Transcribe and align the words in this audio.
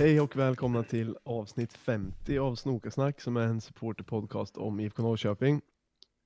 Hej 0.00 0.20
och 0.20 0.36
välkomna 0.36 0.82
till 0.82 1.16
avsnitt 1.24 1.72
50 1.72 2.38
av 2.38 2.54
Snokasnack 2.54 3.20
som 3.20 3.36
är 3.36 3.40
en 3.46 3.60
supporterpodcast 3.60 4.56
om 4.56 4.80
IFK 4.80 5.02
Norrköping. 5.02 5.60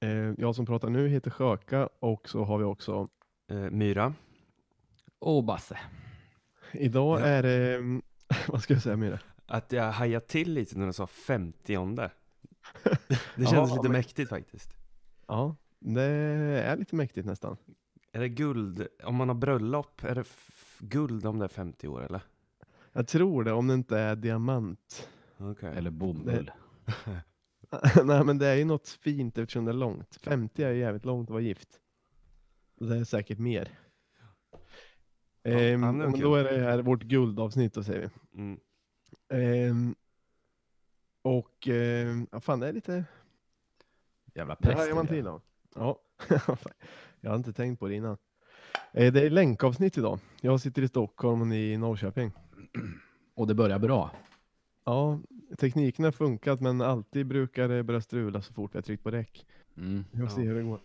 Eh, 0.02 0.32
jag 0.38 0.54
som 0.54 0.66
pratar 0.66 0.88
nu 0.90 1.08
heter 1.08 1.30
Sjöka 1.30 1.88
och 2.00 2.28
så 2.28 2.44
har 2.44 2.58
vi 2.58 2.64
också 2.64 3.08
Eh, 3.50 3.56
Myra. 3.70 4.14
Och 5.18 5.44
Basse. 5.44 5.78
Idag 6.72 7.20
Ja. 7.20 7.24
är 7.24 7.42
det, 7.42 7.78
vad 8.48 8.62
ska 8.62 8.74
jag 8.74 8.82
säga 8.82 8.96
Myra? 8.96 9.18
Att 9.46 9.72
jag 9.72 9.92
hajade 9.92 10.26
till 10.26 10.52
lite 10.54 10.78
när 10.78 10.86
du 10.86 10.92
sa 10.92 11.06
50 11.06 11.76
Det 11.96 12.10
Ja, 13.36 13.46
kändes 13.46 13.70
lite 13.70 13.82
men- 13.82 13.92
mäktigt 13.92 14.30
faktiskt. 14.30 14.70
Ja, 15.26 15.56
det 15.80 16.02
är 16.02 16.76
lite 16.76 16.96
mäktigt 16.96 17.26
nästan. 17.26 17.56
Är 18.12 18.20
det 18.20 18.28
guld, 18.28 18.86
om 19.04 19.14
man 19.14 19.28
har 19.28 19.34
bröllop, 19.36 20.04
är 20.04 20.14
det 20.14 20.24
guld 20.78 21.26
om 21.26 21.38
det 21.38 21.44
är 21.44 21.48
50 21.48 21.88
år 21.88 22.04
eller? 22.04 22.20
Jag 22.96 23.06
tror 23.08 23.44
det, 23.44 23.52
om 23.52 23.66
det 23.66 23.74
inte 23.74 23.98
är 23.98 24.16
diamant. 24.16 25.08
Okej. 25.38 25.72
Eller 25.76 25.90
bomull. 25.90 26.50
Nej 28.04 28.24
men 28.24 28.38
det 28.38 28.46
är 28.46 28.54
ju 28.54 28.64
något 28.64 28.88
fint 28.88 29.38
eftersom 29.38 29.64
det 29.64 29.70
är 29.70 29.74
långt. 29.74 30.16
50 30.22 30.62
är 30.62 30.70
ju 30.70 30.78
jävligt 30.80 31.04
långt 31.04 31.28
att 31.28 31.32
vara 31.32 31.42
gift. 31.42 31.68
Det 32.80 32.96
är 32.96 33.04
säkert 33.04 33.38
mer. 33.38 33.78
Ja, 35.42 35.50
Ehm, 35.50 35.80
men 35.80 36.20
då 36.20 36.34
är 36.34 36.44
det 36.44 36.58
här 36.58 36.82
vårt 36.82 37.02
guldavsnitt 37.02 37.74
då 37.74 37.82
säger 37.82 38.00
vi. 38.32 38.38
Mm. 38.40 38.60
Ehm, 39.28 39.94
och 41.22 41.68
ehm, 41.68 42.26
ja, 42.32 42.40
fan 42.40 42.60
det 42.60 42.68
är 42.68 42.72
lite, 42.72 43.04
Jävla 44.34 44.54
det 44.54 44.62
präst. 44.62 44.78
hajar 44.78 44.94
man 44.94 45.06
till 45.06 45.24
då. 45.24 45.40
Ja, 45.74 46.00
jag 47.20 47.30
har 47.30 47.36
inte 47.36 47.52
tänkt 47.52 47.80
på 47.80 47.88
det 47.88 47.94
innan. 47.94 48.16
Eh, 48.92 49.12
det 49.12 49.20
är 49.26 49.30
länkavsnitt 49.30 49.98
idag. 49.98 50.18
Jag 50.40 50.60
sitter 50.60 50.82
i 50.82 50.88
Stockholm 50.88 51.40
och 51.40 51.46
ni 51.46 51.72
i 51.72 51.76
Norrköping. 51.76 52.32
Och 53.34 53.46
det 53.46 53.54
börjar 53.54 53.78
bra. 53.78 54.10
Ja, 54.84 55.20
tekniken 55.58 56.04
har 56.04 56.12
funkat 56.12 56.60
men 56.60 56.80
alltid 56.80 57.26
brukar 57.26 57.68
det 57.68 57.82
börja 57.82 58.00
strula 58.00 58.42
så 58.42 58.52
fort 58.52 58.74
vi 58.74 58.78
har 58.78 58.82
tryckt 58.82 59.02
på 59.02 59.10
räck. 59.10 59.46
Mm. 59.76 60.04
Vi 60.10 60.20
får 60.20 60.26
se 60.28 60.40
Ja. 60.42 60.46
hur 60.48 60.54
det 60.54 60.62
går. 60.62 60.80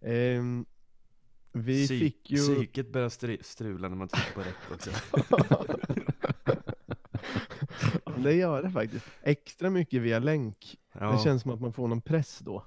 Ehm, 0.00 0.64
vi 1.52 1.86
Psy- 1.86 1.98
fick 1.98 2.30
ju... 2.30 2.36
Psyket 2.36 2.92
börjar 2.92 3.08
stri- 3.08 3.42
strula 3.42 3.88
när 3.88 3.96
man 3.96 4.08
tittar 4.08 4.34
på 4.34 4.40
rätt 4.40 4.56
också. 4.72 4.90
Det 8.22 8.32
gör 8.34 8.62
det 8.62 8.70
faktiskt. 8.70 9.06
Extra 9.22 9.70
mycket 9.70 10.02
via 10.02 10.18
länk. 10.18 10.76
Ja. 10.92 11.12
Det 11.12 11.18
känns 11.18 11.42
som 11.42 11.50
att 11.50 11.60
man 11.60 11.72
får 11.72 11.88
någon 11.88 12.00
press 12.00 12.38
då. 12.38 12.64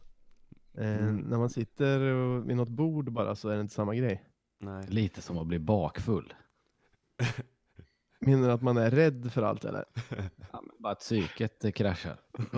Ehm, 0.77 0.99
Mm. 0.99 1.15
När 1.15 1.37
man 1.37 1.49
sitter 1.49 1.99
vid 2.39 2.57
något 2.57 2.69
bord 2.69 3.11
bara 3.11 3.35
så 3.35 3.49
är 3.49 3.55
det 3.55 3.61
inte 3.61 3.73
samma 3.73 3.95
grej. 3.95 4.23
Nej. 4.59 4.85
Lite 4.89 5.21
som 5.21 5.37
att 5.37 5.47
bli 5.47 5.59
bakfull. 5.59 6.33
Menar 8.25 8.47
du 8.47 8.53
att 8.53 8.61
man 8.61 8.77
är 8.77 8.91
rädd 8.91 9.31
för 9.33 9.41
allt 9.41 9.65
eller? 9.65 9.85
Ja, 10.51 10.61
men 10.61 10.75
bara 10.79 10.93
att 10.93 10.99
psyket 10.99 11.65
eh, 11.65 11.71
kraschar. 11.71 12.19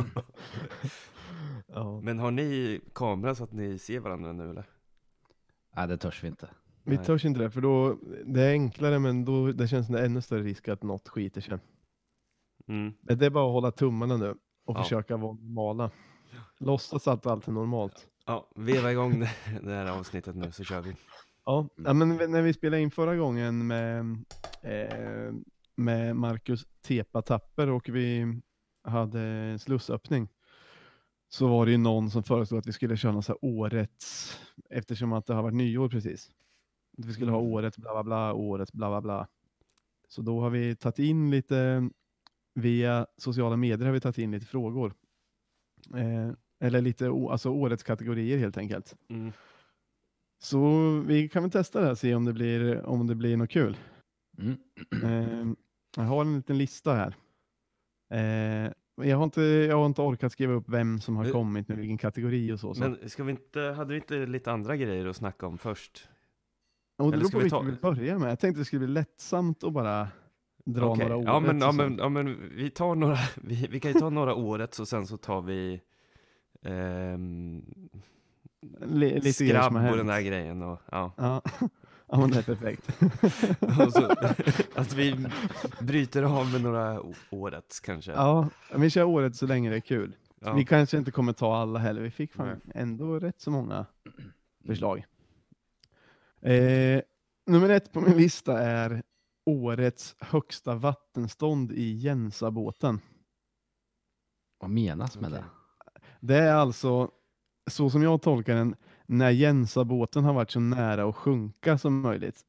Ja. 1.67 2.01
Men 2.01 2.19
har 2.19 2.31
ni 2.31 2.81
kamera 2.93 3.35
så 3.35 3.43
att 3.43 3.51
ni 3.53 3.77
ser 3.77 3.99
varandra 3.99 4.33
nu 4.33 4.49
eller? 4.49 4.65
Nej, 5.75 5.87
det 5.87 5.97
törs 5.97 6.23
vi 6.23 6.27
inte. 6.27 6.49
Vi 6.83 6.95
Nej. 6.95 7.05
törs 7.05 7.25
inte 7.25 7.39
det, 7.39 7.51
för 7.51 7.61
då, 7.61 7.97
det 8.25 8.41
är 8.41 8.51
enklare 8.51 8.99
men 8.99 9.25
då 9.25 9.51
det 9.51 9.67
känns 9.67 9.87
det 9.87 10.05
ännu 10.05 10.21
större 10.21 10.41
risk 10.43 10.67
att 10.67 10.83
något 10.83 11.07
skiter 11.09 11.41
sig. 11.41 11.57
Mm. 12.67 12.93
Det 13.01 13.25
är 13.25 13.29
bara 13.29 13.45
att 13.47 13.51
hålla 13.53 13.71
tummarna 13.71 14.17
nu 14.17 14.29
och 14.65 14.77
Ja. 14.77 14.83
försöka 14.83 15.17
vara 15.17 15.33
normala. 15.33 15.91
Låtsas 16.59 17.07
att 17.07 17.25
allt 17.25 17.47
är 17.47 17.51
normalt. 17.51 18.07
Ja, 18.25 18.51
veva 18.55 18.91
igång 18.91 19.19
det, 19.19 19.29
det 19.63 19.73
här 19.73 19.99
avsnittet 19.99 20.35
nu 20.35 20.51
så 20.51 20.63
kör 20.63 20.81
vi. 20.81 20.95
Ja, 21.45 21.67
ja 21.75 21.93
men 21.93 22.31
när 22.31 22.41
vi 22.41 22.53
spelade 22.53 22.81
in 22.81 22.91
förra 22.91 23.15
gången 23.15 23.67
med, 23.67 23.99
eh, 24.61 25.33
med 25.75 26.15
Marcus 26.15 26.65
Tepa 26.81 27.21
Tapper 27.21 27.69
och 27.69 27.89
vi 27.89 28.41
hade 28.83 29.57
slussöppning 29.59 30.27
så 31.27 31.47
var 31.47 31.65
det 31.65 31.71
ju 31.71 31.77
någon 31.77 32.11
som 32.11 32.23
föreslog 32.23 32.59
att 32.59 32.67
vi 32.67 32.73
skulle 32.73 32.97
köra 32.97 33.21
så 33.21 33.31
här 33.31 33.45
årets, 33.45 34.39
eftersom 34.69 35.13
att 35.13 35.25
det 35.25 35.33
har 35.33 35.43
varit 35.43 35.55
nyår 35.55 35.89
precis. 35.89 36.31
Att 36.97 37.05
vi 37.05 37.13
skulle 37.13 37.31
ha 37.31 37.39
Mm. 37.39 37.51
årets 37.51 37.77
bla 37.77 37.91
bla 37.93 38.03
bla, 38.03 38.33
årets 38.33 38.73
bla 38.73 38.89
bla 38.89 39.01
bla. 39.01 39.27
Så 40.07 40.21
då 40.21 40.39
har 40.41 40.49
vi 40.49 40.75
tagit 40.75 40.99
in 40.99 41.31
lite, 41.31 41.89
via 42.53 43.07
sociala 43.17 43.57
medier 43.57 43.85
har 43.85 43.93
vi 43.93 43.99
tagit 43.99 44.17
in 44.17 44.31
lite 44.31 44.45
frågor. 44.45 44.93
Eh, 45.95 46.31
eller 46.59 46.81
lite, 46.81 47.07
alltså 47.07 47.49
årets 47.49 47.83
kategorier 47.83 48.37
helt 48.37 48.57
enkelt. 48.57 48.95
Mm. 49.09 49.31
Så 50.39 50.89
vi 51.07 51.29
kan 51.29 51.43
väl 51.43 51.51
testa 51.51 51.79
det 51.79 51.85
här 51.85 51.91
och 51.91 51.97
se 51.97 52.15
om 52.15 52.25
det 52.25 52.33
blir, 52.33 52.85
om 52.85 53.07
det 53.07 53.15
blir 53.15 53.37
något 53.37 53.49
kul. 53.49 53.77
Mm. 54.37 54.57
Eh, 55.03 55.55
jag 55.95 56.09
har 56.09 56.21
en 56.21 56.35
liten 56.35 56.57
lista 56.57 56.93
här. 56.93 57.15
Eh, 58.11 58.71
men 58.97 59.09
jag, 59.09 59.17
har 59.17 59.23
inte, 59.23 59.41
jag 59.41 59.77
har 59.77 59.85
inte 59.85 60.01
orkat 60.01 60.31
skriva 60.31 60.53
upp 60.53 60.69
vem 60.69 60.99
som 60.99 61.15
har 61.17 61.25
Eh, 61.25 61.31
kommit 61.31 61.67
med 61.67 61.77
vilken 61.77 61.97
kategori 61.97 62.51
och 62.51 62.59
så. 62.59 62.73
så. 62.73 62.79
Men 62.79 63.09
ska 63.09 63.23
vi 63.23 63.31
inte, 63.31 63.61
hade 63.61 63.93
vi 63.93 63.95
inte 63.95 64.25
lite 64.25 64.51
andra 64.51 64.75
grejer 64.75 65.05
att 65.05 65.15
snacka 65.15 65.47
om 65.47 65.57
först? 65.57 66.09
och 66.97 67.11
det 67.11 67.17
beror 67.17 67.29
på 67.29 67.37
vi 67.37 67.43
vilket 67.43 67.61
vi 67.61 67.65
vill 67.65 67.79
börja 67.81 68.19
med. 68.19 68.31
Jag 68.31 68.39
tänkte 68.39 68.61
det 68.61 68.65
skulle 68.65 68.85
bli 68.85 68.93
lättsamt 68.93 69.63
att 69.63 69.73
bara 69.73 70.07
dra 70.65 70.89
Okej, 70.89 71.03
några 71.03 71.17
ord. 71.17 71.25
ja, 71.25 71.39
men, 71.39 71.59
ja, 71.59 71.71
men, 71.71 71.97
ja 71.97 72.09
men 72.09 72.49
vi 72.55 72.69
tar 72.69 72.95
några, 72.95 73.17
vi, 73.35 73.67
vi 73.71 73.79
kan 73.79 73.91
ju 73.93 73.99
ta 73.99 74.09
några 74.09 74.35
årets 74.35 74.79
och 74.79 74.87
sen 74.87 75.07
så 75.07 75.17
tar 75.17 75.41
vi 75.41 75.81
ehm, 76.61 77.63
lite 78.81 79.33
som 79.33 79.47
har 79.47 79.51
skrabb 79.51 79.91
och 79.91 79.97
den 79.97 80.07
där 80.07 80.21
grejen 80.21 80.61
och 80.61 80.81
ja. 80.91 81.11
Ja. 81.17 81.41
ja, 82.15 82.21
men 82.21 82.31
det 82.31 82.37
är 82.37 82.55
perfekt. 82.55 82.89
Så, 83.93 84.15
att 84.79 84.93
vi 84.93 85.27
bryter 85.79 86.23
av 86.23 86.51
med 86.51 86.61
några 86.61 87.01
årets 87.29 87.79
kanske. 87.79 88.11
ja, 88.11 88.49
vi 88.75 88.89
kör 88.89 89.03
året 89.03 89.35
så 89.35 89.45
länge 89.45 89.69
det 89.69 89.75
är 89.75 89.79
kul. 89.79 90.15
Ja. 90.39 90.53
Vi 90.53 90.65
kanske 90.65 90.97
inte 90.97 91.11
kommer 91.11 91.33
ta 91.33 91.57
alla 91.57 91.79
heller. 91.79 92.01
Vi 92.01 92.11
fick 92.11 92.33
fan 92.33 92.61
ändå 92.73 93.19
rätt 93.19 93.41
så 93.41 93.51
många 93.51 93.85
förslag. 94.65 95.05
Eh, 96.41 97.01
nummer 97.45 97.69
ett 97.69 97.91
på 97.91 98.01
min 98.01 98.17
lista 98.17 98.59
är 98.59 99.03
årets 99.45 100.15
högsta 100.19 100.75
vattenstånd 100.75 101.71
i 101.71 101.91
Jensabåten. 101.91 102.99
Vad 104.59 104.69
menas 104.69 105.19
med 105.19 105.29
Okej. 105.29 105.43
det? 105.43 106.01
Det 106.19 106.37
är 106.37 106.53
alltså, 106.53 107.11
så 107.67 107.89
som 107.89 108.03
jag 108.03 108.21
tolkar 108.21 108.55
den, 108.55 108.75
när 109.05 109.29
Jensabåten 109.31 110.23
har 110.23 110.33
varit 110.33 110.51
så 110.51 110.59
nära 110.59 111.03
att 111.09 111.15
sjunka 111.15 111.77
som 111.77 112.01
möjligt. 112.01 112.41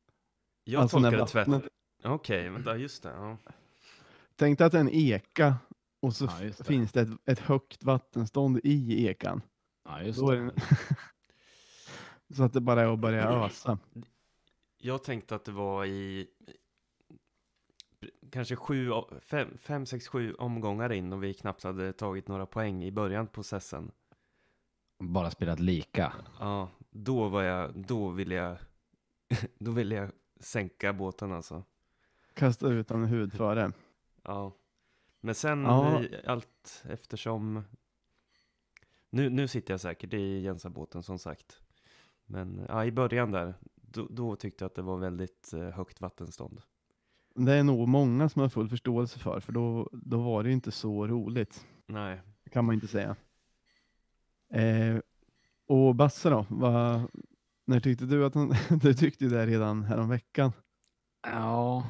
Jag 0.65 0.83
alltså 0.83 0.97
tolkar 1.01 1.19
det 1.19 1.27
tvärt. 1.27 1.49
vattnet- 1.49 1.69
Okej, 2.05 2.49
vänta, 2.51 2.77
just 2.77 3.03
det. 3.03 3.09
Ja. 3.09 3.37
Tänk 4.37 4.59
dig 4.59 4.67
att 4.67 4.75
en 4.75 4.89
eka 4.93 5.57
och 6.01 6.17
så 6.17 6.25
Ja, 6.25 6.33
det. 6.59 6.67
finns 6.67 6.93
det 6.93 7.01
ett, 7.01 7.09
ett 7.25 7.39
högt 7.39 7.85
vattenstånd 7.85 8.61
i 8.65 9.07
ekan. 9.07 9.43
Ja, 9.85 10.03
just 10.03 10.19
Då 10.19 10.31
är 10.31 10.37
det. 10.37 10.45
det, 12.29 12.35
så 12.37 12.43
att 12.43 12.53
det 12.53 12.61
bara 12.61 12.83
är 12.83 12.93
att 12.93 12.99
börja 12.99 13.29
ösa. 13.45 13.79
Jag 14.79 15.05
tänkte 15.05 15.35
att 15.35 15.45
det 15.45 15.53
var 15.53 15.85
i 15.85 16.29
kanske 18.31 18.57
sju, 18.57 18.91
fem, 19.21 19.49
fem, 19.59 19.87
sex, 19.87 20.09
sju 20.09 20.35
omgångar 20.35 20.93
in 20.93 21.13
och 21.13 21.25
vi 21.25 21.35
knappt 21.35 21.63
hade 21.63 21.93
tagit 21.93 22.29
några 22.29 22.47
poäng 22.47 22.85
i 22.85 22.93
början 22.93 23.27
på 23.27 23.33
processen. 23.33 23.91
Bara 24.99 25.31
spelat 25.31 25.61
lika. 25.61 26.13
Ja, 26.41 26.69
då 26.91 27.29
var 27.29 27.43
jag, 27.43 27.87
då 27.87 28.09
ville 28.09 28.35
jag, 28.35 28.59
då 29.59 29.71
ville 29.71 29.95
jag 29.95 30.11
sänka 30.41 30.93
båten 30.93 31.33
alltså. 31.33 31.65
Kasta 32.35 32.69
ut 32.69 32.91
en 32.91 33.05
hud 33.05 33.33
före. 33.33 33.73
Ja, 34.23 34.53
men 35.21 35.35
sen 35.35 35.63
Ja. 35.65 36.03
allt 36.27 36.85
eftersom, 36.89 37.63
nu, 39.11 39.31
nu 39.31 39.49
sitter 39.49 39.73
jag 39.73 39.81
säkert 39.81 40.15
i 40.15 40.41
Jensabåten 40.41 41.03
som 41.03 41.19
sagt. 41.19 41.61
Men 42.27 42.67
ja, 42.69 42.85
i 42.85 42.93
början 42.93 43.31
där, 43.31 43.55
då, 43.75 44.07
då 44.11 44.37
tyckte 44.37 44.65
jag 44.65 44.67
att 44.69 44.75
det 44.75 44.83
var 44.83 44.97
väldigt 44.97 45.53
eh, 45.53 45.61
högt 45.71 46.01
vattenstånd. 46.01 46.63
Det 47.35 47.53
är 47.53 47.63
nog 47.63 47.89
många 47.89 48.29
som 48.29 48.43
har 48.43 48.49
full 48.49 48.69
förståelse 48.69 49.19
för, 49.19 49.41
för 49.41 49.53
då, 49.53 49.89
då 49.93 50.23
var 50.23 50.43
det 50.43 50.49
ju 50.49 50.55
inte 50.55 50.71
så 50.71 51.07
roligt. 51.07 51.67
Nej, 51.87 52.21
kan 52.51 52.65
man 52.65 52.75
inte 52.75 52.87
säga. 52.89 53.17
Eh, 54.53 54.99
och 55.69 55.95
Basse 55.95 56.31
då? 56.31 56.47
Vad, 56.49 57.11
när 57.67 57.81
tyckte 57.81 58.05
du 58.05 58.27
att 58.27 58.35
han, 58.35 58.55
du 58.83 58.95
tyckte 58.95 59.25
det 59.25 59.47
redan 59.47 59.85
häromveckan. 59.85 60.53
Ja, 61.23 61.87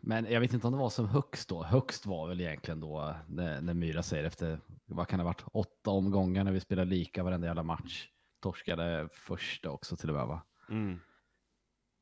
men 0.00 0.26
jag 0.30 0.40
vet 0.40 0.52
inte 0.54 0.66
om 0.66 0.72
det 0.72 0.78
var 0.78 0.90
som 0.90 1.08
högst 1.08 1.48
då. 1.48 1.62
Högst 1.64 2.06
var 2.06 2.28
väl 2.28 2.40
egentligen 2.40 2.80
då 2.80 3.14
när, 3.28 3.60
när 3.60 3.74
Myra 3.74 4.02
säger 4.02 4.24
efter, 4.24 4.60
vad 4.86 5.08
kan 5.08 5.18
det 5.18 5.22
ha 5.22 5.30
varit, 5.30 5.44
åtta 5.52 5.90
omgångar 5.90 6.44
när 6.44 6.52
vi 6.52 6.60
spelade 6.60 6.90
lika 6.90 7.22
varenda 7.22 7.46
jävla 7.46 7.62
match. 7.62 8.08
Torskade 8.42 9.08
första 9.12 9.70
också 9.70 9.96
till 9.96 10.10
och 10.10 10.16
med 10.16 10.26
va? 10.26 10.42
mm. 10.70 10.98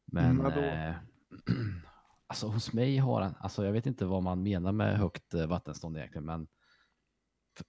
Men 0.07 0.41
Mm, 0.41 0.65
eh, 0.91 0.95
alltså 2.27 2.47
hos 2.49 2.73
mig 2.73 2.97
har 2.97 3.21
han, 3.23 3.35
alltså 3.39 3.65
jag 3.65 3.73
vet 3.73 3.87
inte 3.87 4.07
vad 4.07 4.23
man 4.23 4.43
menar 4.43 4.73
med 4.73 4.99
högt 4.99 5.35
eh, 5.35 5.47
vattenstånd 5.47 5.97
egentligen, 5.97 6.25
men 6.25 6.47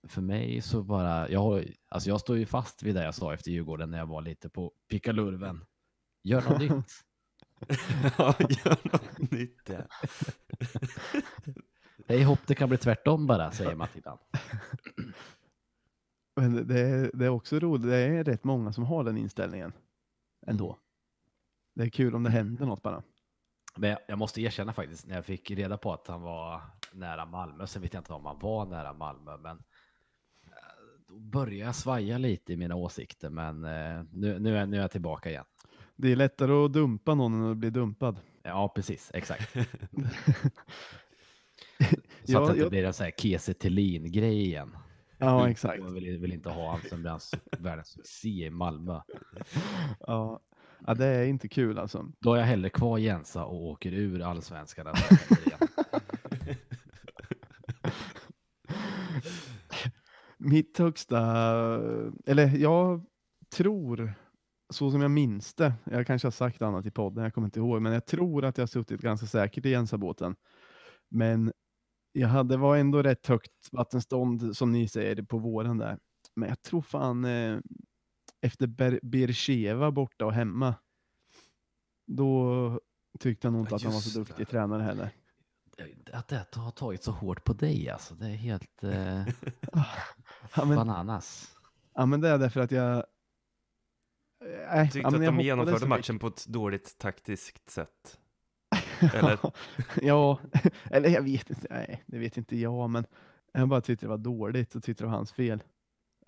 för 0.07 0.21
mig 0.21 0.61
så 0.61 0.83
bara, 0.83 1.29
jag, 1.29 1.39
har, 1.39 1.65
alltså 1.89 2.09
jag 2.09 2.19
står 2.21 2.37
ju 2.37 2.45
fast 2.45 2.83
vid 2.83 2.95
det 2.95 3.03
jag 3.03 3.15
sa 3.15 3.33
efter 3.33 3.51
Djurgården 3.51 3.91
när 3.91 3.97
jag 3.97 4.05
var 4.05 4.21
lite 4.21 4.49
på 4.49 4.71
pickalurven. 4.89 5.65
Gör 6.23 6.41
något 6.49 6.59
nytt. 6.59 6.71
ja, 8.17 8.35
gör 8.39 8.91
något 8.91 9.31
nytt 9.31 9.69
ja. 9.69 9.77
Hej 12.07 12.23
hopp, 12.23 12.39
det 12.47 12.55
kan 12.55 12.69
bli 12.69 12.77
tvärtom 12.77 13.27
bara, 13.27 13.51
säger 13.51 13.75
Matilda. 13.75 14.17
Men 16.35 16.67
det 16.67 16.79
är, 16.79 17.11
det 17.13 17.25
är 17.25 17.29
också 17.29 17.59
roligt, 17.59 17.87
det 17.87 17.95
är 17.97 18.23
rätt 18.23 18.43
många 18.43 18.73
som 18.73 18.83
har 18.83 19.03
den 19.03 19.17
inställningen 19.17 19.73
ändå. 20.47 20.77
Det 21.75 21.83
är 21.83 21.89
kul 21.89 22.15
om 22.15 22.23
det 22.23 22.29
händer 22.29 22.65
något 22.65 22.81
bara. 22.81 23.03
Men 23.77 23.89
jag- 23.89 23.99
jag 24.07 24.17
måste 24.17 24.41
erkänna 24.41 24.73
faktiskt, 24.73 25.07
när 25.07 25.15
jag 25.15 25.25
fick 25.25 25.51
reda 25.51 25.77
på 25.77 25.93
att 25.93 26.07
han 26.07 26.21
var 26.21 26.61
nära 26.93 27.25
Malmö, 27.25 27.67
sen 27.67 27.81
vet 27.81 27.93
jag 27.93 27.99
inte 28.01 28.13
om 28.13 28.25
han 28.25 28.39
var 28.39 28.65
nära 28.65 28.93
Malmö, 28.93 29.37
men 29.37 29.63
då 31.07 31.19
började 31.19 31.55
jag 31.65 31.75
svaja 31.75 32.17
lite 32.17 32.53
i 32.53 32.57
mina 32.57 32.75
åsikter, 32.75 33.29
men 33.29 33.63
eh, 33.65 34.03
nu, 34.11 34.39
nu, 34.39 34.57
är, 34.57 34.65
nu 34.65 34.77
är 34.77 34.81
jag 34.81 34.91
tillbaka 34.91 35.29
igen. 35.29 35.45
Det 35.95 36.11
är 36.11 36.15
lättare 36.15 36.51
att 36.65 36.73
dumpa 36.73 37.15
någon 37.15 37.33
än 37.33 37.51
att 37.51 37.57
bli 37.57 37.69
dumpad. 37.69 38.19
Ja, 38.43 38.71
precis, 38.75 39.11
exakt. 39.13 39.53
Så 42.23 42.31
Ja, 42.33 42.41
att 42.41 42.47
det 42.47 42.51
inte 42.51 42.61
jag- 42.63 42.69
blir 42.69 42.85
en 42.85 42.93
sån 42.93 43.03
här 43.03 43.11
Kiese 43.17 43.53
Thelin-grej 43.53 44.41
igen. 44.45 44.77
Ja, 45.17 45.49
exakt. 45.49 45.79
Jag 45.83 45.89
vill, 45.91 46.17
vill 46.19 46.33
inte 46.33 46.49
ha 46.49 46.71
han 46.71 46.81
som 46.89 47.01
blir 47.01 47.19
världens 47.59 47.87
succé 47.87 48.45
i 48.45 48.49
Malmö. 48.49 49.01
Ja. 49.99 50.39
ja, 50.87 50.93
det 50.93 51.05
är 51.05 51.25
inte 51.25 51.47
kul 51.47 51.79
alltså. 51.79 52.11
Då 52.19 52.33
är 52.33 52.37
jag 52.39 52.45
hellre 52.45 52.69
kvar 52.69 52.97
Jensa 52.97 53.45
och 53.45 53.63
åker 53.65 53.93
ur 53.93 54.21
allsvenskan. 54.21 54.87
än 54.87 54.93
att 54.93 55.11
jag 55.11 55.19
kommer 55.27 55.47
igen. 55.47 55.59
Mitt 60.45 60.77
högsta, 60.77 61.21
eller 62.25 62.57
jag 62.57 63.05
tror, 63.55 64.13
så 64.73 64.91
som 64.91 65.01
jag 65.01 65.11
minns 65.11 65.53
det, 65.53 65.73
jag 65.83 66.07
kanske 66.07 66.25
har 66.25 66.31
sagt 66.31 66.61
annat 66.61 66.85
i 66.85 66.91
podden, 66.91 67.23
jag 67.23 67.33
kommer 67.33 67.47
inte 67.47 67.59
ihåg, 67.59 67.81
men 67.81 67.93
jag 67.93 68.05
tror 68.05 68.45
att 68.45 68.57
jag 68.57 68.69
suttit 68.69 69.01
ganska 69.01 69.27
säkert 69.27 69.65
i 69.65 69.69
Jensabåten. 69.69 70.35
Men 71.09 71.53
jag 72.11 72.27
hade, 72.27 72.57
var 72.57 72.77
ändå 72.77 73.03
rätt 73.03 73.27
högt 73.27 73.51
vattenstånd, 73.71 74.57
som 74.57 74.71
ni 74.71 74.87
säger, 74.87 75.23
på 75.23 75.37
våren 75.37 75.77
där. 75.77 75.99
Men 76.35 76.49
jag 76.49 76.61
tror 76.61 76.81
fan, 76.81 77.25
eh, 77.25 77.59
efter 78.41 78.67
Ber- 78.67 79.91
borta 79.91 80.25
och 80.25 80.33
hemma, 80.33 80.75
då 82.07 82.79
tyckte 83.19 83.47
jag 83.47 83.51
nog 83.53 83.61
inte 83.61 83.71
Ja, 83.71 83.75
att 83.75 83.83
han 83.83 83.93
var 83.93 83.99
så 83.99 84.19
duktig 84.19 84.45
det. 84.45 84.51
tränare 84.51 84.83
heller. 84.83 85.09
Att 86.13 86.27
det 86.27 86.47
har 86.55 86.71
tagit 86.71 87.03
så 87.03 87.11
hårt 87.11 87.43
på 87.43 87.53
dig 87.53 87.89
alltså, 87.89 88.15
det 88.15 88.25
är 88.25 88.35
helt 88.35 88.83
eh, 88.83 89.23
Ja, 90.55 90.65
men, 90.65 90.75
bananas. 90.75 91.55
ja, 91.93 92.05
men 92.05 92.21
det 92.21 92.29
är 92.29 92.37
därför 92.37 92.61
att 92.61 92.71
jag... 92.71 93.03
Nej, 94.73 94.91
Tyckte 94.91 94.99
ja, 94.99 95.11
men 95.11 95.21
att 95.21 95.25
jag 95.25 95.33
de 95.37 95.43
genomförde 95.43 95.87
matchen 95.87 96.19
på 96.19 96.27
ett 96.27 96.45
dåligt 96.47 96.97
taktiskt 96.97 97.69
sätt. 97.69 98.19
Eller? 99.13 99.39
ja, 100.01 100.39
eller 100.91 101.09
jag 101.09 101.21
vet 101.21 101.49
inte. 101.49 101.67
Nej, 101.69 102.03
det 102.07 102.17
vet 102.19 102.37
inte 102.37 102.57
jag, 102.57 102.89
men 102.89 103.05
jag 103.53 103.67
bara 103.67 103.81
tyckte 103.81 104.05
det 104.05 104.09
var 104.09 104.17
dåligt 104.17 104.75
och 104.75 104.83
tyckte 104.83 105.03
det 105.03 105.07
var 105.07 105.15
hans 105.15 105.31
fel. 105.31 105.63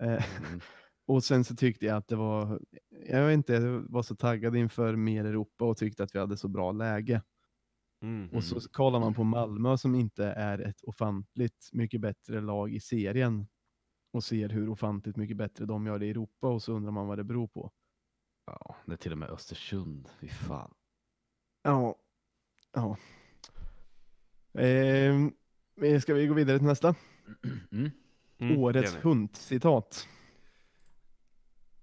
Eh, 0.00 0.08
Mm. 0.08 0.60
och 1.06 1.24
sen 1.24 1.44
så 1.44 1.56
tyckte 1.56 1.86
jag 1.86 1.96
att 1.96 2.08
det 2.08 2.16
var, 2.16 2.60
jag 3.08 3.26
vet 3.26 3.34
inte, 3.34 3.52
jag 3.52 3.90
var 3.90 4.02
så 4.02 4.16
taggad 4.16 4.56
inför 4.56 4.96
mer 4.96 5.24
Europa 5.24 5.64
och 5.64 5.76
tyckte 5.76 6.02
att 6.02 6.14
vi 6.14 6.18
hade 6.18 6.36
så 6.36 6.48
bra 6.48 6.72
läge. 6.72 7.22
Mm. 8.02 8.28
Och 8.30 8.44
så 8.44 8.60
kollar 8.60 9.00
man 9.00 9.14
på 9.14 9.24
Malmö 9.24 9.78
som 9.78 9.94
inte 9.94 10.26
är 10.26 10.58
ett 10.58 10.82
ofantligt 10.82 11.68
mycket 11.72 12.00
bättre 12.00 12.40
lag 12.40 12.74
i 12.74 12.80
serien 12.80 13.46
och 14.10 14.24
ser 14.24 14.48
hur 14.48 14.68
ofantligt 14.68 15.16
mycket 15.16 15.36
bättre 15.36 15.64
de 15.66 15.86
gör 15.86 15.98
det 15.98 16.06
i 16.06 16.10
Europa 16.10 16.48
och 16.48 16.62
så 16.62 16.72
undrar 16.72 16.90
man 16.92 17.06
vad 17.06 17.18
det 17.18 17.24
beror 17.24 17.46
på. 17.46 17.70
Ja, 18.46 18.76
det 18.86 18.92
är 18.92 18.96
till 18.96 19.12
och 19.12 19.18
med 19.18 19.30
Östersund. 19.30 20.08
Fy 20.20 20.28
fan. 20.28 20.74
Ja. 21.62 21.94
ja. 22.74 22.96
Men 25.74 26.00
ska 26.00 26.14
vi 26.14 26.26
gå 26.26 26.34
vidare 26.34 26.58
till 26.58 26.66
nästa? 26.66 26.94
Mm. 27.72 27.90
Mm, 28.38 28.58
Årets 28.58 28.96
hundcitat. 28.96 30.08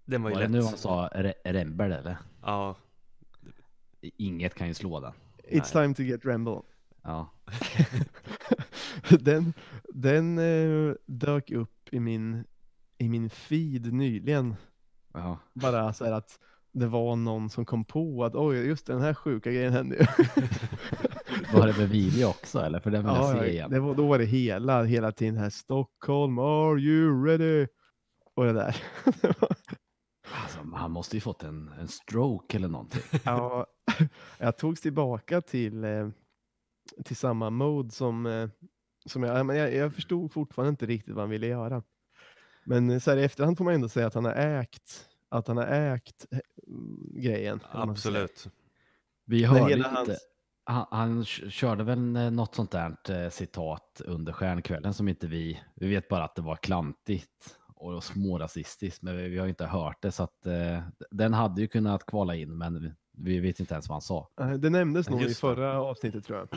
Den 0.05 0.23
var 0.23 0.29
ju 0.29 0.33
Var 0.35 0.41
det 0.41 0.47
lätt. 0.47 0.51
nu 0.61 0.61
han 0.61 0.77
sa 0.77 1.09
Re- 1.13 1.33
Rembel 1.43 1.91
eller? 1.91 2.17
Ja, 2.41 2.75
Inget 4.01 4.53
kan 4.55 4.67
ju 4.67 4.73
slå 4.73 4.99
den. 4.99 5.13
It's 5.43 5.71
time 5.71 5.93
to 5.93 6.01
get 6.01 6.25
Ramble. 6.25 6.61
Ja. 7.01 7.29
den 9.19 9.53
den 9.93 10.37
eh, 10.39 10.93
dök 11.05 11.51
upp 11.51 11.74
i 11.91 11.99
min, 11.99 12.43
i 12.97 13.09
min 13.09 13.29
feed 13.29 13.93
nyligen. 13.93 14.55
ja. 15.13 15.39
Bara 15.53 15.93
så 15.93 16.05
här 16.05 16.11
att 16.11 16.39
det 16.71 16.87
var 16.87 17.15
någon 17.15 17.49
som 17.49 17.65
kom 17.65 17.85
på 17.85 18.23
att 18.25 18.35
oj, 18.35 18.57
just 18.67 18.85
den 18.87 19.01
här 19.01 19.13
sjuka 19.13 19.51
grejen 19.51 19.73
hände 19.73 19.95
ju. 19.95 20.05
Var 21.53 21.67
det 21.67 21.77
med 21.77 21.89
video 21.89 22.27
också 22.27 22.59
eller? 22.59 22.79
För 22.79 22.91
den 22.91 23.03
vill 23.05 23.13
jag 23.15 23.23
Ja, 23.23 23.31
se 23.31 23.37
ja, 23.37 23.45
igen. 23.45 23.71
det 23.71 23.79
var, 23.79 23.95
då 23.95 24.07
var 24.07 24.17
det 24.19 24.25
hela, 24.25 24.83
hela 24.83 25.11
tiden 25.11 25.37
här 25.37 25.49
Stockholm, 25.49 26.39
are 26.39 26.79
you 26.79 27.25
ready? 27.25 27.67
Och 28.35 28.45
det 28.45 28.53
där. 28.53 28.75
Alltså, 30.43 30.59
han 30.73 30.91
måste 30.91 31.17
ju 31.17 31.21
fått 31.21 31.43
en, 31.43 31.71
en 31.79 31.87
stroke 31.87 32.57
eller 32.57 32.67
någonting. 32.67 33.01
ja, 33.25 33.65
jag 34.37 34.57
togs 34.57 34.81
tillbaka 34.81 35.41
till, 35.41 35.83
eh, 35.83 36.09
till 37.05 37.15
samma 37.15 37.49
mode 37.49 37.91
som, 37.91 38.25
eh, 38.25 38.49
som 39.05 39.23
jag, 39.23 39.39
ja, 39.39 39.43
men 39.43 39.55
jag, 39.57 39.73
jag 39.73 39.93
förstod 39.95 40.31
fortfarande 40.33 40.69
inte 40.69 40.85
riktigt 40.85 41.13
vad 41.15 41.23
han 41.23 41.29
ville 41.29 41.47
göra. 41.47 41.83
Men 42.65 42.89
eh, 42.89 42.99
så 42.99 43.11
här, 43.11 43.17
i 43.17 43.23
efterhand 43.23 43.57
får 43.57 43.65
man 43.65 43.73
ändå 43.73 43.89
säga 43.89 44.07
att 44.07 44.13
han 44.13 44.25
har 44.25 44.33
ägt, 44.33 45.09
att 45.29 45.47
han 45.47 45.57
har 45.57 45.65
ägt 45.65 46.25
eh, 46.31 46.39
grejen. 47.21 47.59
absolut. 47.71 48.47
Vi 49.25 49.43
hörde 49.43 49.73
inte. 49.73 49.89
hans- 49.89 50.19
Han, 50.63 50.85
han 50.91 51.25
körde 51.25 51.83
väl 51.83 52.15
eh, 52.15 52.31
något 52.31 52.55
sånt 52.55 52.71
där 52.71 53.29
citat 53.29 54.01
under 54.05 54.33
stjärnkvällen 54.33 54.93
som 54.93 55.07
inte 55.07 55.27
vi, 55.27 55.61
vi 55.75 55.87
vet 55.87 56.07
bara 56.07 56.23
att 56.23 56.35
det 56.35 56.41
var 56.41 56.55
klantigt 56.55 57.57
och 57.75 58.03
smårasistiskt, 58.03 59.01
men 59.01 59.17
vi, 59.17 59.29
vi 59.29 59.37
har 59.37 59.47
inte 59.47 59.65
hört 59.65 60.01
det 60.01 60.11
så 60.11 60.23
att 60.23 60.45
eh, 60.45 60.81
den 61.11 61.33
hade 61.33 61.61
ju 61.61 61.67
kunnat 61.67 62.05
kvala 62.05 62.35
in, 62.35 62.57
men 62.57 62.81
vi, 62.81 62.91
vi 63.11 63.39
vet 63.39 63.59
inte 63.59 63.73
ens 63.73 63.89
vad 63.89 63.93
han 63.95 64.01
sa. 64.01 64.29
Det 64.59 64.69
nämndes 64.69 65.09
nog 65.09 65.21
i 65.21 65.33
förra 65.33 65.81
avsnittet 65.81 66.25
tror 66.25 66.39
jag. 66.39 66.47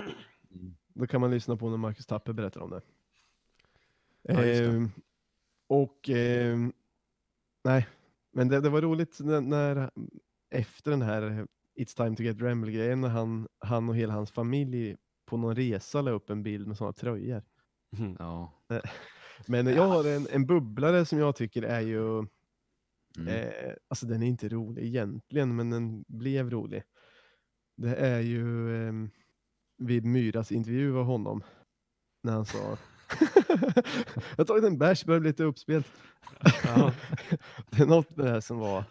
Då 0.99 1.07
kan 1.07 1.21
man 1.21 1.31
lyssna 1.31 1.57
på 1.57 1.71
när 1.71 1.77
Marcus 1.77 2.07
Tapper 2.07 2.33
berättar 2.33 2.61
om 2.61 2.71
det. 2.71 2.81
Ja, 4.23 4.41
det. 4.41 4.65
Ehm, 4.65 4.91
och 5.67 6.09
ehm, 6.09 6.73
nej, 7.65 7.89
men 8.33 8.49
det, 8.49 8.61
det 8.61 8.69
var 8.71 8.83
roligt 8.83 9.21
när, 9.21 9.41
när 9.41 9.91
efter 10.51 10.91
den 10.91 11.03
här 11.03 11.47
It's 11.79 11.97
time 11.97 12.17
to 12.17 12.23
get 12.23 12.41
Ramble-grejen, 12.41 13.01
när 13.01 13.09
han, 13.09 13.49
han 13.59 13.89
och 13.89 13.97
hela 13.97 14.13
hans 14.13 14.31
familj 14.31 14.97
på 15.27 15.37
någon 15.37 15.57
resa 15.57 16.03
la 16.03 16.11
upp 16.11 16.31
en 16.31 16.43
bild 16.43 16.67
med 16.67 16.77
sådana 16.77 16.93
tröjor. 16.93 17.43
Mm. 17.99 18.17
Ja. 18.19 18.53
Men 19.47 19.67
jag 19.67 19.87
har 19.89 20.05
en, 20.05 20.27
en 20.31 20.47
bubblare 20.47 21.05
som 21.05 21.19
jag 21.19 21.37
tycker 21.37 21.63
är 21.63 21.81
ju, 21.81 22.27
Mm. 23.19 23.29
eh, 23.29 23.75
alltså 23.89 24.07
den 24.07 24.23
är 24.23 24.27
inte 24.27 24.49
rolig 24.49 24.85
egentligen, 24.85 25.57
men 25.57 25.71
den 25.71 26.05
blev 26.09 26.51
rolig. 26.51 26.83
Det 27.77 27.95
är 27.97 28.21
ju 28.21 28.75
eh, 28.87 28.93
vid 29.79 30.05
Myras 30.05 30.53
intervju 30.53 30.99
av 30.99 31.05
honom, 31.05 31.43
när 32.23 32.33
han 32.33 32.47
sa 32.47 32.59
Jag 33.49 34.37
har 34.37 34.45
tagit 34.45 34.65
en 34.65 34.79
bärs, 34.79 35.05
börjar 35.05 35.21
bli 35.21 35.31
lite 35.31 35.45
uppspelt. 35.45 35.87
Ja. 36.65 36.93
det 37.71 37.83
är 37.83 37.87
något 37.87 38.17
med 38.17 38.27
det 38.27 38.33
här 38.33 38.41
som 38.41 38.59
var, 38.59 38.85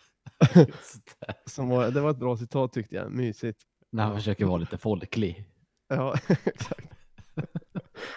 som 1.46 1.70
var, 1.70 1.92
det 1.92 2.02
var 2.02 2.12
ett 2.12 2.18
bra 2.18 2.38
citat 2.38 2.74
tyckte 2.74 2.96
jag, 2.96 3.12
mysigt. 3.12 3.62
När 3.92 4.04
han 4.04 4.16
försöker 4.16 4.46
vara 4.46 4.58
lite 4.58 4.78
folklig. 4.78 5.46
Ja, 5.88 6.16
exakt. 6.44 6.94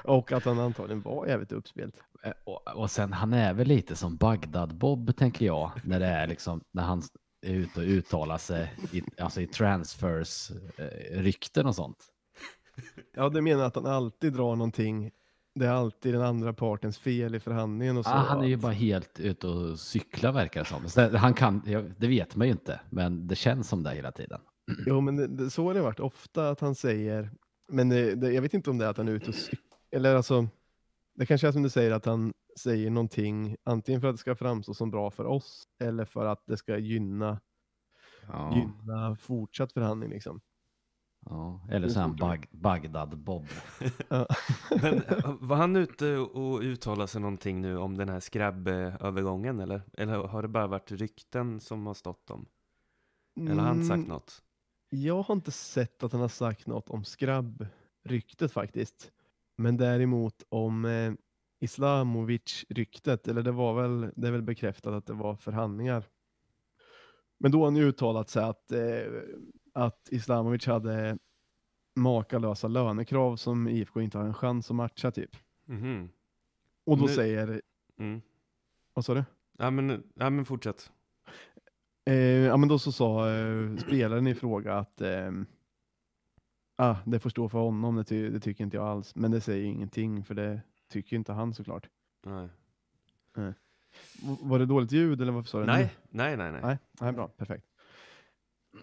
Och 0.04 0.32
att 0.32 0.44
han 0.44 0.58
antagligen 0.58 1.02
var 1.02 1.26
jävligt 1.26 1.52
uppspelt. 1.52 2.02
Eh, 2.22 2.32
Och, 2.44 2.76
och 2.76 2.90
sen 2.90 3.12
han 3.12 3.32
är 3.32 3.54
väl 3.54 3.66
lite 3.68 3.96
som 3.96 4.16
Bagdad-Bob 4.16 5.16
tänker 5.16 5.46
jag, 5.46 5.70
när 5.84 6.00
det 6.00 6.06
är 6.06 6.26
liksom 6.26 6.60
när 6.72 6.82
han 6.82 7.02
är 7.46 7.54
ute 7.54 7.80
och 7.80 7.86
uttalar 7.86 8.38
sig 8.38 8.74
i, 8.92 9.02
alltså 9.18 9.40
i 9.40 9.46
transfers, 9.46 10.50
eh, 10.76 11.66
och 11.66 11.74
sånt. 11.74 12.06
Ja, 13.12 13.28
du 13.28 13.40
menar 13.40 13.64
att 13.64 13.74
han 13.74 13.86
alltid 13.86 14.32
drar 14.32 14.56
någonting, 14.56 15.10
det 15.54 15.66
är 15.66 15.70
alltid 15.70 16.14
den 16.14 16.22
andra 16.22 16.52
partens 16.52 16.98
fel 16.98 17.34
i 17.34 17.40
förhandlingen 17.40 17.96
och 17.96 18.04
så. 18.04 18.10
Ah, 18.10 18.14
han 18.14 18.42
är 18.44 18.48
ju 18.48 18.56
bara 18.56 18.72
helt 18.72 19.20
ute 19.20 19.46
och 19.46 19.78
cyklar 19.78 20.32
verkar 20.32 20.60
det 20.60 20.66
som. 20.66 20.88
Så 20.88 21.16
Han 21.16 21.34
kan, 21.34 21.62
det 21.98 22.08
vet 22.08 22.36
man 22.36 22.46
ju 22.46 22.52
inte, 22.52 22.80
men 22.90 23.26
det 23.26 23.36
känns 23.36 23.68
som 23.68 23.82
det 23.82 23.90
hela 23.90 24.12
tiden. 24.12 24.40
Jo, 24.86 25.00
men 25.00 25.16
det, 25.16 25.26
det, 25.26 25.50
så 25.50 25.64
har 25.66 25.74
det 25.74 25.82
varit 25.82 26.00
ofta 26.00 26.50
att 26.50 26.60
han 26.60 26.74
säger, 26.74 27.30
men 27.68 27.88
det, 27.88 28.14
det, 28.14 28.32
jag 28.32 28.42
vet 28.42 28.54
inte 28.54 28.70
om 28.70 28.78
det 28.78 28.84
är 28.84 28.88
att 28.90 28.96
han 28.96 29.08
är 29.08 29.12
ute 29.12 29.28
och 29.28 29.34
cyklar, 29.34 29.78
eller 29.90 30.14
alltså, 30.14 30.48
det 31.14 31.26
kanske 31.26 31.48
är 31.48 31.52
som 31.52 31.62
du 31.62 31.70
säger 31.70 31.90
att 31.90 32.04
han 32.04 32.32
säger 32.60 32.90
någonting, 32.90 33.56
antingen 33.64 34.00
för 34.00 34.08
att 34.08 34.14
det 34.14 34.20
ska 34.20 34.34
framstå 34.34 34.74
som 34.74 34.90
bra 34.90 35.10
för 35.10 35.24
oss, 35.24 35.64
eller 35.80 36.04
för 36.04 36.26
att 36.26 36.42
det 36.46 36.56
ska 36.56 36.78
gynna, 36.78 37.40
Ja, 38.28 38.54
gynna 38.56 39.16
fortsatt 39.16 39.72
förhandling 39.72 40.10
liksom. 40.10 40.40
Ja. 41.26 41.60
Eller 41.70 41.88
så 41.88 42.00
han 42.00 42.16
Bag, 42.16 42.46
Bagdad-Bob. 42.50 43.46
Men 44.82 45.02
eh, 45.02 45.34
var 45.40 45.56
han 45.56 45.76
ute 45.76 46.16
och 46.16 46.60
uttalade 46.60 47.08
sig 47.08 47.20
någonting 47.20 47.60
nu 47.60 47.78
om 47.78 47.96
den 47.96 48.08
här 48.08 48.20
skrabb-övergången 48.20 49.60
eller? 49.60 49.82
Eller 49.92 50.16
har 50.18 50.42
det 50.42 50.48
bara 50.48 50.66
varit 50.66 50.92
rykten 50.92 51.60
som 51.60 51.86
har 51.86 51.94
stått 51.94 52.30
om? 52.30 52.46
Eller 53.40 53.54
har 53.54 53.68
han 53.68 53.84
sagt 53.84 53.96
Mm, 53.96 54.08
något? 54.08 54.42
Jag 54.90 55.22
har 55.22 55.34
inte 55.34 55.50
sett 55.50 56.02
att 56.02 56.12
han 56.12 56.20
har 56.20 56.28
sagt 56.28 56.66
något 56.66 56.90
om 56.90 57.04
skrabb-ryktet 57.04 58.52
faktiskt. 58.52 59.12
Men 59.56 59.76
däremot 59.76 60.42
om 60.48 60.84
eh, 60.84 61.12
Islamovic-ryktet, 61.60 63.28
eller 63.28 63.42
det 63.42 63.52
var 63.52 63.74
väl, 63.82 64.12
det 64.16 64.28
är 64.28 64.32
väl 64.32 64.42
bekräftat 64.42 64.92
att 64.94 65.06
det 65.06 65.12
var 65.12 65.36
förhandlingar. 65.36 66.04
Men 67.38 67.52
då 67.52 67.58
har 67.58 67.64
han 67.64 67.76
ju 67.76 67.88
uttalat 67.88 68.28
sig 68.30 68.44
att, 68.44 68.72
eh, 68.72 68.80
att 69.72 70.08
Islamovic 70.10 70.66
hade 70.66 71.18
makalösa 71.94 72.68
lönekrav 72.68 73.36
som 73.36 73.68
IFK 73.68 74.00
inte 74.00 74.18
har 74.18 74.24
en 74.24 74.34
chans 74.34 74.70
att 74.70 74.76
matcha 74.76 75.10
typ. 75.10 75.36
Mhm. 75.64 76.08
Och 76.84 76.98
då 76.98 77.04
Nu- 77.04 77.12
säger, 77.14 77.62
Mm. 77.98 78.20
vad 78.94 79.04
sa 79.04 79.14
du? 79.14 79.24
Ja, 79.58 79.70
men, 79.70 80.02
ja, 80.14 80.30
men 80.30 80.44
fortsätt. 80.44 80.90
Eh, 82.04 82.14
ja 82.24 82.56
men 82.56 82.68
då 82.68 82.78
så 82.78 82.92
sa 82.92 83.30
eh, 83.30 83.76
spelaren 83.76 84.26
i 84.26 84.34
fråga 84.34 84.74
att 84.78 85.00
eh, 85.00 85.30
ah, 86.76 86.96
det 87.06 87.18
får 87.20 87.30
stå 87.30 87.48
för 87.48 87.58
honom, 87.58 87.96
det, 87.96 88.04
ty 88.04 88.30
det 88.30 88.40
tycker 88.40 88.64
inte 88.64 88.76
jag 88.76 88.86
alls. 88.86 89.14
Men 89.14 89.30
det 89.30 89.40
säger 89.40 89.64
ingenting 89.64 90.24
för 90.24 90.34
det 90.34 90.60
tycker 90.88 91.16
inte 91.16 91.32
han 91.32 91.54
såklart. 91.54 91.88
Nej. 92.26 92.48
V- 93.34 94.36
var 94.42 94.58
det 94.58 94.66
dåligt 94.66 94.92
ljud 94.92 95.20
eller 95.22 95.32
varför 95.32 95.48
sa 95.48 95.60
du? 95.60 95.66
Nej, 95.66 95.94
nej, 96.10 96.36
nej, 96.36 96.52
nej. 96.52 96.60
Nej, 96.62 96.78
nej, 97.00 97.12
bra, 97.12 97.28
perfekt. 97.28 97.66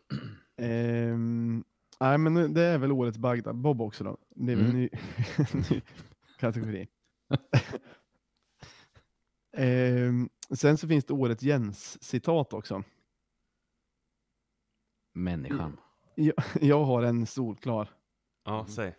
Ehm, 0.57 1.63
nej, 1.99 2.17
men 2.17 2.53
det 2.53 2.61
är 2.61 2.77
väl 2.77 2.91
årets 2.91 3.17
Bagdad-Bob 3.17 3.81
också 3.81 4.03
då. 4.03 4.17
Det 4.29 4.51
är 4.51 4.55
väl 4.55 4.65
en 4.65 4.71
Mm. 4.71 4.81
ny, 4.81 4.89
ny 5.71 5.81
kategori. 6.39 6.87
Ehm, 9.57 10.29
sen 10.51 10.77
så 10.77 10.87
finns 10.87 11.05
det 11.05 11.13
årets 11.13 11.43
Jens-citat 11.43 12.53
också. 12.53 12.83
Människan. 15.13 15.77
Jag, 16.15 16.33
jag 16.61 16.83
har 16.83 17.03
en 17.03 17.25
solklar. 17.25 17.89
Ja, 18.45 18.65
säg. 18.69 18.95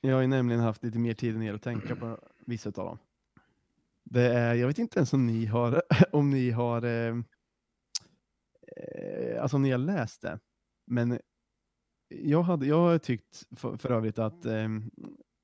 Jag 0.00 0.14
har 0.14 0.20
ju 0.20 0.26
nämligen 0.26 0.62
haft 0.62 0.82
lite 0.84 0.98
mer 0.98 1.14
tid 1.14 1.36
än 1.36 1.42
er 1.42 1.54
att 1.54 1.62
tänka 1.62 1.96
på 1.96 2.18
vissa 2.46 2.68
av 2.68 2.72
dem. 2.74 2.98
Det 4.04 4.22
är, 4.34 4.54
jag 4.54 4.66
vet 4.66 4.78
inte 4.78 4.98
ens 4.98 5.12
om 5.12 5.26
ni 5.26 5.46
har, 5.46 5.82
om 6.12 6.30
ni 6.30 6.50
har, 6.50 6.82
eh, 6.84 7.16
eh, 8.76 9.42
alltså 9.42 9.56
om 9.56 9.62
ni 9.62 9.70
har 9.70 9.78
läst 9.78 10.22
det. 10.22 10.38
Men 10.90 11.18
jag, 12.08 12.42
hade, 12.42 12.66
jag 12.66 12.78
har 12.80 12.98
tyckt 12.98 13.42
för, 13.56 13.76
för 13.76 13.90
övrigt 13.90 14.18
att 14.18 14.44
eh, 14.44 14.68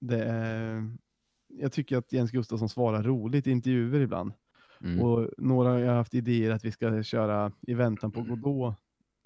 det 0.00 0.24
är, 0.24 0.90
jag 1.48 1.72
tycker 1.72 1.96
att 1.96 2.12
Jens 2.12 2.30
Gustafsson 2.30 2.68
svarar 2.68 3.02
roligt 3.02 3.46
i 3.46 3.50
intervjuer 3.50 4.00
ibland. 4.00 4.32
Mm. 4.80 5.00
Och 5.00 5.30
några 5.38 5.80
jag 5.80 5.88
har 5.88 5.96
haft 5.96 6.14
idéer 6.14 6.50
att 6.50 6.64
vi 6.64 6.72
ska 6.72 7.02
köra 7.02 7.52
i 7.60 7.74
väntan 7.74 8.12
på 8.12 8.22
Godot 8.22 8.74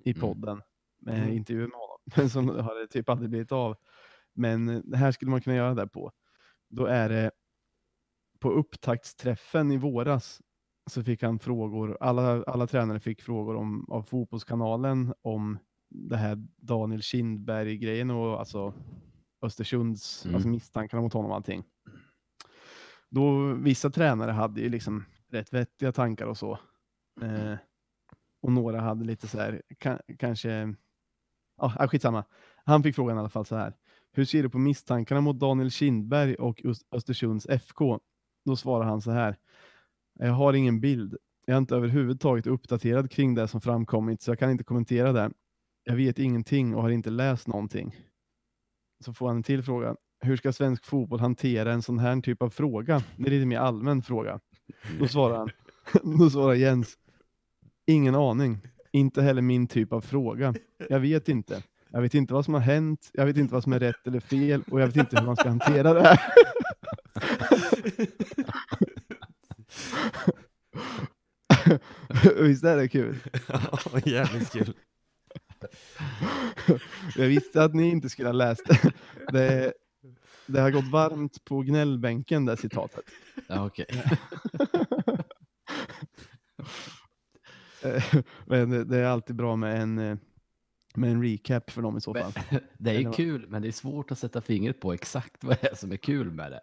i 0.05 0.11
Mm. 0.11 0.21
podden 0.21 0.63
med 1.01 1.19
Mm. 1.23 1.37
intervjuer 1.37 1.67
med 1.67 1.77
honom. 1.77 1.99
Men 2.17 2.31
som 2.31 2.49
har 2.49 2.81
det 2.81 2.87
typ 2.87 3.09
aldrig 3.09 3.31
blivit 3.31 3.53
av. 3.53 3.77
Men 4.35 4.91
det 4.91 4.97
här 4.97 5.13
skulle 5.13 5.31
man 5.31 5.41
kunna 5.41 5.57
göra 5.57 5.75
där 5.75 5.87
på. 5.87 6.13
Då 6.71 6.87
är 6.87 7.09
det 7.09 7.31
på 8.41 8.51
upptaktsträffen 8.51 9.73
i 9.73 9.77
våras 9.77 10.41
så 10.91 11.03
fick 11.05 11.23
han 11.23 11.39
frågor, 11.39 11.99
alla, 12.01 12.43
alla 12.43 12.67
tränare 12.67 13.01
fick 13.01 13.23
frågor 13.23 13.57
om, 13.57 13.87
av 13.91 14.03
Fotbollskanalen 14.03 15.15
om 15.23 15.59
det 15.89 16.17
här 16.17 16.47
Daniel 16.57 17.03
Kindberg-grejen 17.03 18.11
och 18.11 18.39
alltså 18.41 18.75
Östersunds, 19.43 20.25
Mm. 20.25 20.35
alltså 20.35 20.49
misstankarna 20.49 21.03
mot 21.03 21.13
honom 21.13 21.31
och 21.31 21.37
allting. 21.37 21.65
Då 23.11 23.53
vissa 23.55 23.91
tränare 23.91 24.31
hade 24.31 24.61
ju 24.61 24.69
liksom 24.69 25.05
rätt 25.31 25.53
vettiga 25.53 25.93
tankar 25.93 26.27
och 26.27 26.39
så. 26.39 26.59
Eh, 27.23 27.55
och 28.41 28.53
några 28.53 28.81
hade 28.81 29.05
lite 29.05 29.29
så 29.29 29.39
här, 29.39 29.63
ka, 29.79 29.99
kanske, 30.19 30.51
ja 31.57 31.75
ah, 31.79 31.89
skitsamma. 31.89 32.25
Han 32.65 32.83
fick 32.83 32.95
frågan 32.95 33.17
i 33.17 33.21
alla 33.21 33.29
fall 33.29 33.45
så 33.47 33.57
här. 33.57 33.73
Hur 34.13 34.25
ser 34.25 34.43
du 34.43 34.49
på 34.51 34.59
misstankarna 34.59 35.21
mot 35.21 35.39
Daniel 35.41 35.71
Kindberg 35.71 36.35
och 36.35 36.61
Öst- 36.65 36.87
Östersunds 36.93 37.47
FK? 37.47 38.01
Då 38.45 38.57
svarar 38.57 38.85
han 38.85 39.01
så 39.03 39.11
här. 39.11 39.37
Jag 40.15 40.33
har 40.33 40.53
ingen 40.53 40.81
bild. 40.81 41.17
Jag 41.47 41.55
är 41.55 41.59
inte 41.59 41.77
överhuvudtaget 41.77 42.47
uppdaterad 42.47 43.11
kring 43.11 43.35
det 43.35 43.49
som 43.49 43.61
framkommit, 43.61 44.23
så 44.23 44.31
jag 44.31 44.39
kan 44.39 44.51
inte 44.51 44.65
kommentera 44.65 45.13
det. 45.13 45.31
Jag 45.89 45.97
vet 45.97 46.19
ingenting 46.19 46.75
och 46.75 46.83
har 46.83 46.91
inte 46.91 47.11
läst 47.11 47.47
någonting. 47.47 47.97
Så 49.05 49.13
får 49.13 49.27
han 49.29 49.37
en 49.37 49.43
till 49.43 49.63
fråga. 49.63 49.97
Hur 50.21 50.37
ska 50.37 50.53
svensk 50.53 50.85
fotboll 50.85 51.21
hantera 51.21 51.73
en 51.73 51.83
sån 51.83 51.99
här 51.99 52.21
typ 52.21 52.43
av 52.43 52.51
fråga? 52.51 53.03
Det 53.17 53.29
är 53.29 53.31
lite 53.31 53.47
mer 53.47 53.59
allmän 53.59 54.03
fråga. 54.03 54.41
Då 54.99 55.09
svarar 55.09 55.37
han. 55.39 55.51
Då 56.19 56.31
svarar 56.31 56.55
Jens. 56.55 56.95
Ingen 57.87 58.15
aning. 58.15 58.59
Inte 58.93 59.23
heller 59.23 59.43
min 59.43 59.67
typ 59.67 59.93
av 59.93 60.01
fråga. 60.01 60.55
Jag 60.89 61.01
vet 61.01 61.29
inte. 61.29 61.63
Jag 61.91 62.01
vet 62.03 62.15
inte 62.15 62.35
vad 62.35 62.45
som 62.45 62.55
har 62.55 62.61
hänt. 62.61 63.11
Jag 63.13 63.27
vet 63.27 63.37
inte 63.37 63.55
vad 63.55 63.63
som 63.63 63.73
är 63.73 63.81
rätt 63.81 64.07
eller 64.07 64.21
fel 64.21 64.63
och 64.71 64.81
jag 64.81 64.87
vet 64.87 64.97
inte 64.97 65.19
hur 65.19 65.27
man 65.27 65.37
ska 65.37 65.49
hantera 65.49 65.95
det 65.95 66.03
här. 66.03 66.21
Visst 72.43 72.65
är 72.65 72.77
det 72.77 72.89
kul? 72.89 73.19
Ja, 73.49 73.79
jävligt 74.05 74.53
kul. 74.53 74.75
Jag 77.17 77.27
visste 77.27 77.65
att 77.65 77.75
ni 77.75 77.89
inte 77.89 78.09
skulle 78.09 78.29
ha 78.29 78.33
läst 78.33 78.67
det. 78.67 78.93
Det, 79.33 79.73
det 80.47 80.61
har 80.61 80.71
gått 80.71 80.89
varmt 80.91 81.45
på 81.45 81.61
gnällbänken, 81.61 82.45
det 82.45 82.57
citatet. 82.57 83.05
Ja, 83.49 83.67
okej. 83.67 83.87
Men 88.47 88.89
det- 88.89 88.97
är 88.99 89.05
alltid 89.05 89.37
bra 89.37 89.57
med 89.57 89.83
en, 89.83 89.95
med 90.95 91.11
en 91.11 91.23
recap 91.23 91.71
för 91.71 91.83
dem 91.83 91.97
i 91.97 92.01
så 92.01 92.15
fall. 92.15 92.33
Det 92.79 92.91
är 92.91 93.01
ju 93.01 93.13
kul, 93.13 93.47
men 93.49 93.63
det 93.63 93.69
är 93.69 93.73
svårt 93.73 94.11
att 94.13 94.19
sätta 94.19 94.41
fingret 94.41 94.81
på 94.81 94.93
exakt 94.93 95.45
vad 95.45 95.57
det 95.61 95.71
är 95.73 95.75
som 95.75 95.93
är 95.93 95.97
kul 95.97 96.31
med 96.31 96.53
det. 96.53 96.61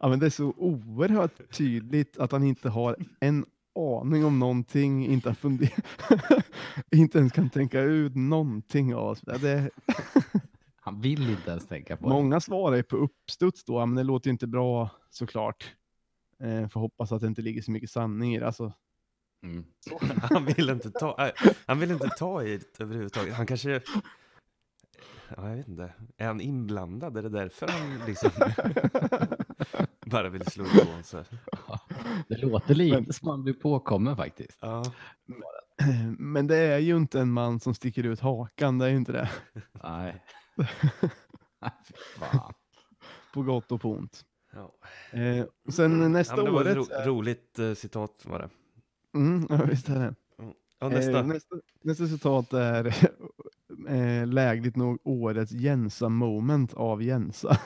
Ja, 0.00 0.08
men 0.08 0.18
det 0.18 0.26
är 0.26 0.30
så 0.30 0.54
oerhört 0.56 1.52
tydligt 1.52 2.18
att 2.18 2.32
han 2.32 2.42
inte 2.42 2.68
har 2.68 2.96
en 3.20 3.44
aning 3.80 4.24
om 4.24 4.38
någonting, 4.38 5.06
inte 5.06 5.28
har 5.28 5.34
funderat, 5.34 5.84
inte 6.96 7.18
ens 7.18 7.32
kan 7.32 7.50
tänka 7.50 7.80
ut 7.80 8.14
någonting 8.16 8.94
av 8.94 9.04
oss. 9.08 9.20
Det, 9.20 9.70
Han 10.80 11.00
vill 11.00 11.30
inte 11.30 11.50
ens 11.50 11.68
tänka 11.68 11.96
på 11.96 12.02
det. 12.08 12.14
många 12.14 12.40
svarar 12.40 12.76
ju 12.76 12.82
på 12.82 12.96
uppstuds 12.96 13.64
då, 13.64 13.72
"Ja, 13.80 13.86
men 13.86 13.96
det 13.96 14.02
låter 14.02 14.28
ju 14.28 14.32
inte 14.32 14.46
bra 14.46 14.90
såklart. 15.10 15.72
Eh, 16.42 16.68
får 16.68 16.80
hoppas 16.80 17.12
att 17.12 17.20
det 17.20 17.26
inte 17.26 17.42
ligger 17.42 17.62
så 17.62 17.70
mycket 17.70 17.90
sanning 17.90 18.34
i 18.34 18.38
det. 18.38 18.46
Alltså, 18.46 18.72
Mm. 19.42 19.64
Han 20.22 20.44
vill 20.44 20.70
inte 20.70 20.90
ta, 20.90 21.26
äh, 21.26 21.52
han 21.66 21.78
vill 21.78 21.90
inte 21.90 22.08
ta 22.08 22.42
i 22.44 22.58
det 22.58 22.80
överhuvudtaget. 22.84 23.34
Han 23.34 23.46
kanske, 23.46 23.80
ja, 25.36 25.48
jag 25.48 25.56
vet 25.56 25.68
inte, 25.68 25.92
är 26.16 26.26
han 26.26 26.40
inblandad? 26.40 27.16
Är 27.16 27.22
det 27.22 27.28
därför 27.28 27.68
han 27.68 27.98
liksom 28.06 28.30
bara 30.06 30.28
vill 30.28 30.46
slå 30.46 30.64
ifrån 30.64 31.02
sig? 31.04 31.24
Det 32.28 32.36
låter 32.36 32.74
lite 32.74 33.00
Men- 33.00 33.12
som 33.12 33.28
han 33.28 33.42
blir 33.42 33.54
påkommen 33.54 34.16
faktiskt. 34.16 34.58
Ja, 34.60 34.84
men 36.18 36.46
det 36.46 36.56
är 36.56 36.78
ju 36.78 36.96
inte 36.96 37.20
en 37.20 37.32
man 37.32 37.60
som 37.60 37.74
sticker 37.74 38.06
ut 38.06 38.20
hakan, 38.20 38.78
det 38.78 38.84
är 38.86 38.90
ju 38.90 38.96
inte 38.96 39.12
det. 39.12 39.30
Nej. 39.82 40.24
Fan. 42.18 42.52
På 43.34 43.42
gott 43.42 43.72
och 43.72 43.80
på 43.80 43.92
ont. 43.92 44.24
ja. 44.52 44.74
Eh, 45.18 45.44
och 45.66 45.74
sen 45.74 46.12
nästa 46.12 46.36
ja 46.36 46.42
det 46.42 46.50
var 46.50 46.64
ett 46.64 46.76
året... 46.76 47.06
ro, 47.06 47.12
roligt 47.14 47.58
eh, 47.58 47.74
citat 47.74 48.26
var 48.26 48.38
det. 48.38 48.50
Mm, 49.18 49.46
ja, 49.50 49.64
visst 49.64 49.88
är 49.88 49.98
det. 49.98 50.14
Ja, 50.78 50.88
nästa. 50.88 51.18
Eh, 51.18 51.26
nästa, 51.26 51.56
nästa 51.82 52.06
citat 52.06 52.52
är 52.52 52.94
eh, 53.90 54.26
lägligt 54.26 54.76
nog 54.76 54.98
årets 55.04 55.52
Jensa-moment 55.52 56.74
av 56.74 57.02
Jensa. 57.02 57.58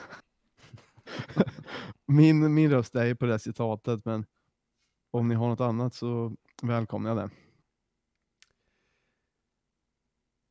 min, 2.05 2.53
min 2.53 2.71
röst 2.71 2.95
är 2.95 3.05
ju 3.05 3.15
på 3.15 3.25
det 3.25 3.39
citatet, 3.39 4.05
men 4.05 4.25
om 5.11 5.27
ni 5.27 5.35
har 5.35 5.47
något 5.47 5.61
annat 5.61 5.93
så 5.93 6.35
välkomnar 6.61 7.09
jag 7.09 7.17
det. 7.17 7.29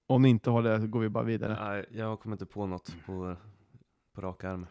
Om 0.06 0.22
ni 0.22 0.28
inte 0.28 0.50
har 0.50 0.62
det 0.62 0.80
så 0.80 0.86
går 0.86 1.00
vi 1.00 1.08
bara 1.08 1.24
vidare. 1.24 1.68
Nej, 1.68 1.86
jag 1.90 2.20
kommer 2.20 2.34
inte 2.34 2.46
på 2.46 2.66
något 2.66 2.96
på, 3.06 3.36
på 4.14 4.20
rak 4.20 4.44
arm. 4.44 4.66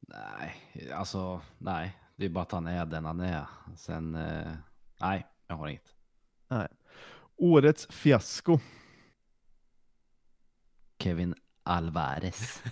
Nej, 0.00 0.54
alltså 0.94 1.40
nej. 1.58 1.98
Det 2.16 2.24
är 2.24 2.30
bara 2.30 2.42
att 2.42 2.52
han 2.52 2.66
är 2.66 2.86
den 2.86 3.04
han 3.04 3.20
är. 3.20 3.46
Sen, 3.76 4.14
eh, 4.14 4.52
nej, 5.00 5.26
jag 5.46 5.56
har 5.56 5.68
inget. 5.68 5.94
Årets 7.36 7.86
fiasko. 7.86 8.58
Kevin 10.98 11.34
Alvarez. 11.62 12.62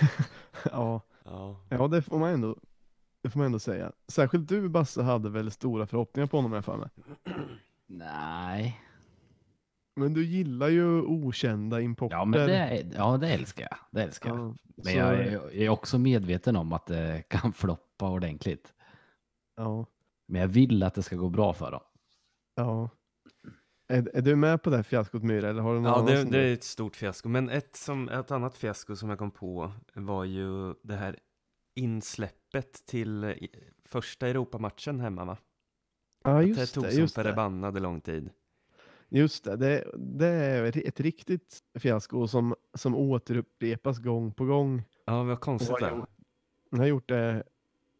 ja, 0.72 1.00
Ja, 1.24 1.56
ja, 1.68 1.88
det 1.88 2.02
får 2.02 2.18
man 2.18 2.30
ändå 2.30 2.56
det 3.22 3.30
får 3.30 3.38
man 3.38 3.46
ändå 3.46 3.58
säga. 3.58 3.92
Särskilt 4.08 4.48
du 4.48 4.68
Basse 4.68 5.02
hade 5.02 5.30
väl 5.30 5.50
stora 5.50 5.86
förhoppningar 5.86 6.26
på 6.26 6.36
honom 6.36 6.52
jag 6.52 6.64
för 6.64 6.76
mig. 6.76 6.88
Nej. 7.86 8.80
Men 9.96 10.14
du 10.14 10.24
gillar 10.24 10.68
ju 10.68 11.02
okända 11.02 11.80
importer. 11.80 12.16
Ja, 12.16 12.24
men 12.24 12.46
det, 12.48 12.86
ja, 12.96 13.16
det 13.16 13.28
älskar 13.28 13.62
jag. 13.70 13.78
Det 13.90 14.02
älskar 14.02 14.30
jag. 14.30 14.38
Ja, 14.38 14.54
Men 14.76 14.84
så- 14.84 14.90
jag 14.98 15.14
är, 15.14 15.30
jag 15.32 15.54
är 15.54 15.68
också 15.68 15.98
medveten 15.98 16.56
om 16.56 16.72
att 16.72 16.86
det 16.86 17.22
kan 17.28 17.52
floppa 17.52 18.08
ordentligt. 18.10 18.74
Ja, 19.56 19.86
Men 20.28 20.40
jag 20.40 20.48
vill 20.48 20.82
att 20.82 20.94
det 20.94 21.02
ska 21.02 21.16
gå 21.16 21.28
bra 21.28 21.52
för 21.52 21.70
dem. 21.70 21.82
ja. 22.54 22.88
Är, 23.92 24.10
är 24.16 24.20
du 24.22 24.36
med 24.36 24.62
på 24.62 24.70
det 24.70 24.76
här 24.76 24.82
fiaskot 24.82 25.22
Myra? 25.22 25.48
Eller 25.48 25.62
har 25.62 25.74
du 25.74 25.80
någon 25.80 26.06
ja 26.06 26.12
det, 26.14 26.22
som 26.22 26.30
det 26.30 26.38
är 26.38 26.52
ett 26.52 26.64
stort 26.64 26.96
fiasko. 26.96 27.28
Men 27.28 27.48
ett, 27.50 27.76
som, 27.76 28.08
ett 28.08 28.30
annat 28.30 28.56
fiasko 28.56 28.96
som 28.96 29.08
jag 29.10 29.18
kom 29.18 29.30
på 29.30 29.72
var 29.94 30.24
ju 30.24 30.74
det 30.82 30.94
här 30.96 31.18
insläppet 31.74 32.86
till 32.86 33.24
eh, 33.24 33.32
första 33.84 34.28
Europamatchen 34.28 35.00
hemma 35.00 35.24
va? 35.24 35.36
Ja, 36.24 36.30
det 36.38 36.44
just 36.44 36.74
tog 36.74 36.84
det. 36.84 36.90
som 36.90 37.00
Just 37.00 37.16
det. 37.16 37.22
förbannade 37.22 37.80
lång 37.80 38.00
tid. 38.00 38.30
Just 39.08 39.44
det, 39.44 39.56
det, 39.56 39.84
det 39.96 40.26
är 40.26 40.88
ett 40.88 41.00
riktigt 41.00 41.58
fiasko 41.74 42.28
som, 42.28 42.54
som 42.74 42.94
återupprepas 42.94 43.98
gång 43.98 44.32
på 44.32 44.44
gång. 44.44 44.82
Ja, 45.04 45.22
vad 45.22 45.40
konstigt 45.40 45.70
jag, 45.80 45.92
det. 45.92 45.96
gjort- 45.96 46.08
jag 46.70 46.78
har 46.78 46.86
gjort 46.86 47.08
det 47.08 47.42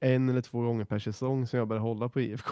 en 0.01 0.29
eller 0.29 0.41
två 0.43 0.61
gånger 0.63 0.85
per 0.85 0.99
säsong 0.99 1.47
sen 1.47 1.59
jag 1.59 1.69
började 1.69 1.83
hålla 1.89 2.09
på 2.09 2.21
IFK. 2.21 2.51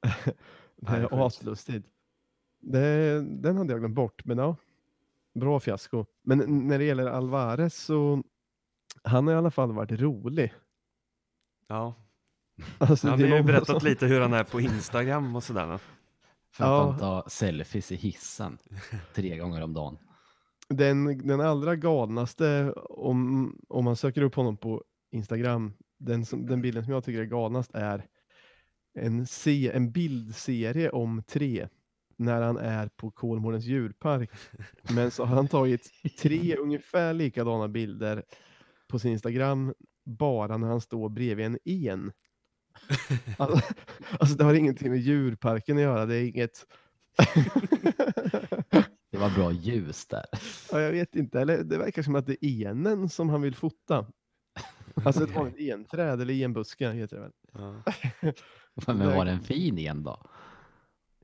det 0.76 0.92
är 0.92 1.26
aslustigt. 1.26 1.86
Det, 2.60 3.20
den 3.22 3.56
hade 3.56 3.72
jag 3.72 3.80
glömt 3.80 3.94
bort, 3.94 4.24
men 4.24 4.38
ja. 4.38 4.56
Bra 5.34 5.60
fiasko. 5.60 6.06
Men 6.22 6.68
när 6.68 6.78
det 6.78 6.84
gäller 6.84 7.06
Alvarez 7.06 7.74
så 7.76 8.22
han 9.02 9.26
har 9.26 9.34
i 9.34 9.36
alla 9.36 9.50
fall 9.50 9.72
varit 9.72 9.92
rolig. 10.00 10.54
Ja, 11.68 11.94
Alltså, 12.78 13.08
han 13.08 13.20
har 13.30 13.36
ju 13.36 13.42
berättat 13.42 13.66
som- 13.80 13.88
lite 13.88 14.06
hur 14.06 14.20
han 14.20 14.32
är 14.32 14.44
på 14.44 14.60
Instagram 14.60 15.36
och 15.36 15.44
sådär. 15.44 15.66
För 16.52 16.64
att 16.64 16.70
Ja. 16.70 16.90
han 16.90 16.98
tar 16.98 17.24
selfies 17.28 17.92
i 17.92 17.96
hissen 17.96 18.58
tre 19.14 19.38
gånger 19.38 19.62
om 19.62 19.72
dagen. 19.74 19.98
Den, 20.68 21.26
den 21.26 21.40
allra 21.40 21.76
galnaste, 21.76 22.72
om, 22.88 23.52
om 23.68 23.84
man 23.84 23.96
söker 23.96 24.22
upp 24.22 24.34
honom 24.34 24.56
på 24.56 24.84
Instagram, 25.10 25.72
den, 25.98 26.26
som, 26.26 26.46
den 26.46 26.62
bilden 26.62 26.84
som 26.84 26.92
jag 26.92 27.04
tycker 27.04 27.20
är 27.20 27.24
galnast 27.24 27.74
är 27.74 28.06
en, 28.94 29.26
se, 29.26 29.70
en 29.72 29.92
bildserie 29.92 30.90
om 30.90 31.22
tre 31.22 31.68
när 32.20 32.42
han 32.42 32.56
är 32.56 32.88
på 32.88 33.10
Kolmårdens 33.10 33.64
djurpark. 33.64 34.30
Men 34.94 35.10
så 35.10 35.24
har 35.24 35.36
han 35.36 35.48
tagit 35.48 35.90
tre 36.18 36.56
ungefär 36.58 37.14
likadana 37.14 37.68
bilder 37.68 38.24
på 38.88 38.98
sin 38.98 39.12
Instagram 39.12 39.74
bara 40.04 40.56
när 40.56 40.68
han 40.68 40.80
står 40.80 41.08
bredvid 41.08 41.46
en 41.46 41.58
en. 41.64 42.12
Alltså, 43.38 43.74
alltså 44.20 44.36
det 44.36 44.44
har 44.44 44.54
ingenting 44.54 44.90
med 44.90 45.00
djurparken 45.00 45.76
att 45.76 45.82
göra, 45.82 46.06
det 46.06 46.16
är 46.16 46.24
inget... 46.24 46.66
Det 49.10 49.18
var 49.18 49.34
bra 49.34 49.52
ljus 49.52 50.06
där. 50.06 50.24
Ja, 50.72 50.80
jag 50.80 50.92
vet 50.92 51.16
inte, 51.16 51.40
eller 51.40 51.64
det 51.64 51.78
verkar 51.78 52.02
som 52.02 52.14
att 52.14 52.26
det 52.26 52.44
är 52.46 52.66
enen 52.66 53.08
som 53.08 53.28
han 53.28 53.42
vill 53.42 53.54
fota. 53.54 54.06
Alltså 55.04 55.24
ett 55.24 55.34
vanligt 55.34 55.72
enträd 55.74 56.20
eller 56.20 56.44
enbuske 56.44 56.90
heter 56.90 57.16
det 57.16 57.22
väl. 57.22 57.32
Ja. 57.52 57.82
Men 58.86 59.16
var 59.16 59.24
den 59.24 59.40
fin 59.40 59.78
igen 59.78 60.02
då? 60.02 60.30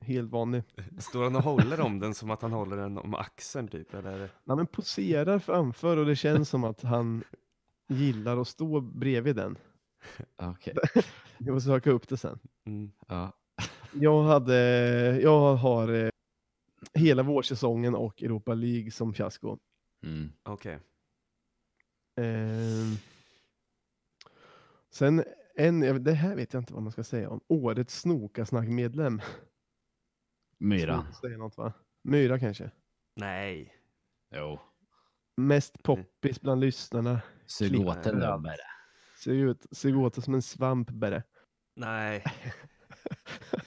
Helt 0.07 0.31
vanlig. 0.31 0.63
Står 0.97 1.23
han 1.23 1.35
och 1.35 1.43
håller 1.43 1.81
om 1.81 1.99
den 1.99 2.13
som 2.13 2.31
att 2.31 2.41
han 2.41 2.51
håller 2.51 2.77
den 2.77 2.97
om 2.97 3.15
axeln 3.15 3.67
typ? 3.67 3.93
Eller? 3.93 4.29
Ja, 4.43 4.55
men 4.55 4.67
poserar 4.67 5.39
framför 5.39 5.97
och 5.97 6.05
det 6.05 6.15
känns 6.15 6.49
som 6.49 6.63
att 6.63 6.81
han 6.81 7.23
gillar 7.87 8.37
att 8.41 8.47
stå 8.47 8.81
bredvid 8.81 9.35
den. 9.35 9.57
Okej. 10.35 10.75
Jag 11.37 11.55
får 11.55 11.59
söka 11.59 11.91
upp 11.91 12.07
det 12.07 12.17
sen. 12.17 12.39
Mm. 12.65 12.91
Ja. 13.07 13.31
Jag, 13.93 14.23
hade, 14.23 14.55
jag 15.21 15.55
har 15.55 15.93
eh, 15.93 16.09
hela 16.93 17.23
vårsäsongen 17.23 17.95
och 17.95 18.23
Europa 18.23 18.53
League 18.53 18.91
som 18.91 19.13
fiasko. 19.13 19.57
Mm. 20.03 20.31
Okej. 20.43 20.79
Eh, 22.15 22.97
sen 24.91 25.23
en, 25.55 26.03
det 26.03 26.13
här 26.13 26.35
vet 26.35 26.53
jag 26.53 26.61
inte 26.61 26.73
vad 26.73 26.83
man 26.83 26.91
ska 26.91 27.03
säga 27.03 27.29
om. 27.29 27.41
Årets 27.47 28.01
Snokasnack-medlem. 28.01 29.21
Myra. 30.59 31.05
Säga 31.21 31.37
något 31.37 31.57
va? 31.57 31.73
Myra 32.03 32.39
kanske. 32.39 32.71
Nej. 33.15 33.73
Jo. 34.35 34.59
Mest 35.37 35.83
poppis 35.83 36.41
bland 36.41 36.61
lyssnarna. 36.61 37.21
Sug 37.45 37.87
åt 37.87 38.05
en 38.05 38.15
nummer. 38.17 38.55
Ser 39.23 39.31
ut, 39.33 39.65
ser 39.71 40.07
ut 40.07 40.23
som 40.23 40.33
en 40.33 40.41
svamp 40.41 40.89
bara. 40.89 41.23
Nej. 41.75 42.23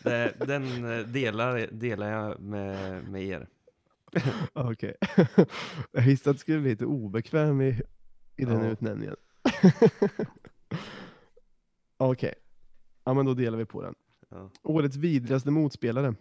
Det, 0.03 0.35
den 0.46 0.85
eh, 0.92 1.07
delar, 1.07 1.66
delar 1.72 2.09
jag 2.11 2.40
med, 2.40 3.05
med 3.09 3.22
er. 3.22 3.48
Okej. 4.53 4.94
jag 5.92 6.03
visste 6.03 6.31
att 6.31 6.37
du 6.37 6.40
skulle 6.40 6.61
bli 6.61 6.70
lite 6.70 6.85
obekväm 6.87 7.61
i, 7.61 7.81
i 8.37 8.44
den 8.44 8.64
Ja. 8.64 8.70
utnämningen. 8.70 9.16
Okej. 11.96 12.35
Ja 13.05 13.14
men 13.14 13.26
då 13.26 13.35
delar 13.35 13.59
vi 13.59 13.64
på 13.64 13.83
den. 13.83 13.94
Ja. 14.29 14.50
Årets 14.62 14.96
vidrigaste 14.96 15.50
motspelare. 15.50 16.14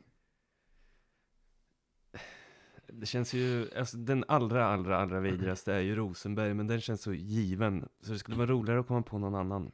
Det 3.00 3.06
känns 3.06 3.34
ju, 3.34 3.70
alltså 3.78 3.98
den 3.98 4.26
allra, 4.28 4.66
allra, 4.66 4.98
allra 4.98 5.20
vidrigaste 5.20 5.74
är 5.74 5.80
ju 5.80 5.96
Rosenberg, 5.96 6.54
men 6.54 6.68
den 6.68 6.82
känns 6.82 7.02
så 7.02 7.14
given. 7.14 7.90
Så 8.02 8.12
det 8.12 8.20
skulle 8.20 8.38
vara 8.38 8.48
roligare 8.48 8.80
att 8.80 8.88
komma 8.88 9.02
på 9.02 9.18
någon 9.18 9.36
annan. 9.36 9.72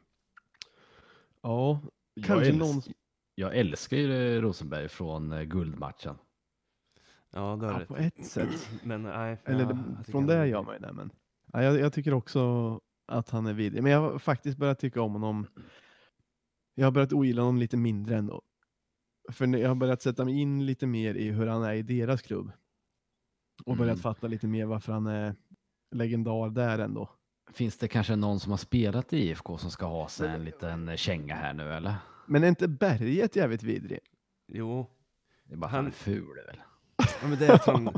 Ja, 1.42 1.82
Jag, 2.14 2.26
kanske 2.26 2.46
älsk- 2.50 2.60
någon... 2.60 2.82
jag 3.36 3.56
älskar 3.58 3.98
ju 3.98 4.42
Rosenberg 4.42 4.90
från 4.90 5.32
eh, 5.32 5.42
guldmatchen. 5.44 6.16
Ja, 7.34 7.56
det 7.62 7.66
har 7.68 7.80
Ja, 7.80 7.86
på 7.86 7.98
ett 7.98 8.26
sätt. 8.26 8.70
Men 8.84 9.04
nej. 9.04 9.38
Eller 9.46 9.64
ja, 9.64 10.04
från 10.12 10.26
det 10.28 10.34
är 10.34 10.46
gör 10.46 10.64
man 10.64 10.74
ju 10.74 10.80
det. 10.80 10.94
Men, 10.94 11.10
ja, 11.54 11.64
jag, 11.64 11.80
jag 11.80 11.94
tycker 11.94 12.14
också 12.14 12.80
att 13.06 13.30
han 13.30 13.46
är 13.46 13.54
vidrig. 13.54 13.84
Men 13.84 13.92
jag 13.92 14.00
har 14.00 14.20
faktiskt 14.20 14.58
börjat 14.58 14.80
tycka 14.80 15.02
om 15.02 15.12
honom. 15.14 15.48
Jag 16.76 16.86
har 16.86 16.92
börjat 16.92 17.14
ogilla 17.14 17.42
honom 17.42 17.58
lite 17.58 17.78
mindre 17.78 18.18
ändå. 18.18 18.42
För 19.32 19.48
jag 19.58 19.68
har 19.70 19.76
börjat 19.76 20.02
sätta 20.02 20.26
mig 20.26 20.42
in 20.42 20.66
lite 20.66 20.88
mer 20.88 21.16
i 21.16 21.30
hur 21.32 21.48
han 21.48 21.64
är 21.64 21.74
i 21.74 21.82
deras 21.82 22.22
klubb. 22.22 22.52
Och 23.66 23.78
börjat 23.78 23.94
Mm. 23.94 24.02
fatta 24.02 24.28
lite 24.28 24.48
mer 24.48 24.66
varför 24.66 24.94
han 24.94 25.08
är 25.08 25.36
legendar 25.92 26.50
där 26.50 26.80
ändå. 26.80 27.10
Finns 27.54 27.78
det 27.78 27.88
kanske 27.88 28.16
någon 28.16 28.40
som 28.40 28.52
har 28.52 28.58
spelat 28.58 29.14
i 29.14 29.18
IFK 29.18 29.58
som 29.58 29.72
ska 29.72 29.86
ha 29.86 30.08
sig 30.08 30.30
en 30.30 30.44
liten 30.46 30.98
känga 30.98 31.36
här 31.36 31.54
nu 31.54 31.74
eller? 31.74 31.96
Men 32.26 32.44
är 32.44 32.48
inte 32.48 32.68
Berget 32.68 33.36
jävligt 33.36 33.64
vidrig? 33.64 34.00
Jo, 34.48 34.88
Det 35.44 35.54
är 35.54 35.58
bara 35.58 35.68
han 35.72 35.80
är 35.80 35.84
Han- 35.84 35.92
ful 35.92 36.36
väl? 36.48 36.62
ja, 37.22 37.28
men 37.28 37.40
det 37.40 37.48
är 37.48 37.54
att 37.54 37.66
han, 37.66 37.90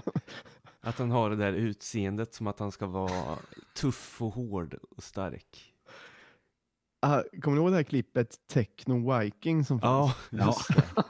att 0.81 0.97
han 0.99 1.11
har 1.11 1.29
det 1.29 1.35
där 1.35 1.53
utseendet 1.53 2.33
som 2.33 2.47
att 2.47 2.59
han 2.59 2.71
ska 2.71 2.85
vara 2.87 3.37
tuff 3.75 4.21
och 4.21 4.33
hård 4.33 4.73
och 4.97 5.03
stark. 5.03 5.73
Ah, 6.99 7.21
kommer 7.41 7.57
du 7.57 7.63
ihåg 7.63 7.71
det 7.71 7.75
här 7.75 7.83
klippet 7.83 8.47
Techno 8.47 9.19
Viking 9.19 9.65
som 9.65 9.79
Ja, 9.83 10.15
fanns? 10.31 10.47
just 10.47 10.67
det. 10.75 11.03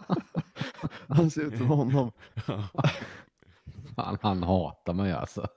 Han 1.08 1.32
ser 1.32 1.42
ut 1.42 1.58
som 1.58 1.68
honom. 1.68 2.12
Fan, 3.98 4.18
han 4.22 4.44
hatar 4.44 4.94
mig 4.94 5.12
alltså. 5.12 5.48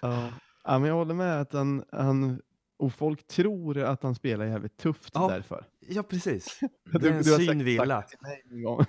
Ja. 0.00 0.28
ja, 0.64 0.78
men 0.78 0.88
jag 0.88 0.94
håller 0.96 1.14
med 1.14 1.40
att 1.40 1.52
han, 1.52 1.84
han 1.92 2.40
och 2.76 2.92
folk 2.92 3.26
tror 3.26 3.78
att 3.78 4.02
han 4.02 4.14
spelar 4.14 4.44
jävligt 4.44 4.76
tufft 4.76 5.10
Ja. 5.14 5.28
därför. 5.28 5.64
Ja, 5.80 6.02
precis. 6.02 6.60
Det 7.00 7.08
är 7.08 7.12
en 7.12 7.18
du 7.22 7.24
synvilla. 7.46 8.04
en. 8.50 8.84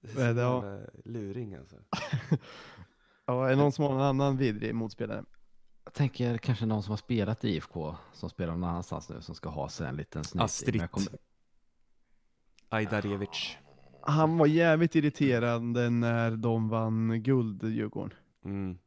Det 0.00 0.14
Men 0.14 0.36
jävla 0.36 0.80
luring 1.04 1.54
alltså. 1.54 1.76
ja, 3.26 3.46
är 3.46 3.50
det 3.50 3.56
någon 3.56 3.72
som 3.72 3.84
har 3.84 3.94
en 3.94 4.00
annan 4.00 4.36
vidrig 4.36 4.74
motspelare? 4.74 5.24
Jag 5.84 5.94
tänker 5.94 6.38
kanske 6.38 6.66
någon 6.66 6.82
som 6.82 6.90
har 6.90 6.96
spelat 6.96 7.44
i 7.44 7.48
IFK 7.56 7.96
som 8.12 8.30
spelar 8.30 8.52
någon 8.52 8.64
annanstans 8.64 9.08
nu 9.08 9.20
som 9.20 9.34
ska 9.34 9.48
ha 9.48 9.68
sig 9.68 9.88
en 9.88 9.96
liten 9.96 10.24
snyting. 10.24 10.44
Astrid. 10.44 10.90
Kommer- 10.90 11.18
Ajdarevic. 12.68 13.56
Han 14.02 14.38
var 14.38 14.46
jävligt 14.46 14.94
irriterande 14.94 15.90
när 15.90 16.30
de 16.30 16.68
vann 16.68 17.22
guld, 17.22 17.62
Djurgården. 17.62 18.18
Mm. 18.44 18.78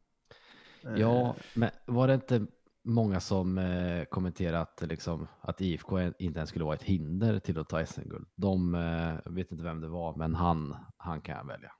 Eh, 0.83 0.95
Ja, 0.95 1.35
men 1.55 1.69
var 1.85 2.07
det 2.07 2.13
inte 2.13 2.45
många 2.83 3.19
som 3.19 3.57
eh, 3.57 4.05
kommenterade 4.05 4.61
att, 4.61 4.81
liksom, 4.81 5.27
att 5.41 5.61
IFK 5.61 6.01
inte 6.01 6.39
ens 6.39 6.49
skulle 6.49 6.65
vara 6.65 6.75
ett 6.75 6.83
hinder 6.83 7.39
till 7.39 7.59
att 7.59 7.69
ta 7.69 7.85
SM-guld? 7.85 8.27
De 8.35 8.75
eh, 8.75 9.31
vet 9.31 9.51
inte 9.51 9.63
vem 9.63 9.81
det 9.81 9.87
var, 9.87 10.15
men 10.15 10.35
han, 10.35 10.75
han 10.97 11.21
kan 11.21 11.35
jag 11.37 11.45
välja. 11.47 11.71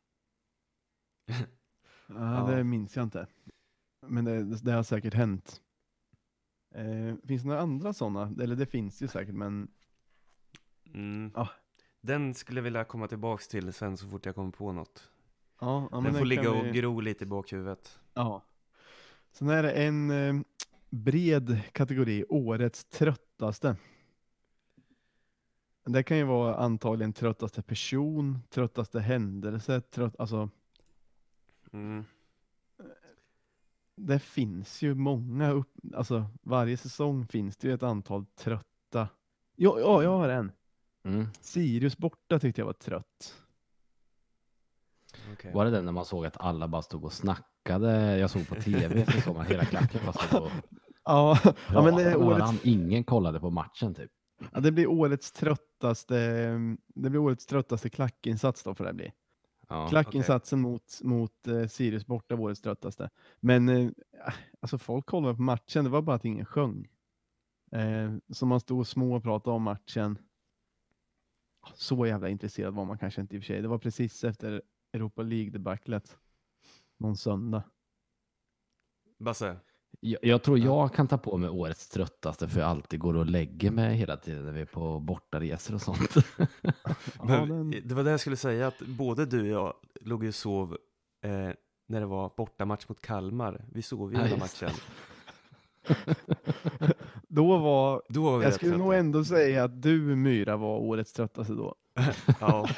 Ja, 2.07 2.47
det 2.51 2.63
minns 2.63 2.95
jag 2.95 3.03
inte. 3.03 3.27
Men 4.07 4.25
det, 4.25 4.43
det 4.63 4.71
har 4.71 4.83
säkert 4.83 5.13
hänt. 5.13 5.61
Eh, 6.75 7.15
finns 7.27 7.41
det 7.41 7.47
några 7.47 7.61
andra 7.61 7.93
sådana? 7.93 8.43
Eller 8.43 8.55
det 8.55 8.65
finns 8.65 9.01
ju 9.01 9.07
säkert, 9.07 9.35
men 9.35 9.67
Mm. 10.93 11.31
Ja. 11.35 11.49
Den 12.05 12.33
skulle 12.33 12.57
jag 12.59 12.63
vilja 12.63 12.83
komma 12.83 13.07
tillbaks 13.07 13.47
till 13.47 13.73
sen 13.73 13.97
så 13.97 14.07
fort 14.07 14.25
jag 14.25 14.35
kommer 14.35 14.51
på 14.51 14.71
något. 14.71 15.11
ja. 15.59 15.89
ja 15.91 16.01
den 16.01 16.13
får 16.13 16.25
ligga 16.25 16.51
och 16.51 16.65
vi- 16.65 16.71
gro 16.71 16.99
lite 16.99 17.23
i 17.23 17.27
bakhuvudet. 17.27 17.99
Ja. 18.13 18.43
Sen 19.31 19.49
är 19.49 19.63
det 19.63 19.71
en 19.71 20.11
eh, 20.11 20.41
bred 20.89 21.59
kategori, 21.71 22.25
årets 22.29 22.85
tröttaste. 22.85 23.75
Det 25.83 26.03
kan 26.03 26.17
ju 26.17 26.23
vara 26.23 26.55
antagligen 26.55 27.13
tröttaste 27.13 27.61
person, 27.61 28.39
tröttaste 28.49 28.99
händelse, 28.99 29.81
trött, 29.81 30.15
alltså 30.19 30.49
Mm. 31.73 32.03
det 33.95 34.19
finns 34.19 34.81
ju 34.81 34.93
många, 34.95 35.51
upp, 35.51 35.71
alltså 35.95 36.25
varje 36.41 36.77
säsong 36.77 37.27
finns 37.27 37.57
det 37.57 37.67
ju 37.67 37.73
ett 37.73 37.83
antal 37.83 38.25
trötta. 38.25 39.07
Ja, 39.55 39.79
ja 39.79 40.03
jag 40.03 40.17
har 40.17 40.29
en. 40.29 40.51
Mm. 41.05 41.27
Sirius 41.41 41.97
borta 41.97 42.39
tyckte 42.39 42.61
jag 42.61 42.65
var 42.65 42.73
trött. 42.73 43.35
okej. 45.33 45.53
Var 45.53 45.65
det 45.65 45.71
den 45.71 45.85
när 45.85 45.91
man 45.91 46.05
såg 46.05 46.25
att 46.25 46.37
alla 46.37 46.67
bara 46.67 46.81
stod 46.81 47.03
och 47.05 47.13
snackade? 47.13 48.17
Jag 48.17 48.29
såg 48.29 48.47
på 48.47 48.55
tv 48.55 49.05
så 49.05 49.21
såg 49.21 49.35
man 49.35 49.45
hela 49.45 49.65
klacken 49.65 50.01
bara 50.05 50.13
stod 50.13 50.41
och 50.41 50.51
Ja, 51.05 51.39
ja 51.69 51.83
men 51.83 51.95
det, 51.95 52.03
är 52.03 52.17
årets, 52.17 52.65
ingen 52.65 53.03
kollade 53.03 53.39
på 53.39 53.49
matchen 53.49 53.93
typ. 53.93 54.11
ja, 54.51 54.59
det 54.59 54.71
blir 54.71 54.87
årets 54.87 55.31
tröttaste, 55.31 56.15
det 56.87 57.09
blir 57.09 57.17
årets 57.17 57.45
tröttaste 57.45 57.89
klackinsats 57.89 58.63
då 58.63 58.75
för 58.75 58.85
det 58.85 58.93
bli. 58.93 59.11
Ja. 59.69 59.87
Klackinsatsen 59.87 60.61
mot, 60.61 60.99
mot 61.03 61.47
eh, 61.47 61.67
Sirius 61.67 62.05
borta 62.05 62.35
var 62.35 62.43
årets 62.43 62.61
tröttaste. 62.61 63.09
Men 63.39 63.69
eh, 63.69 63.89
alltså 64.59 64.77
folk 64.77 65.05
kollade 65.05 65.35
på 65.35 65.41
matchen, 65.41 65.83
det 65.83 65.89
var 65.89 66.01
bara 66.01 66.15
att 66.15 66.25
ingen 66.25 66.45
sjöng. 66.45 66.87
Eh, 67.71 68.13
så 68.33 68.45
man 68.45 68.59
stod 68.59 68.79
och 68.79 68.87
små 68.87 69.15
och 69.15 69.23
pratade 69.23 69.55
om 69.55 69.63
matchen. 69.63 70.17
Så 71.73 72.05
jävla 72.05 72.29
intresserad 72.29 72.73
var 72.73 72.85
man 72.85 72.97
kanske 72.97 73.21
inte 73.21 73.35
i 73.35 73.39
och 73.39 73.43
för 73.43 73.47
sig. 73.47 73.61
Det 73.61 73.67
var 73.67 73.77
precis 73.77 74.23
efter 74.23 74.61
Europa 74.93 75.21
League-debaclet. 75.21 76.17
Någon 76.97 77.17
söndag. 77.17 77.63
Basse, 79.19 79.57
Jag, 79.99 80.19
jag 80.23 80.43
tror 80.43 80.59
jag 80.59 80.93
kan 80.93 81.07
ta 81.07 81.17
på 81.17 81.37
mig 81.37 81.49
årets 81.49 81.89
tröttaste 81.89 82.47
för 82.47 82.59
jag 82.59 82.69
alltid 82.69 82.99
går 82.99 83.15
och 83.17 83.25
lägger 83.25 83.71
mig 83.71 83.95
hela 83.95 84.17
tiden 84.17 84.45
när 84.45 84.51
vi 84.51 84.61
är 84.61 84.65
på 84.65 84.99
bortaresor 84.99 85.75
och 85.75 85.81
sånt. 85.81 86.15
Men, 87.23 87.71
det 87.85 87.95
var 87.95 88.03
det 88.03 88.11
jag 88.11 88.19
skulle 88.19 88.37
säga, 88.37 88.67
att 88.67 88.79
både 88.79 89.25
du 89.25 89.41
och 89.41 89.47
jag 89.47 89.73
låg 90.01 90.23
ju 90.23 90.29
och 90.29 90.35
sov 90.35 90.77
eh, 91.21 91.49
när 91.87 91.99
det 91.99 92.05
var 92.05 92.31
bortamatch 92.37 92.89
mot 92.89 93.01
Kalmar. 93.01 93.65
Vi 93.71 93.81
sov 93.81 94.13
ju 94.13 94.19
Ja, 94.19 94.25
hela 94.25 94.37
matchen. 94.37 94.69
Då 97.27 97.57
var, 97.57 98.01
Då 98.09 98.23
var 98.23 98.43
jag 98.43 98.53
skulle 98.53 98.77
nog 98.77 98.93
ändå 98.93 99.23
säga 99.25 99.63
att 99.63 99.81
du 99.81 100.15
Myra 100.15 100.57
var 100.57 100.77
årets 100.77 101.13
tröttaste 101.13 101.53
då. 101.53 101.75
Ja, 102.39 102.69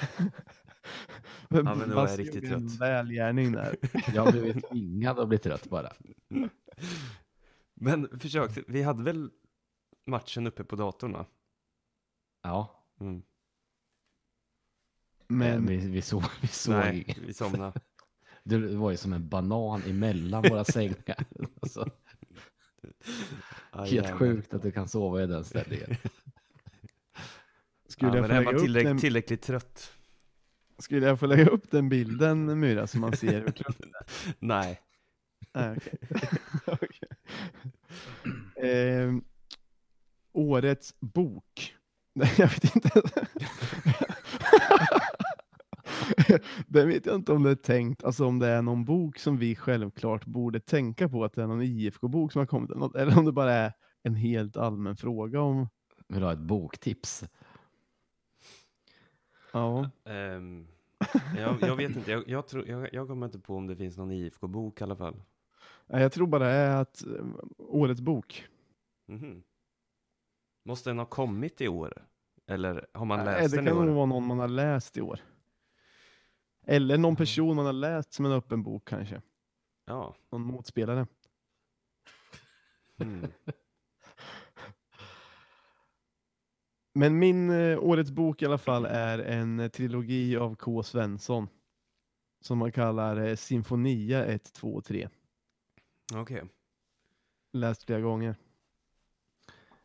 Men 1.50 1.64
men 1.66 1.90
då 1.90 1.96
var 1.96 2.08
jag 2.08 2.20
riktigt 2.20 2.44
gjorde 2.44 2.56
en 2.56 2.70
trött. 2.70 2.82
välgärning 2.82 3.52
där. 3.52 3.76
Jag 4.14 4.26
har 4.26 4.32
blivit 4.32 4.70
tvingad 4.70 5.20
att 5.20 5.28
bli 5.30 5.38
trött 5.38 5.70
bara. 5.70 5.92
men 7.74 8.20
försök, 8.20 8.52
vi 8.68 8.82
hade 8.84 9.04
väl 9.04 9.30
matchen 10.06 10.48
uppe 10.48 10.64
på 10.64 10.76
datorn 10.76 11.12
va? 11.14 11.26
Ja, 12.44 12.84
Mm. 13.00 13.22
Men 15.28 15.66
vi, 15.66 15.78
vi 15.78 16.02
såg, 16.02 16.24
vi 16.42 16.48
såg 16.48 16.74
Nej, 16.76 17.04
inget. 17.04 17.18
vi 17.18 17.34
somnade. 17.34 17.82
Det 18.44 18.58
var 18.76 18.92
ju 18.92 18.98
som 18.98 19.14
en 19.14 19.30
banan 19.30 19.82
emellan 19.88 20.44
våra 20.50 20.64
sängar. 20.64 21.26
Alltså, 21.62 21.90
Aj, 23.72 23.90
helt 23.90 23.92
jävlar. 23.92 24.18
sjukt 24.18 24.54
att 24.54 24.62
du 24.62 24.72
kan 24.72 24.88
sova 24.88 25.24
i 25.24 25.28
den 25.28 25.44
ställningen. 25.44 25.96
skulle, 27.88 28.18
ja, 28.18 28.18
jag 28.18 28.28
få 28.28 28.34
lägga 28.34 28.52
upp 28.52 28.62
tillräck- 28.64 28.84
den, 28.84 28.98
tillräckligt 28.98 29.42
trött? 29.42 29.92
skulle 30.80 31.08
jag 31.08 31.20
få 31.20 31.26
lägga 31.26 31.46
upp 31.46 31.72
den 31.72 31.90
bilden 31.90 32.60
Myra 32.60 32.88
så 32.88 32.98
man 33.00 33.18
ser 33.18 33.42
hur 33.42 33.52
trött 33.52 33.82
Nej. 34.40 34.82
Nej, 35.54 35.78
okej. 35.78 36.00
Okej. 36.66 37.10
Ehm, 38.72 39.24
årets 40.34 40.96
bok. 41.00 41.76
Nej, 42.14 42.34
jag 42.38 42.48
vet 42.48 42.76
inte. 42.76 43.02
det 46.68 46.86
vet 46.86 47.06
jag 47.06 47.16
inte 47.16 47.32
om 47.34 47.44
det 47.44 47.52
är 47.52 47.56
tänkt, 47.56 48.04
alltså 48.04 48.26
om 48.26 48.40
det 48.40 48.48
är 48.48 48.62
någon 48.62 48.86
bok 48.86 49.20
som 49.20 49.38
vi 49.38 49.56
självklart 49.56 50.26
borde 50.26 50.60
tänka 50.60 51.10
på 51.10 51.24
att 51.24 51.34
det 51.34 51.44
är 51.44 51.48
någon 51.48 51.62
IFK-bok 51.62 52.32
som 52.32 52.40
har 52.40 52.46
kommit, 52.46 52.96
eller, 52.96 53.18
om 53.20 53.26
det 53.26 53.32
bara 53.32 53.54
är 53.54 53.74
en 54.04 54.16
helt 54.16 54.58
allmän 54.58 54.96
fråga 54.98 55.42
om, 55.42 55.70
Vill 56.08 56.20
du 56.20 56.26
ha 56.26 56.34
ett 56.34 56.40
boktips? 56.40 57.24
ja. 59.54 59.90
Ehm, 60.06 60.68
jag, 61.38 61.58
jag 61.62 61.76
vet 61.76 61.96
inte, 61.96 62.12
jag, 62.12 62.24
jag, 62.28 62.48
tror, 62.48 62.68
jag, 62.68 62.94
jag 62.94 63.08
kommer 63.08 63.26
inte 63.26 63.40
på 63.40 63.56
om 63.56 63.68
det 63.68 63.76
finns 63.76 63.98
någon 63.98 64.12
IFK-bok 64.12 64.82
i 64.82 64.84
alla 64.84 64.96
fall. 64.96 65.22
Nej, 65.88 66.02
Jag 66.02 66.12
tror 66.12 66.28
bara 66.28 66.44
det 66.44 66.52
är 66.52 66.82
att 66.82 67.06
eh, 67.06 67.26
årets 67.58 68.02
bok. 68.02 68.46
Mhm. 69.08 69.44
Måste 70.66 70.90
den 70.90 71.00
ha 71.00 71.06
kommit 71.06 71.62
i 71.62 71.68
år? 71.68 72.06
Eller 72.48 72.88
har 72.94 73.06
man 73.06 73.20
Nej, 73.20 73.26
läst 73.26 73.52
det 73.52 73.58
den 73.58 73.66
i 73.66 73.70
kan 73.70 73.78
nog 73.78 73.90
år? 73.90 73.94
vara 73.96 74.06
någon 74.06 74.28
man 74.28 74.40
har 74.40 74.48
läst 74.48 74.98
i 74.98 75.02
år. 75.02 75.20
Eller 76.68 76.98
någon 76.98 77.14
Ja. 77.14 77.18
person 77.18 77.56
man 77.56 77.66
har 77.66 77.74
läst 77.74 78.14
som 78.14 78.26
en 78.26 78.32
öppen 78.32 78.64
bok 78.64 78.88
kanske. 78.88 79.22
Ja. 79.86 80.16
Någon 80.32 80.42
motspelare. 80.42 81.08
Mm. 82.98 83.32
Men 86.94 87.20
min 87.20 87.50
eh, 87.50 87.80
årets 87.80 88.12
bok 88.12 88.42
i 88.42 88.46
alla 88.46 88.58
fall 88.58 88.86
är 88.86 89.20
en 89.20 89.60
eh, 89.60 89.68
trilogi 89.70 90.38
av 90.38 90.56
K. 90.56 90.84
Svensson. 90.84 91.48
Som 92.42 92.58
man 92.58 92.72
kallar 92.72 93.18
eh, 93.18 93.36
Sinfonia 93.36 94.26
1, 94.26 94.54
2 94.54 94.74
och 94.74 94.86
3. 94.86 95.10
Okej. 96.16 96.44
Läst 97.54 97.84
flera 97.84 98.02
gånger. 98.02 98.36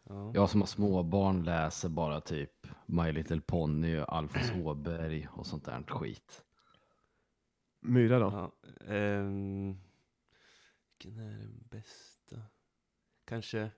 Ja. 0.08 0.30
Jag 0.34 0.50
som 0.50 0.60
har 0.60 0.66
småbarn 0.66 1.44
läser 1.44 1.88
bara 1.88 2.20
typ 2.20 2.66
My 2.86 3.12
Little 3.12 3.40
Pony, 3.40 3.98
Alfons 3.98 4.52
Åberg 4.64 5.28
och 5.32 5.46
sånt 5.46 5.64
där 5.64 5.82
skit. 5.88 6.42
Myra 7.84 8.18
då? 8.18 8.26
Ja. 8.26 8.70
ehm, 8.94 9.76
vilken 10.88 11.18
är 11.18 11.38
den 11.38 11.64
bästa? 11.70 12.36
Kanske 13.24 13.70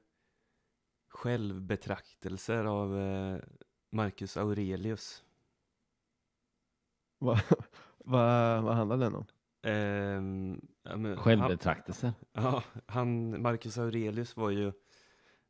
självbetraktelser 1.09 2.65
av 2.65 2.99
eh, 3.01 3.39
Marcus 3.91 4.37
Aurelius. 4.37 5.25
Vad 7.19 7.41
va, 7.99 8.61
vad 8.61 8.75
handlar 8.75 8.97
den 8.97 9.15
om? 9.15 9.27
Ehm, 9.63 10.61
ja, 10.83 10.97
men 10.97 11.11
han, 11.17 11.25
Självbetraktelse. 11.25 12.15
ja, 12.33 12.63
han, 12.87 13.43
Marcus 13.43 13.79
Aurelius 13.79 14.37
var 14.37 14.51
ju 14.51 14.73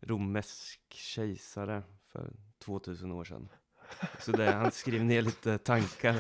romersk 0.01 0.81
kejsare 0.93 1.83
för 2.07 2.33
2000 2.59 3.12
år 3.12 3.25
sedan. 3.25 3.49
Så 4.20 4.33
det, 4.33 4.51
han 4.51 4.70
skrev 4.70 5.05
ner 5.05 5.23
lite 5.23 5.59
tankar. 5.59 6.14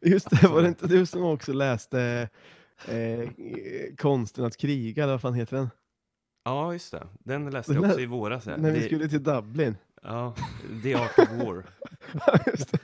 Just 0.00 0.30
det, 0.30 0.48
var 0.48 0.62
det 0.62 0.68
inte 0.68 0.86
du 0.86 1.06
som 1.06 1.22
också 1.24 1.52
läste 1.52 2.28
eh, 2.88 3.28
Konsten 3.98 4.44
att 4.44 4.56
kriga, 4.56 5.02
eller 5.02 5.12
vad 5.12 5.20
fan 5.20 5.34
heter 5.34 5.56
den? 5.56 5.70
Ja, 6.44 6.72
just 6.72 6.90
det. 6.92 7.06
Den 7.18 7.50
läste 7.50 7.72
jag 7.72 7.84
också 7.84 8.00
i 8.00 8.06
våras. 8.06 8.46
När 8.46 8.56
vi 8.72 8.78
Det- 8.80 8.86
skulle 8.86 9.08
till 9.08 9.22
Dublin. 9.22 9.76
Ja, 10.02 10.34
The 10.82 10.94
Art 10.94 11.18
of 11.18 11.30
War. 11.30 11.64
Just 12.46 12.72
det. 12.72 12.78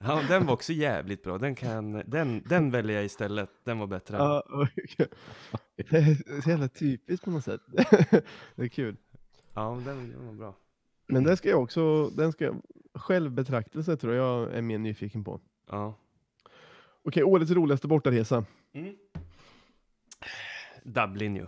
Ja, 0.00 0.22
den 0.28 0.46
var 0.46 0.52
också 0.54 0.72
jävligt 0.72 1.22
bra. 1.22 1.38
Den, 1.38 1.54
kan, 1.54 2.02
den, 2.06 2.42
den 2.48 2.70
väljer 2.70 2.96
jag 2.96 3.04
istället. 3.04 3.50
Den 3.64 3.78
var 3.78 3.86
bättre. 3.86 4.16
Ja, 4.16 4.44
okej. 4.48 5.08
det 5.76 5.92
är 5.96 6.40
så 6.42 6.50
jävla 6.50 6.68
typiskt 6.68 7.24
på 7.24 7.30
något 7.30 7.44
sätt. 7.44 7.60
det 8.54 8.62
är 8.62 8.68
kul. 8.68 8.96
Ja, 9.54 9.82
den, 9.86 10.10
den 10.10 10.26
var 10.26 10.32
bra. 10.34 10.54
Men 11.06 11.24
det 11.24 11.36
ska 11.36 11.48
jag 11.48 11.62
också, 11.62 12.08
den 12.10 12.32
ska 12.32 12.44
jag, 12.44 12.62
självbetraktelse 12.94 13.96
tror 13.96 14.14
jag 14.14 14.54
är 14.54 14.62
mer 14.62 14.78
nyfiken 14.78 15.24
på. 15.24 15.40
Ja. 15.70 15.94
Okej, 17.04 17.24
årets 17.24 17.50
roligaste 17.50 17.88
bortaresa. 17.88 18.44
Mm. 18.72 18.96
Dublin 20.84 21.36
ju. 21.36 21.46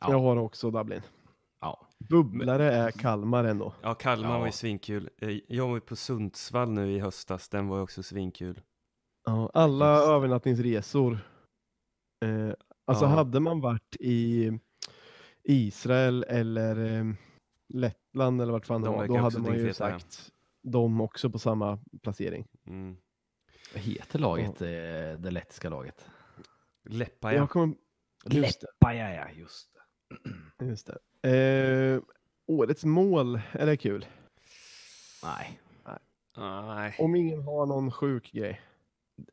Ja. 0.00 0.10
Jag 0.10 0.18
har 0.20 0.36
också 0.36 0.70
Dublin. 0.70 1.02
Ja. 1.60 1.88
Bubblare 1.98 2.72
är 2.72 2.90
Kalmar 2.90 3.44
ändå. 3.44 3.74
Ja, 3.82 3.94
Kalmar 3.94 4.30
Ja. 4.32 4.38
var 4.38 4.46
ju 4.46 4.52
svinkul. 4.52 5.10
Eh, 5.18 5.38
Jag 5.48 5.68
var 5.68 5.74
ju 5.74 5.80
på 5.80 5.96
Sundsvall 5.96 6.70
nu 6.70 6.92
i 6.92 6.98
höstas. 6.98 7.48
Den 7.48 7.68
var 7.68 7.76
ju 7.76 7.82
också 7.82 8.02
svinkul. 8.02 8.60
Ja, 9.24 9.50
alla 9.54 9.96
Just 9.96 10.08
övernattningsresor. 10.08 11.12
Eh, 12.24 12.54
alltså 12.84 13.04
Ja. 13.04 13.08
hade 13.08 13.40
man 13.40 13.60
varit 13.60 13.96
i 14.00 14.52
Israel 15.42 16.24
eller 16.28 16.76
eh, 16.98 17.04
Lettland 17.72 18.42
eller 18.42 18.52
vart 18.52 18.66
fan 18.66 18.82
det 18.82 18.88
De 18.88 18.94
var, 18.94 19.00
verkar 19.00 19.20
då 19.20 19.26
också 19.26 19.38
hade 19.38 19.48
man 19.48 19.58
ju 19.58 19.64
dyngfeta, 19.64 19.90
ja. 19.90 19.98
sagt 19.98 20.32
dem 20.62 21.00
också 21.00 21.30
på 21.30 21.38
samma 21.38 21.78
placering. 22.02 22.46
Mm. 22.66 22.96
Vad 23.72 23.82
heter 23.82 24.18
laget, 24.18 24.62
eh, 24.62 24.68
det 25.20 25.30
lettiska 25.30 25.70
laget? 25.70 26.06
Leppaja. 26.84 27.38
Jag 27.38 27.50
kommer, 27.50 27.76
just 28.24 28.60
det. 28.60 28.66
Leppaja, 28.66 29.14
ja, 29.14 29.30
just 29.30 29.70
det. 29.72 29.80
Just 30.66 30.90
det. 31.20 31.94
Eh, 31.94 32.00
årets 32.46 32.84
mål, 32.84 33.40
är 33.52 33.66
det 33.66 33.76
kul? 33.76 34.06
Nej, 35.24 35.60
Nej. 36.36 36.96
Om 36.98 37.14
ingen 37.14 37.42
har 37.42 37.66
någon 37.66 37.90
sjuk 37.90 38.32
grej. 38.32 38.60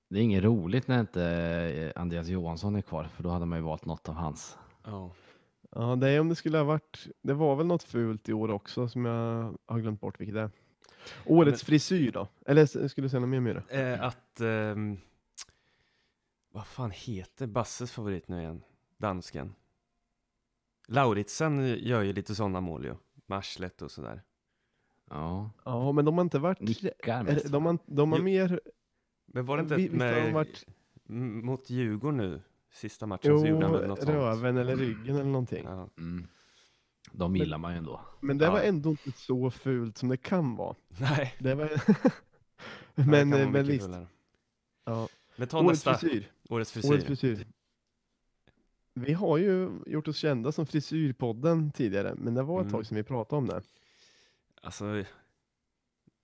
det 0.10 0.20
är 0.20 0.24
inget 0.24 0.44
roligt 0.44 0.88
när 0.88 1.00
inte 1.00 1.24
eh, 1.24 2.02
Andreas 2.02 2.28
Johansson 2.28 2.76
är 2.76 2.82
kvar, 2.82 3.04
för 3.04 3.24
då 3.24 3.30
hade 3.30 3.46
man 3.46 3.60
ju 3.60 3.66
valt 3.66 3.86
något 3.86 4.10
av 4.10 4.16
hans. 4.16 4.58
Ja. 4.84 5.12
Ja, 5.76 5.96
det 5.96 6.10
är 6.10 6.20
om 6.20 6.30
det 6.30 6.36
skulle 6.36 6.58
ha 6.58 6.64
varit, 6.66 7.08
det 7.22 7.34
var 7.34 7.56
väl 7.56 7.66
något 7.68 7.84
fult 7.84 8.30
i 8.30 8.34
år 8.34 8.52
också 8.52 8.88
som 8.88 9.06
jag 9.06 9.58
har 9.66 9.80
glömt 9.80 10.02
bort 10.02 10.20
vilket 10.20 10.36
det 10.36 10.42
är. 10.42 10.50
Årets 11.26 11.64
frisyr 11.64 12.12
då? 12.12 12.28
Eller 12.46 12.88
skulle 12.88 13.06
du 13.06 13.10
säga 13.10 13.20
något 13.20 13.30
mer 13.30 13.40
Myra? 13.40 13.64
Eh, 13.70 14.04
att... 14.04 14.42
ehm, 14.42 14.98
vad 16.52 16.68
fan 16.68 16.92
heter 16.92 17.48
Basses 17.48 17.92
favorit 17.92 18.28
nu 18.28 18.40
igen? 18.40 18.62
Dansken. 18.98 19.56
Lauritsen 20.88 21.76
gör 21.80 22.02
ju 22.02 22.14
lite 22.14 22.36
sådana 22.36 22.62
mål 22.62 22.86
ju. 22.86 22.96
Med 23.26 23.38
arslet 23.38 23.82
och 23.82 23.92
sådär. 23.92 24.22
Ja, 25.10 25.50
Ja, 25.66 25.92
men 25.92 26.06
de 26.06 26.14
har 26.18 26.22
inte 26.24 26.40
varit... 26.40 26.60
nickar 26.60 27.20
eller, 27.20 27.34
mest. 27.34 27.52
De 27.52 27.66
har, 27.66 27.78
de 27.86 28.12
har 28.12 28.20
Jo. 28.20 28.24
mer... 28.26 28.60
Men 29.26 29.46
var 29.46 29.58
det 29.58 29.64
inte 29.64 29.76
vi- 29.76 29.90
med, 29.90 30.34
varit- 30.34 30.66
mot 31.44 31.70
Djurgården 31.70 32.18
nu? 32.18 32.42
Sista 32.72 33.06
matchen 33.06 33.40
så 33.40 33.46
gjorde 33.48 33.66
han 33.66 33.74
Jo, 33.74 33.80
väl 33.80 33.88
något 33.90 34.00
sånt. 34.00 34.10
röven 34.10 34.58
eller 34.58 34.76
ryggen 34.76 35.16
eller 35.16 35.24
någonting. 35.30 35.64
Ja. 35.66 35.90
Mm. 35.98 36.28
De 37.12 37.36
gillar 37.36 37.58
man 37.58 37.72
ju 37.72 37.78
ändå. 37.78 38.02
Men 38.20 38.38
det 38.38 38.46
Ja. 38.46 38.52
var 38.52 38.60
ändå 38.62 38.90
inte 38.90 39.12
så 39.12 39.52
fult 39.52 39.98
som 39.98 40.10
det 40.10 40.18
kan 40.18 40.56
vara. 40.56 40.76
Nej, 41.00 41.36
Det 41.40 41.56
var... 41.56 41.66
det 42.96 43.06
men 43.06 43.30
vara 43.32 43.42
men 43.44 43.52
mycket 43.52 43.68
visst, 43.68 43.90
ja. 44.86 45.08
Men 45.36 45.48
ta 45.48 45.60
årets 45.60 45.86
nästa. 45.86 45.98
frisyr. 45.98 46.32
Årets 46.50 46.72
frisyr. 46.72 46.90
Årets 46.90 47.06
frisyr. 47.06 47.48
Vi 48.94 49.14
har 49.14 49.38
ju 49.38 49.72
gjort 49.86 50.08
oss 50.08 50.18
kända 50.18 50.52
som 50.52 50.66
frisyrpodden 50.66 51.72
tidigare, 51.72 52.14
men 52.18 52.34
det 52.34 52.44
var 52.44 52.60
ett 52.62 52.66
Mm. 52.66 52.72
tag 52.74 52.86
sedan 52.86 52.96
vi 52.98 53.04
pratade 53.04 53.38
om 53.38 53.48
det. 53.48 53.62
Alltså, 54.62 55.04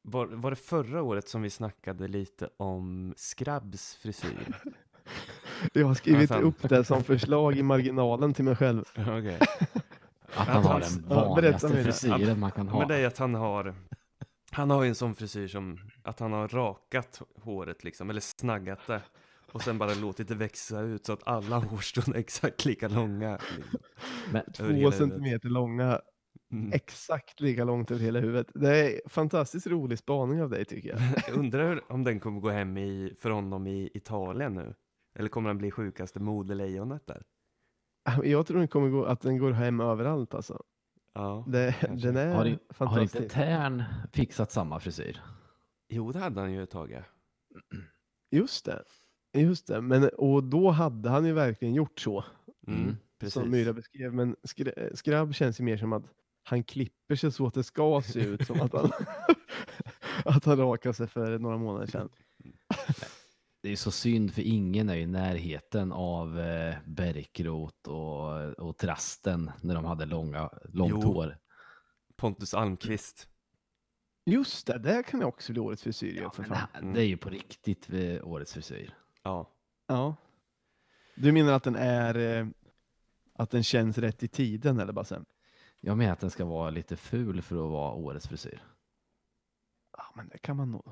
var, 0.02 0.26
var 0.26 0.50
det 0.50 0.56
förra 0.56 1.02
året 1.04 1.28
som 1.30 1.42
vi 1.42 1.50
snackade 1.50 2.08
lite 2.08 2.50
om 2.58 3.14
Skrabbs 3.18 3.96
frisyr? 3.96 4.56
Jag 5.74 5.88
har 5.88 5.94
skrivit 5.94 6.30
fan. 6.30 6.44
upp 6.44 6.70
det 6.70 6.84
som 6.84 7.04
förslag 7.04 7.58
i 7.58 7.64
marginalen 7.64 8.34
till 8.34 8.46
mig 8.46 8.56
själv. 8.56 8.84
Okej. 8.98 9.40
Att 10.36 10.48
han 10.48 10.64
har 10.64 10.80
den 10.80 11.06
Ja, 11.10 11.36
berätta 11.36 11.68
vanligaste 11.68 11.68
mer. 11.70 11.84
frisyren 11.84 12.40
man 12.40 12.52
kan 12.52 12.68
ha. 12.68 12.80
Men 12.80 12.88
det 12.88 12.96
är 12.96 13.08
att 13.08 13.18
han 13.18 13.36
har, 13.36 13.76
han 14.52 14.70
har 14.70 14.84
ju 14.84 14.90
en 14.90 14.96
sån 14.96 15.16
frisyr 15.16 15.48
som, 15.48 15.78
att 16.04 16.20
han 16.20 16.32
har 16.34 16.48
rakat 16.48 17.22
håret 17.42 17.84
liksom, 17.84 18.10
eller 18.10 18.22
snaggat 18.22 18.80
det. 18.88 19.02
Och 19.52 19.62
sen 19.62 19.78
bara 19.78 19.94
låtit 19.94 20.28
det 20.28 20.36
växa 20.36 20.82
ut 20.82 21.06
så 21.06 21.14
att 21.14 21.28
alla 21.28 21.58
hårstrån 21.58 22.16
är 22.16 22.20
exakt 22.20 22.66
lika 22.66 22.88
långa. 22.88 23.40
Men, 24.32 24.44
Två 24.54 24.92
centimeter 24.92 25.50
långa, 25.50 26.02
Mm. 26.52 26.72
exakt 26.74 27.40
lika 27.42 27.64
långt 27.64 27.92
över 27.92 28.02
hela 28.02 28.20
huvudet. 28.20 28.48
Det 28.54 28.78
är 28.78 29.02
fantastiskt 29.10 29.68
rolig 29.68 29.98
spaning 30.00 30.42
av 30.42 30.50
dig 30.50 30.66
tycker 30.66 30.90
jag. 30.90 31.00
Jag 31.28 31.38
undrar 31.38 31.92
om 31.92 32.04
den 32.04 32.20
kommer 32.20 32.42
gå 32.42 32.50
hem 32.50 32.78
i, 32.78 33.16
för 33.22 33.30
honom 33.30 33.68
i 33.68 33.90
Italien 33.94 34.54
nu? 34.54 34.74
Eller 35.16 35.30
kommer 35.30 35.50
han 35.50 35.58
bli 35.58 35.72
sjukaste 35.72 36.20
modelejonet 36.20 37.08
där? 37.08 37.24
Jag 38.24 38.48
tror 38.48 38.58
den 38.60 38.68
kommer 38.68 38.90
gå, 38.90 39.06
att 39.06 39.22
den 39.22 39.38
går 39.38 39.52
hem 39.52 39.80
överallt 39.80 40.34
alltså. 40.34 40.64
Ja. 41.14 41.46
Det, 41.48 41.76
den 42.04 42.16
är 42.18 42.34
har, 42.36 42.46
i- 42.46 42.50
har 42.68 42.74
fantastisk. 42.74 43.16
inte 43.16 43.36
Tern 43.36 43.84
fixat 44.14 44.52
samma 44.52 44.80
frisyr? 44.80 45.22
Jo, 45.90 46.12
det 46.12 46.20
hade 46.20 46.42
han 46.42 46.54
ju 46.54 46.64
ett 46.64 46.70
tag. 46.70 47.04
Just 48.32 48.66
det. 48.66 48.84
Just 49.34 49.68
det, 49.68 49.82
men 49.82 50.10
och 50.18 50.44
då 50.44 50.70
hade 50.72 51.10
han 51.10 51.26
ju 51.26 51.34
verkligen 51.34 51.74
gjort 51.74 52.00
så, 52.00 52.26
Mm, 52.68 52.82
Mm. 52.84 52.96
precis. 53.20 53.34
som 53.34 53.50
Myra 53.52 53.74
beskrev. 53.74 54.14
Men 54.14 54.36
skr- 54.36 54.96
Skrabb 54.96 55.34
känns 55.36 55.60
ju 55.60 55.64
mer 55.64 55.78
som 55.78 55.94
att 55.94 56.04
han 56.44 56.64
klipper 56.64 57.16
sig 57.16 57.32
så 57.32 57.48
att 57.48 57.54
det 57.54 57.64
ska 57.64 58.02
se 58.06 58.20
ut 58.20 58.46
som 58.48 58.62
att 58.62 58.74
han, 58.74 58.92
att 60.26 60.46
han 60.46 60.58
rakade 60.58 60.94
sig 60.94 61.08
för 61.08 61.40
några 61.40 61.58
månader 61.58 61.88
sedan. 61.88 62.10
Det 63.66 63.72
är 63.72 63.76
så 63.76 63.92
synd 63.92 64.34
för 64.34 64.42
ingen 64.42 64.90
är 64.90 64.96
i 64.96 65.06
närheten 65.06 65.92
av 65.92 66.40
eh, 66.40 66.76
Bärkroth 66.86 67.90
och, 67.90 68.50
och 68.60 68.78
Trasten 68.78 69.52
när 69.62 69.76
de 69.76 69.86
hade 69.86 70.06
långa, 70.06 70.50
långt 70.64 70.92
Jo. 70.92 71.02
hår. 71.02 71.38
Pontus 72.16 72.54
Almqvist. 72.54 73.28
Just 74.26 74.68
det, 74.68 74.78
det 74.80 75.04
kan 75.04 75.20
ju 75.20 75.26
också 75.26 75.52
bli 75.54 75.62
årets 75.62 75.84
frisyr 75.84 76.22
Ja, 76.22 76.32
för 76.32 76.44
fan. 76.44 76.68
det, 76.74 76.94
det 76.94 77.02
är 77.02 77.06
ju 77.08 77.18
på 77.18 77.30
riktigt 77.30 77.90
vid 77.90 78.22
årets 78.22 78.54
frisyr. 78.54 78.94
Ja. 79.24 79.52
Ja. 79.88 80.16
Du 81.16 81.32
menar 81.32 81.54
att 81.54 81.64
den 81.64 81.76
är 81.76 82.16
eh, 82.40 82.48
att 83.34 83.50
den 83.50 83.64
känns 83.64 83.98
rätt 83.98 84.24
i 84.24 84.28
tiden 84.28 84.80
eller 84.80 84.94
bara 84.94 85.06
sen? 85.06 85.26
Jag 85.80 85.98
menar 85.98 86.14
att 86.14 86.20
den 86.20 86.30
ska 86.32 86.46
vara 86.46 86.70
lite 86.70 86.96
ful 86.98 87.42
för 87.42 87.56
att 87.66 87.72
vara 87.72 87.94
årets 87.94 88.28
frisyr. 88.28 88.64
Ja, 89.98 90.04
men 90.16 90.28
det 90.30 90.38
kan 90.38 90.58
man 90.58 90.72
nog. 90.72 90.92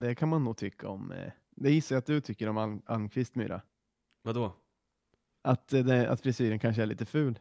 Det 0.00 0.14
kan 0.14 0.28
man 0.28 0.44
nog 0.44 0.56
tycka 0.56 0.88
om. 0.88 1.12
eh, 1.12 1.32
Det 1.62 1.70
gissar 1.70 1.94
jag 1.94 1.98
att 2.00 2.06
du 2.06 2.20
tycker 2.20 2.48
om 2.48 2.58
Alm- 2.58 2.82
Almqvist 2.86 3.34
Myra. 3.34 3.60
Vadå? 4.22 4.52
Att, 5.42 5.72
eh, 5.72 5.84
det, 5.84 6.10
att 6.10 6.20
frisyren 6.20 6.58
kanske 6.58 6.82
är 6.82 6.86
lite 6.86 7.04
ful. 7.04 7.38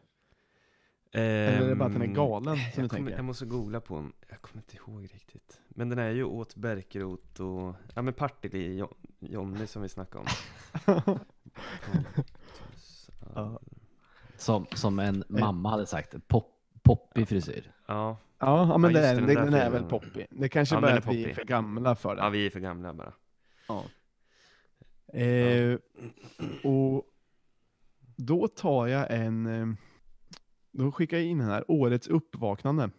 Eller 1.11 1.61
är 1.61 1.69
det 1.69 1.75
bara 1.75 1.85
att 1.85 1.93
den 1.93 2.01
är 2.01 2.05
Ehm, 2.05 2.13
galen 2.13 2.55
som 2.55 2.63
du 2.75 2.81
jag, 2.81 2.89
kommer, 2.89 2.89
tänker? 2.89 3.15
jag 3.15 3.25
måste 3.25 3.45
googla 3.45 3.81
på 3.81 3.95
den. 3.95 4.13
Jag 4.29 4.41
kommer 4.41 4.63
inte 4.63 4.75
ihåg 4.75 5.03
riktigt. 5.13 5.61
Men 5.69 5.89
den 5.89 5.99
är 5.99 6.09
ju 6.09 6.23
åt 6.23 6.55
Bärkroth 6.55 7.41
och, 7.41 7.75
ja 7.95 8.01
men 8.01 8.13
Partille, 8.13 8.57
Jo- 8.57 8.95
Jonny 9.19 9.67
som 9.67 9.81
vi 9.81 9.89
snackade 9.89 10.25
om. 10.25 10.27
Ja. 13.35 13.59
Som, 14.37 14.65
som 14.75 14.99
en 14.99 15.23
mamma 15.27 15.69
hade 15.69 15.85
sagt, 15.85 16.27
pop, 16.27 16.47
poppig 16.83 17.27
frisyr. 17.27 17.71
Ja, 17.87 18.17
Ja, 18.39 18.67
ja 18.67 18.77
men 18.77 18.91
Ja, 18.93 18.99
det 19.01 19.07
just 19.11 19.21
är, 19.21 19.27
det, 19.27 19.33
den, 19.33 19.43
den 19.43 19.53
den 19.53 19.61
är 19.61 19.69
väl 19.71 19.83
poppig. 19.83 20.27
Det 20.29 20.49
kanske 20.49 20.75
Ja, 20.75 20.81
bara 20.81 20.87
den 20.93 20.97
är 20.97 21.01
är 21.01 21.09
att 21.09 21.15
vi 21.15 21.19
är 21.21 21.23
poppig. 21.25 21.35
för 21.35 21.43
gamla 21.45 21.95
för 21.95 22.15
det. 22.15 22.21
ja 22.21 22.29
vi 22.29 22.45
är 22.45 22.49
för 22.49 22.59
gamla 22.59 22.93
bara. 22.93 23.13
Ja. 23.67 23.83
Eh, 25.13 25.79
och 26.63 27.05
då 28.15 28.47
tar 28.47 28.87
jag 28.87 29.07
en, 29.09 29.45
eh, 29.45 29.67
då 30.71 30.91
skickar 30.91 31.17
jag 31.17 31.25
in 31.25 31.37
den 31.37 31.47
här, 31.47 31.71
årets 31.71 32.07
uppvaknande. 32.07 32.89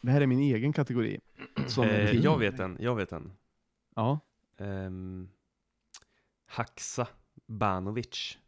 Det 0.00 0.10
här 0.10 0.20
är 0.20 0.26
min 0.26 0.38
egen 0.40 0.72
kategori. 0.72 1.20
Eh, 1.78 2.12
jag 2.16 2.38
vet 2.38 2.56
den, 2.56 2.76
jag 2.80 2.94
vet 2.96 3.10
den. 3.10 3.32
Ja, 3.96 4.20
Um, 4.56 5.28
Haxa 6.46 7.08
Banovic. 7.46 8.38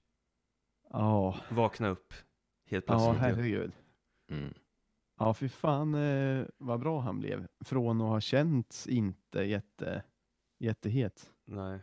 ja, 0.91 1.37
Vakna 1.51 1.89
upp 1.89 2.15
helt 2.67 2.85
ja 2.89 2.95
plötsligt. 2.95 3.21
herregud. 3.21 3.73
Mm. 4.31 4.55
Ja, 5.19 5.35
fy 5.35 5.49
fan 5.49 5.95
eh, 5.95 6.47
vad 6.59 6.81
bra 6.81 7.01
han 7.01 7.19
blev. 7.19 7.47
Från 7.65 8.01
att 8.01 8.09
ha 8.09 8.21
känts 8.21 8.87
inte 8.87 9.41
jätte, 9.43 10.03
jättehet. 10.59 11.31
Nej. 11.45 11.81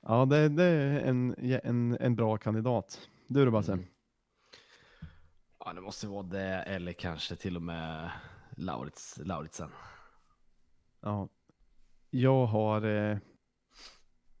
Ja, 0.00 0.24
det, 0.24 0.48
det 0.48 0.64
är 0.64 1.00
en, 1.00 1.34
en, 1.38 1.96
en 2.00 2.16
bra 2.16 2.36
kandidat. 2.36 3.08
Du 3.26 3.44
då 3.44 3.50
Basse? 3.50 3.72
Mm. 3.72 3.86
Ja, 5.58 5.72
det 5.72 5.80
måste 5.80 6.06
vara 6.06 6.22
det 6.22 6.62
eller 6.62 6.92
kanske 6.92 7.36
till 7.36 7.56
och 7.56 7.62
med 7.62 8.10
Laurits, 8.56 9.20
Lauritsen. 9.24 9.70
Ja. 11.00 11.28
Jag 12.10 12.46
har 12.46 12.82
eh, 12.82 13.18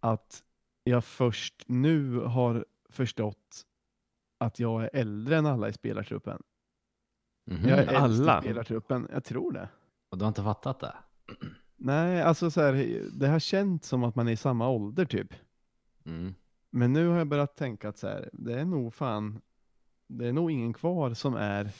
att 0.00 0.44
jag 0.84 1.04
först 1.04 1.64
nu 1.66 2.18
har 2.18 2.66
förstått 2.88 3.66
att 4.38 4.58
jag 4.58 4.84
är 4.84 4.90
äldre 4.92 5.36
än 5.36 5.46
alla 5.46 5.68
i 5.68 5.72
spelartruppen. 5.72 6.42
Mhm. 7.46 7.68
Jag 7.68 7.78
är 7.78 8.04
äldst 8.04 8.20
Alla? 8.20 8.38
i 8.38 8.42
spelartruppen, 8.42 9.08
jag 9.12 9.24
tror 9.24 9.52
det. 9.52 9.68
Och 10.08 10.18
du 10.18 10.24
har 10.24 10.28
inte 10.28 10.42
fattat 10.42 10.80
det? 10.80 10.96
Nej, 11.84 12.22
alltså 12.22 12.50
så 12.50 12.60
här, 12.60 13.00
det 13.12 13.28
har 13.28 13.38
känts 13.38 13.88
som 13.88 14.04
att 14.04 14.14
man 14.14 14.28
är 14.28 14.32
i 14.32 14.36
samma 14.36 14.68
ålder 14.68 15.04
typ. 15.04 15.34
Mm. 16.06 16.34
Men 16.70 16.92
nu 16.92 17.06
har 17.08 17.18
jag 17.18 17.26
börjat 17.26 17.56
tänka 17.56 17.88
att 17.88 17.98
så 17.98 18.08
här, 18.08 18.30
det 18.32 18.60
är 18.60 18.64
nog 18.64 18.94
fan, 18.94 19.40
det 20.06 20.26
är 20.28 20.32
nog 20.32 20.50
ingen 20.50 20.72
kvar 20.72 21.14
som 21.14 21.34
är 21.34 21.70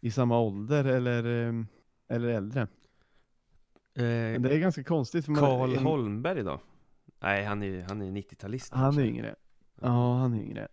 i 0.00 0.10
samma 0.10 0.38
ålder 0.40 0.84
eller, 0.84 1.46
eh, 1.48 1.54
eller 2.08 2.28
äldre. 2.28 2.60
Eh, 3.94 4.40
det 4.40 4.54
är 4.54 4.58
ganska 4.58 4.84
konstigt. 4.84 5.24
För 5.24 5.32
man- 5.32 5.40
Karl 5.40 5.74
en- 5.76 5.84
Holmberg 5.84 6.42
då? 6.42 6.60
Nej, 7.20 7.44
han 7.44 7.62
är 7.62 7.82
han 7.82 8.02
är 8.02 8.10
90-talist. 8.10 8.72
Han 8.74 8.98
är 8.98 9.02
yngre. 9.04 9.34
Ja, 9.80 10.14
han 10.18 10.34
är 10.34 10.42
yngre. 10.42 10.68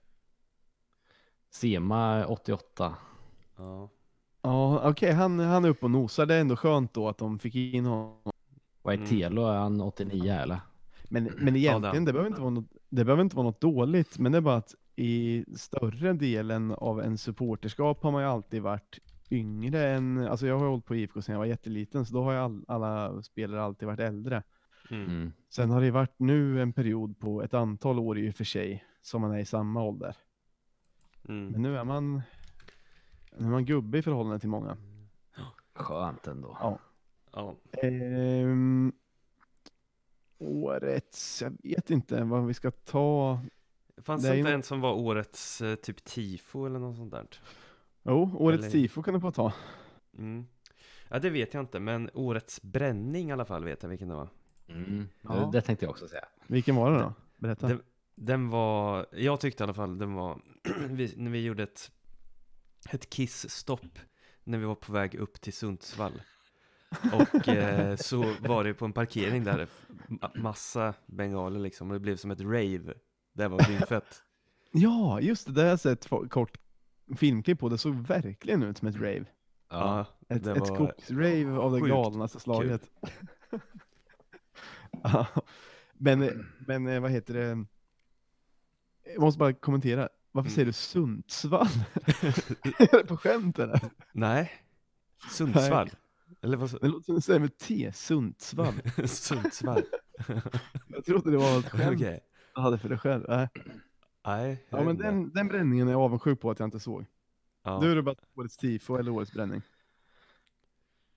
Sema 1.50 2.26
88. 2.26 2.96
Ja. 3.58 3.90
Ja, 4.42 4.90
okej, 4.90 5.12
han, 5.12 5.40
han 5.40 5.66
är 5.66 5.70
uppe 5.70 5.86
och 5.86 5.92
nosar. 5.92 6.26
Det 6.26 6.36
är 6.36 6.42
ändå 6.42 6.56
skönt 6.56 6.94
då 6.94 7.10
att 7.10 7.18
de 7.18 7.40
fick 7.40 7.56
in 7.56 7.86
honom. 7.86 8.32
Vad 8.86 8.94
är 8.94 8.98
Mm. 8.98 9.10
Telo? 9.10 9.46
Är 9.46 9.58
han 9.58 9.82
89 9.82 10.34
eller? 10.34 10.60
Men, 11.10 11.24
men 11.38 11.56
egentligen, 11.56 12.06
det. 12.06 12.12
det 12.12 12.14
behöver, 12.14 12.28
inte 12.28 12.42
vara 12.42 12.50
något, 12.50 12.66
det 12.90 13.06
behöver 13.06 13.24
inte 13.24 13.36
vara 13.36 13.46
något 13.46 13.62
dåligt, 13.62 14.20
men 14.20 14.32
det 14.32 14.38
är 14.38 14.42
bara 14.42 14.56
att 14.56 14.76
i 14.96 15.46
större 15.56 16.14
delen 16.14 16.72
av 16.72 17.02
en 17.02 17.18
supporterskap 17.18 18.04
har 18.04 18.12
man 18.12 18.22
ju 18.22 18.28
alltid 18.28 18.62
varit 18.62 19.00
yngre 19.32 19.90
än, 19.90 20.28
alltså 20.28 20.48
jag 20.48 20.60
har 20.60 20.68
hållit 20.68 20.86
på 20.86 20.96
IFK 20.96 21.22
sedan 21.22 21.34
jag 21.34 21.40
var 21.40 21.46
jätteliten, 21.46 22.06
så 22.06 22.14
då 22.14 22.24
har 22.24 22.32
ju 22.32 22.38
all, 22.38 22.66
alla 22.68 23.22
spelare 23.22 23.64
alltid 23.64 23.88
varit 23.88 24.00
äldre. 24.00 24.44
Mm. 24.92 25.06
Mm. 25.06 25.34
Sen 25.50 25.70
har 25.70 25.82
det 25.82 25.92
varit 25.92 26.20
nu 26.20 26.62
en 26.62 26.74
period 26.74 27.20
på 27.20 27.44
ett 27.44 27.54
antal 27.54 28.00
år 28.00 28.20
i 28.20 28.30
och 28.30 28.36
för 28.36 28.44
sig, 28.44 28.86
som 29.02 29.22
man 29.22 29.32
är 29.32 29.40
i 29.40 29.46
samma 29.46 29.84
ålder. 29.84 30.16
Mm. 31.28 31.48
Men 31.48 31.62
nu 31.62 31.78
är 31.78 31.84
man, 31.84 32.22
nu 33.38 33.46
är 33.46 33.52
man 33.52 33.66
gubbe 33.66 33.98
i 33.98 34.02
förhållande 34.02 34.40
till 34.40 34.50
många. 34.50 34.78
Skönt 35.76 36.28
ändå. 36.28 36.58
Ja. 36.60 36.80
Ja. 37.36 37.56
Ehm, 37.82 38.94
årets, 40.38 41.42
jag 41.42 41.58
vet 41.64 41.90
inte 41.90 42.24
vad 42.24 42.48
vi 42.48 42.54
ska 42.54 42.72
ta. 42.72 43.40
Fanns 43.98 44.24
Det 44.24 44.38
inte 44.38 44.52
en 44.52 44.64
som 44.64 44.82
var 44.82 44.94
årets 44.94 45.62
eh, 45.62 45.76
typ 45.76 46.04
tifo 46.04 46.66
eller 46.66 46.80
något 46.80 46.98
sånt 46.98 47.12
där? 47.12 47.28
Jo, 48.04 48.32
årets 48.38 48.64
Eller- 48.64 48.72
tifo 48.72 49.04
kan 49.04 49.14
du 49.14 49.20
få 49.20 49.32
ta. 49.32 49.54
Mm. 50.18 50.46
Ja, 51.10 51.20
det 51.20 51.30
vet 51.30 51.54
jag 51.54 51.64
inte, 51.64 51.80
men 51.80 52.10
årets 52.14 52.62
bränning 52.62 53.30
i 53.30 53.32
alla 53.32 53.46
fall 53.46 53.64
vet 53.64 53.84
jag 53.84 53.90
vilken 53.90 54.08
det 54.08 54.16
var. 54.16 54.30
Mm. 54.68 55.08
Ja. 55.22 55.34
Det, 55.34 55.52
det 55.52 55.62
tänkte 55.62 55.86
jag 55.86 55.92
också 55.92 56.08
säga. 56.08 56.26
Vilken 56.48 56.76
var 56.76 56.92
det 56.92 57.00
då? 57.00 57.14
Berätta. 57.38 57.68
Det- 57.68 57.80
Den 58.16 58.50
var, 58.50 59.06
jag 59.12 59.40
tyckte 59.40 59.64
i 59.64 59.66
alla 59.66 59.74
fall 59.74 59.98
den 59.98 60.14
var, 60.14 60.42
vi, 60.90 61.14
när 61.18 61.32
vi 61.32 61.44
gjorde 61.46 61.64
ett, 61.64 61.92
ett 62.90 63.10
kissstopp 63.10 64.00
när 64.44 64.58
vi 64.58 64.66
var 64.66 64.76
på 64.76 64.94
väg 64.94 65.16
upp 65.16 65.42
till 65.42 65.54
Sundsvall. 65.54 66.22
Och 67.14 67.48
eh, 67.48 67.96
så 67.96 68.34
var 68.42 68.64
det 68.64 68.74
på 68.74 68.86
en 68.86 68.94
parkering 68.94 69.44
där, 69.44 69.68
ma- 70.08 70.42
massa 70.42 70.94
bengaler 71.06 71.60
liksom, 71.60 71.88
och 71.90 71.94
det 71.94 72.00
blev 72.00 72.16
som 72.18 72.32
ett 72.32 72.42
rave. 72.42 72.94
Det 73.34 73.48
var 73.48 73.64
svinfett. 73.64 74.22
Ja, 74.78 75.22
just 75.22 75.48
det, 75.48 75.54
det 75.54 75.62
har 75.62 75.68
jag 75.70 75.80
sett 75.80 76.08
kort 76.30 76.58
filmklipp 77.18 77.60
på, 77.60 77.70
det 77.70 77.78
såg 77.78 77.96
verkligen 77.96 78.64
ut 78.64 78.78
som 78.78 78.88
ett 78.88 78.96
rave. 78.96 79.26
Ja, 79.70 80.06
Ett, 80.30 80.44
det 80.44 80.52
ett 80.52 80.68
skogsrave 80.68 81.58
av 81.58 81.72
det 81.72 81.90
galnaste 81.90 82.40
slaget. 82.40 82.90
Ja, 85.04 85.28
men, 85.94 86.46
men 86.68 86.88
eh, 86.88 87.00
vad 87.02 87.12
heter 87.12 87.34
det? 87.34 87.66
Jag 89.14 89.22
måste 89.22 89.40
bara 89.40 89.54
kommentera, 89.54 90.10
varför 90.32 90.48
Mm. 90.50 90.56
säger 90.56 90.66
du 90.66 90.74
Sundsvall? 90.74 91.68
är 92.80 92.98
det 92.98 93.06
på 93.08 93.18
skämt 93.18 93.60
eller? 93.60 93.80
Nej, 94.12 94.52
Sundsvall. 95.32 95.90
Eller 96.42 96.58
vad 96.58 96.82
Det 96.82 96.88
låter 96.88 97.06
som 97.06 97.16
du 97.16 97.22
säger 97.22 97.40
med 97.40 97.58
T, 97.58 97.92
Sundsvall. 97.94 98.74
Sundsvall. 99.08 99.84
Jag 100.88 101.06
trodde 101.06 101.32
det 101.32 101.38
var 101.38 101.60
ett 101.60 101.70
skämt 101.70 101.96
Okej. 101.96 102.20
du 102.56 102.62
hade 102.62 102.78
för 102.78 102.90
dig 102.90 102.98
själv. 102.98 103.26
Nej. 103.28 103.48
Nej, 104.26 104.66
jag 104.70 104.80
Ja 104.80 104.84
men 104.86 104.98
den, 104.98 105.32
den 105.34 105.48
bränningen 105.48 105.88
är 105.88 105.92
jag 105.92 106.02
avundsjuk 106.02 106.40
på 106.42 106.52
att 106.52 106.60
jag 106.60 106.68
inte 106.68 106.80
såg. 106.80 107.06
Ja. 107.64 107.80
Du 107.82 107.92
är 107.92 107.96
det 107.96 108.02
bara 108.04 108.16
årets 108.36 108.58
tifo 108.58 108.96
eller 108.98 109.12
årets 109.12 109.34
bränning? 109.34 109.62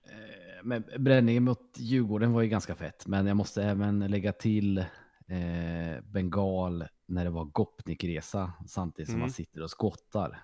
Eh, 0.03 0.63
Men 0.63 0.83
bränningen 0.99 1.43
mot 1.43 1.75
Djurgården 1.77 2.33
var 2.33 2.41
ju 2.41 2.47
ganska 2.49 2.75
fett, 2.75 3.07
men 3.07 3.25
jag 3.27 3.37
måste 3.37 3.63
även 3.63 3.99
lägga 3.99 4.31
till 4.33 4.77
eh, 4.77 6.01
bengal 6.03 6.85
när 7.05 7.23
det 7.23 7.29
var 7.29 7.45
Gopnik-resa 7.45 8.53
samtidigt 8.67 9.07
som 9.09 9.15
Mm. 9.15 9.21
man 9.21 9.31
sitter 9.31 9.63
och 9.63 9.69
skottar. 9.69 10.39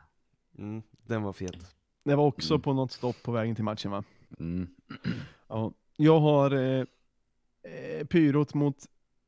Mm, 0.58 0.84
den 1.04 1.22
var 1.24 1.34
fet. 1.34 1.76
Det 2.04 2.16
var 2.16 2.26
också 2.26 2.54
Mm. 2.54 2.62
på 2.62 2.74
något 2.74 2.92
stopp 2.92 3.24
på 3.24 3.32
vägen 3.32 3.56
till 3.56 3.64
matchen 3.64 3.92
va? 3.92 4.04
Mm. 4.40 4.68
Ja. 5.48 5.74
Jag 5.98 6.20
har 6.20 6.52
eh, 6.52 6.86
eh, 7.64 8.06
pyrot 8.08 8.54
mot 8.54 8.78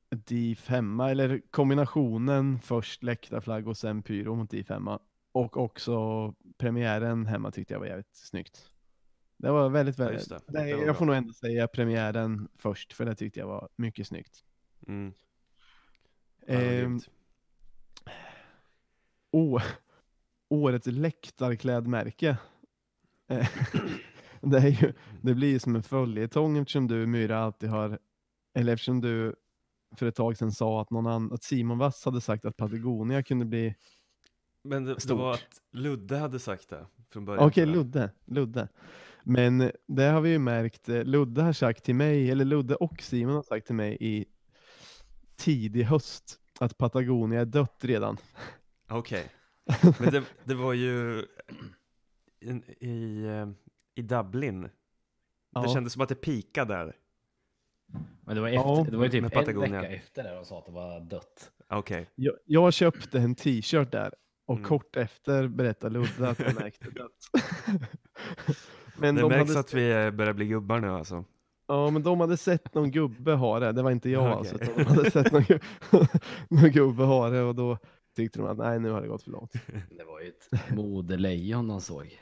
DIF 0.09 0.67
hemma, 0.67 1.11
eller 1.11 1.41
kombinationen 1.51 2.59
först 2.59 3.03
läktarflagg 3.03 3.67
och 3.67 3.77
sen 3.77 4.03
pyro 4.03 4.35
mot 4.35 4.49
DIF 4.49 4.69
hemma. 4.69 4.99
Och 5.31 5.57
också 5.57 6.33
premiären 6.57 7.25
hemma 7.25 7.51
tyckte 7.51 7.73
jag 7.73 7.79
var 7.79 7.87
jävligt 7.87 8.15
snyggt. 8.15 8.71
Det 9.37 9.51
var 9.51 9.69
väldigt, 9.69 9.97
Ja, 9.99 10.05
väldigt, 10.05 10.19
just 10.31 10.47
det. 10.47 10.51
Det 10.53 10.75
var 10.75 10.85
jag 10.85 10.97
får 10.97 11.05
bra. 11.05 11.13
nog 11.13 11.15
ändå 11.15 11.33
säga 11.33 11.67
premiären 11.67 12.47
först, 12.55 12.93
för 12.93 13.05
det 13.05 13.15
tyckte 13.15 13.39
jag 13.39 13.47
var 13.47 13.69
mycket 13.75 14.07
snyggt. 14.07 14.43
Mm. 14.87 15.13
Ja, 16.47 16.53
Ehm. 16.53 16.99
Å- 19.31 19.59
årets 20.49 20.87
läktarklädmärke. 20.87 22.37
Det, 24.51 24.57
är 24.57 24.81
ju, 24.81 24.93
det 25.21 25.33
blir 25.33 25.49
ju 25.49 25.59
som 25.59 25.75
en 25.75 25.83
följetong 25.83 26.57
eftersom 26.57 26.87
du 26.87 27.05
Myra 27.07 27.39
alltid 27.39 27.69
har, 27.69 27.99
eller 28.55 28.73
eftersom 28.73 29.01
du 29.01 29.35
för 29.95 30.05
ett 30.05 30.15
tag 30.15 30.37
sedan 30.37 30.51
sa 30.51 30.81
att, 30.81 30.91
någon 30.91 31.07
annan, 31.07 31.33
att 31.33 31.43
Simon 31.43 31.77
Wass 31.77 32.05
hade 32.05 32.21
sagt 32.21 32.45
att 32.45 32.57
Patagonia 32.57 33.23
kunde 33.23 33.45
bli, 33.45 33.75
Men 34.63 34.85
det, 34.85 34.93
det 34.93 34.99
stort. 35.01 35.19
var 35.19 35.33
att 35.33 35.61
Ludde 35.71 36.17
hade 36.17 36.39
sagt 36.39 36.69
det 36.69 36.85
från 37.09 37.25
början. 37.25 37.47
okej 37.47 37.63
jag. 37.63 37.75
Ludde, 37.75 38.11
Ludde. 38.25 38.67
Men 39.23 39.71
det 39.87 40.03
har 40.03 40.21
vi 40.21 40.29
ju 40.29 40.39
märkt, 40.39 40.89
eh, 40.89 41.03
Ludde 41.03 41.41
har 41.41 41.53
sagt 41.53 41.83
till 41.83 41.95
mig, 41.95 42.31
eller 42.31 42.45
Ludde 42.45 42.75
och 42.75 43.01
Simon 43.01 43.35
har 43.35 43.43
sagt 43.43 43.65
till 43.67 43.75
mig 43.75 43.97
i 43.99 44.25
tidig 45.35 45.83
höst 45.83 46.39
att 46.59 46.77
Patagonia 46.77 47.41
är 47.41 47.45
dött 47.45 47.77
redan. 47.81 48.17
Okej. 48.89 49.31
Men 49.99 50.11
det, 50.11 50.23
det 50.43 50.55
var 50.55 50.73
ju 50.73 51.25
i, 52.39 52.49
i, 52.87 53.23
eh, 53.25 53.47
i 53.97 54.01
Dublin. 54.01 54.61
Det 54.61 54.69
Ja. 55.53 55.67
kändes 55.73 55.93
som 55.93 56.01
att 56.01 56.09
det 56.09 56.15
pikade 56.15 56.73
där. 56.73 56.95
Men 58.21 58.35
det 58.35 58.41
var, 58.41 58.47
Ja, 58.49 58.79
efter, 58.79 58.91
det 58.91 58.97
var 58.97 59.03
ju 59.05 59.09
typ 59.11 59.21
med 59.21 59.33
en 59.33 59.39
Patagonia. 59.39 59.81
vecka 59.81 59.93
efter 59.93 60.23
det 60.23 60.35
de 60.35 60.45
sa 60.45 60.59
att 60.59 60.65
det 60.65 60.71
var 60.71 60.99
dött. 60.99 61.51
Okej. 61.69 62.09
Jag, 62.15 62.33
jag 62.45 62.73
köpte 62.73 63.19
en 63.19 63.35
t-shirt 63.35 63.91
där 63.91 64.13
och 64.45 64.55
Mm. 64.57 64.67
kort 64.69 64.95
efter 64.95 65.47
berättade 65.47 65.93
Ludde 65.93 66.29
att 66.29 66.41
han 66.41 66.55
märkte 66.55 66.89
dött. 66.89 67.11
men, 68.97 69.15
Det 69.15 69.21
de 69.21 69.29
märks 69.29 69.47
hade, 69.49 69.59
att 69.59 69.73
vi 69.73 69.91
eh, 69.91 70.11
börjar 70.11 70.33
bli 70.33 70.45
gubbar 70.47 70.79
nu 70.79 70.89
alltså. 70.89 71.23
ja, 71.67 71.89
men 71.89 72.03
de 72.03 72.19
hade 72.19 72.37
sett 72.37 72.73
någon 72.73 72.91
gubbe 72.91 73.31
ha 73.33 73.59
det, 73.59 73.71
det 73.71 73.81
var 73.83 73.91
inte 73.91 74.09
jag 74.09 74.23
Okej. 74.39 74.51
alltså, 74.51 74.73
de 74.77 74.83
hade 74.85 75.11
sett 75.11 75.31
någon, 75.31 75.41
gu- 75.43 75.61
någon 76.49 76.71
gubbe 76.71 77.03
ha 77.03 77.29
det 77.29 77.41
och 77.41 77.55
då 77.55 77.77
tyckte 78.15 78.39
de 78.39 78.47
att 78.47 78.57
nej 78.57 78.79
nu 78.79 78.89
har 78.91 79.01
det 79.01 79.07
gått 79.07 79.23
för 79.23 79.31
långt. 79.31 79.51
Det 79.97 80.03
var 80.03 80.19
ju 80.21 80.27
ett 80.27 80.69
modelejon 80.75 81.67
de 81.67 81.81
såg. 81.81 82.19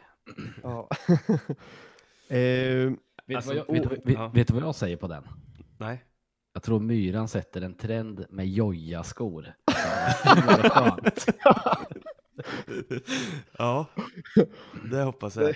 Ja. 0.63 0.89
eh, 2.35 2.91
Vet, 3.27 3.35
Alltså, 3.35 3.53
du 3.53 3.63
vad 3.67 3.77
jag, 3.77 3.89
vet, 3.89 4.01
ja. 4.05 4.27
vet 4.27 4.47
du 4.47 4.53
vad 4.53 4.63
jag 4.63 4.75
säger 4.75 4.97
på 4.97 5.07
den? 5.07 5.23
Nej. 5.77 6.03
Jag 6.53 6.63
tror 6.63 6.79
myran 6.79 7.27
sätter 7.27 7.61
en 7.61 7.73
trend 7.73 8.25
med 8.29 8.47
joja-skor. 8.49 9.53
Det 11.03 11.33
ja, 13.57 13.85
det 14.91 15.01
hoppas 15.01 15.35
jag. 15.35 15.55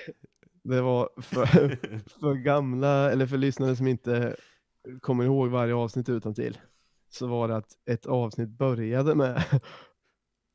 det 0.63 0.81
var 0.81 1.09
för, 1.21 1.45
för 2.19 2.33
gamla, 2.33 3.11
eller 3.11 3.25
för 3.25 3.37
lyssnare 3.37 3.75
som 3.75 3.87
inte 3.87 4.35
kommer 5.01 5.23
ihåg 5.23 5.49
varje 5.49 5.73
avsnitt 5.73 6.09
utan 6.09 6.33
till 6.33 6.57
så 7.09 7.27
var 7.27 7.47
det 7.47 7.55
att 7.55 7.71
ett 7.85 8.05
avsnitt 8.05 8.49
började 8.49 9.15
med 9.15 9.43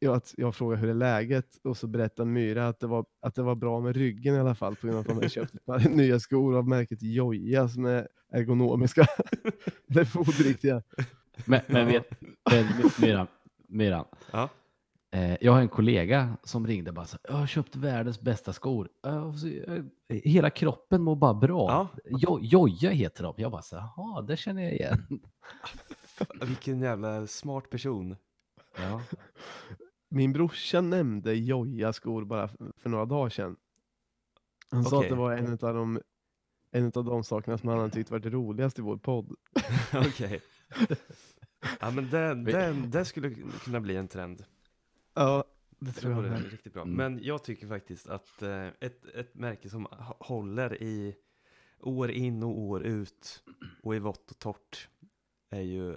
ja, 0.04 0.16
att 0.16 0.34
jag 0.36 0.54
frågade 0.54 0.80
hur 0.80 0.90
är 0.90 0.94
läget 0.94 1.46
och 1.64 1.76
så 1.76 1.86
berättade 1.86 2.28
Myra 2.28 2.68
att 2.68 2.80
det 2.80 2.86
var, 2.86 3.04
att 3.22 3.34
det 3.34 3.42
var 3.42 3.54
bra 3.54 3.80
med 3.80 3.96
ryggen 3.96 4.34
i 4.34 4.38
alla 4.38 4.54
fall 4.54 4.76
på 4.76 4.86
grund 4.86 4.98
av 4.98 5.00
att 5.00 5.06
de 5.06 5.14
hade 5.14 5.28
köpt 5.28 5.54
ett 5.54 5.66
par 5.66 5.88
nya 5.96 6.20
skor 6.20 6.56
av 6.56 6.68
märket 6.68 7.02
Joja 7.02 7.68
som 7.68 7.84
är 7.84 8.08
ergonomiska. 8.32 9.06
eller 9.90 10.04
fotriktiga. 10.04 10.82
Men, 11.44 11.60
men 11.66 11.86
vet, 11.86 12.10
myran, 13.00 13.26
myran. 13.68 14.04
Ja. 14.32 14.48
Eh, 15.14 15.36
jag 15.40 15.52
har 15.52 15.60
en 15.60 15.68
kollega 15.68 16.36
som 16.42 16.66
ringde 16.66 16.90
och 16.90 16.94
bara 16.94 17.06
så, 17.06 17.18
jag 17.22 17.34
har 17.34 17.46
köpt 17.46 17.76
världens 17.76 18.20
bästa 18.20 18.52
skor. 18.52 18.88
Eh, 19.06 19.34
så, 19.34 19.46
eh, 19.48 19.82
hela 20.08 20.50
kroppen 20.50 21.02
mår 21.02 21.16
bara 21.16 21.34
bra. 21.34 21.70
Ja. 21.70 21.88
Jo, 22.04 22.38
joja 22.40 22.90
heter 22.90 23.22
de. 23.22 23.34
Jag 23.36 23.52
bara 23.52 23.62
så, 23.62 23.76
jaha, 23.76 24.22
det 24.22 24.36
känner 24.36 24.62
jag 24.62 24.72
igen. 24.72 25.20
Vilken 26.42 26.80
jävla 26.80 27.26
smart 27.26 27.70
person. 27.70 28.16
Ja. 28.76 29.00
Min 30.14 30.32
brorsa 30.32 30.80
nämnde 30.80 31.34
Joja 31.34 31.92
skor 31.92 32.24
bara 32.24 32.48
för, 32.76 32.88
några 32.90 33.04
dagar 33.04 33.30
sedan. 33.30 33.56
Han 34.70 34.84
sa 34.84 34.96
Okej. 34.96 35.06
att 35.08 35.16
det 35.16 35.20
var 35.20 35.32
en 35.32 35.52
av 35.52 35.74
de 35.74 36.00
en 36.70 36.86
av 36.94 37.04
de 37.04 37.24
sakerna 37.24 37.58
som 37.58 37.68
han 37.68 37.78
hade 37.78 37.90
tyckt 37.90 38.10
varit 38.10 38.26
roligast 38.26 38.78
i 38.78 38.82
vår 38.82 38.96
podd. 38.96 39.34
Okej. 39.94 40.40
Ja 41.80 41.90
men 41.90 42.10
det, 42.10 42.34
det, 42.34 42.72
det 42.72 43.04
skulle 43.04 43.34
kunna 43.64 43.80
bli 43.80 43.96
en 43.96 44.08
trend. 44.08 44.44
Ja, 45.14 45.44
det 45.78 45.86
Det 45.86 45.92
tror 45.92 46.12
jag. 46.12 46.16
vore 46.16 46.30
med. 46.30 46.50
riktigt 46.50 46.72
bra. 46.72 46.82
Mm. 46.82 46.94
Men 46.96 47.24
jag 47.24 47.44
tycker 47.44 47.66
faktiskt 47.68 48.08
att 48.08 48.42
eh, 48.42 48.66
ett, 48.80 49.04
ett 49.04 49.34
märke 49.34 49.70
som 49.70 49.86
håller 50.20 50.82
i 50.82 51.14
år 51.80 52.10
in 52.10 52.42
och 52.42 52.58
år 52.58 52.82
ut 52.82 53.42
och 53.82 53.96
i 53.96 53.98
vått 53.98 54.30
och 54.30 54.38
torrt 54.38 54.88
är 55.50 55.60
ju 55.60 55.90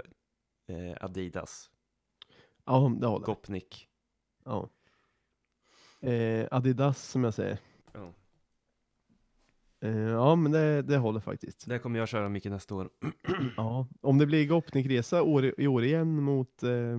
eh, 0.68 0.98
Adidas, 1.02 1.70
Ja, 2.66 2.98
det 3.02 3.08
håller. 3.08 3.26
Gopnik. 3.26 3.88
Ja. 4.48 4.70
Eh, 6.10 6.48
Adidas 6.52 7.04
som 7.04 7.24
jag 7.24 7.34
säger. 7.34 7.60
Ja. 7.94 8.14
Eh, 9.80 9.98
ja, 9.98 10.36
men 10.36 10.52
det, 10.52 10.82
det 10.82 10.98
håller 10.98 11.20
faktiskt. 11.20 11.70
Det 11.70 11.80
kommer 11.80 12.00
jag 12.00 12.08
köra 12.08 12.30
mycket 12.30 12.52
nästa 12.52 12.76
år. 12.76 12.90
Ja. 13.58 13.88
Om 14.02 14.18
det 14.18 14.26
blir 14.26 14.48
Gopnik-resa 14.48 15.22
år, 15.22 15.54
i 15.58 15.68
år 15.68 15.84
igen 15.84 16.24
mot, 16.24 16.64
eh, 16.64 16.98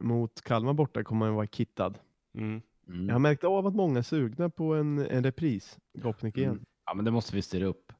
mot 0.00 0.40
Kalmar 0.40 0.72
borta 0.72 1.04
kommer 1.04 1.26
man 1.26 1.34
vara 1.34 1.46
kittad. 1.46 1.98
Mm. 2.34 2.62
Mm. 2.88 3.06
Jag 3.06 3.14
har 3.14 3.18
märkt 3.18 3.44
av 3.44 3.66
att 3.66 3.74
många 3.74 3.98
är 3.98 4.02
sugna 4.02 4.50
på 4.50 4.74
en, 4.74 4.98
en 4.98 5.24
repris, 5.24 5.78
Gopnik 5.94 6.36
igen. 6.38 6.50
Mm. 6.50 6.64
ja, 6.86 6.94
men 6.94 7.04
det 7.04 7.10
måste 7.10 7.36
vi 7.36 7.42
styra 7.42 7.66
upp. 7.66 7.92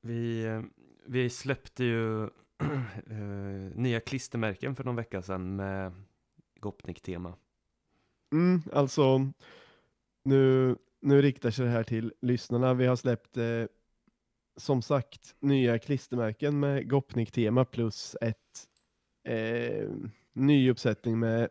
Vi, 0.00 0.46
eh, 0.46 0.62
vi 1.06 1.30
släppte 1.30 1.84
ju 1.84 2.22
eh, 3.06 3.74
nya 3.74 4.00
klistermärken 4.00 4.76
för 4.76 4.84
någon 4.84 4.96
vecka 4.96 5.22
sedan 5.22 5.56
med 5.56 5.92
Gopnik-tema. 6.60 7.34
Mm, 8.32 8.62
alltså, 8.72 9.32
nu, 10.24 10.76
nu 11.00 11.22
riktar 11.22 11.50
sig 11.50 11.64
det 11.64 11.70
här 11.70 11.82
till 11.82 12.12
lyssnarna. 12.22 12.74
Vi 12.74 12.86
har 12.86 12.96
släppt, 12.96 13.36
eh, 13.36 13.64
som 14.56 14.82
sagt, 14.82 15.34
nya 15.40 15.78
klistermärken 15.78 16.60
med 16.60 16.90
Gopnik-tema 16.90 17.64
plus 17.64 18.16
ett 18.20 18.66
eh, 19.28 19.88
ny 20.32 20.70
uppsättning 20.70 21.18
med 21.18 21.48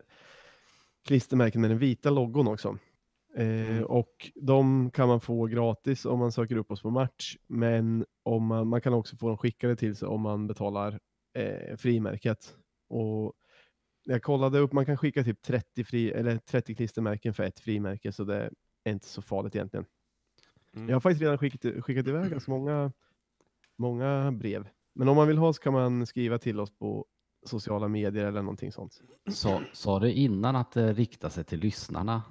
klistermärken 1.07 1.61
med 1.61 1.69
den 1.69 1.80
vita 1.80 2.09
logon 2.09 2.47
också. 2.47 2.77
Eh, 3.36 3.69
Mm. 3.69 3.86
Och 3.86 4.32
de 4.36 4.91
kan 4.91 5.07
man 5.07 5.21
få 5.21 5.45
gratis 5.45 6.05
om 6.05 6.19
man 6.19 6.32
söker 6.32 6.55
upp 6.55 6.71
oss 6.71 6.82
på 6.82 6.89
match, 6.89 7.38
men 7.47 8.05
om 8.23 8.45
man, 8.45 8.67
man 8.67 8.82
kan 8.82 8.93
också 8.93 9.17
få 9.17 9.27
dem 9.27 9.38
skickade 9.38 9.75
till 9.75 9.95
sig 9.95 10.07
om 10.07 10.21
man 10.21 10.47
betalar 10.47 10.99
eh, 11.38 11.75
frimärket. 11.77 12.55
Och 12.89 13.34
jag 14.04 14.24
kollade 14.24 14.60
upp, 14.60 14.74
man 14.74 14.86
kan 14.86 14.97
skicka 14.97 15.24
typ 15.24 15.41
30, 15.41 15.84
fri, 15.84 16.12
eller 16.12 16.38
30 16.38 16.76
klistermärken 16.76 17.34
för 17.34 17.43
ett 17.43 17.60
frimärke, 17.60 18.12
så 18.12 18.24
det 18.24 18.50
är 18.84 18.91
inte 18.91 19.08
så 19.08 19.22
farligt 19.22 19.56
egentligen. 19.56 19.86
Mm. 20.76 20.89
Jag 20.89 20.95
har 20.95 21.00
faktiskt 21.00 21.22
redan 21.22 21.38
skickat, 21.38 21.84
skickat 21.84 22.08
iväg 22.08 22.32
ganska 22.32 22.52
många 22.52 22.91
många 23.80 24.32
brev. 24.32 24.68
Men 24.93 25.08
om 25.08 25.16
man 25.16 25.28
vill 25.28 25.38
ha 25.38 25.54
så 25.54 25.62
kan 25.62 25.74
man 25.74 26.06
skriva 26.06 26.38
till 26.38 26.60
oss 26.60 26.72
på 26.72 27.06
sociala 27.45 27.88
medier 27.88 28.26
eller 28.26 28.41
någonting 28.41 28.72
sånt. 28.72 29.02
Sa, 29.32 29.62
sa 29.74 30.00
du 30.00 30.12
innan 30.12 30.56
att 30.56 30.72
det 30.72 30.93
riktar 30.93 31.30
sig 31.30 31.43
till 31.43 31.60
lyssnarna? 31.60 32.22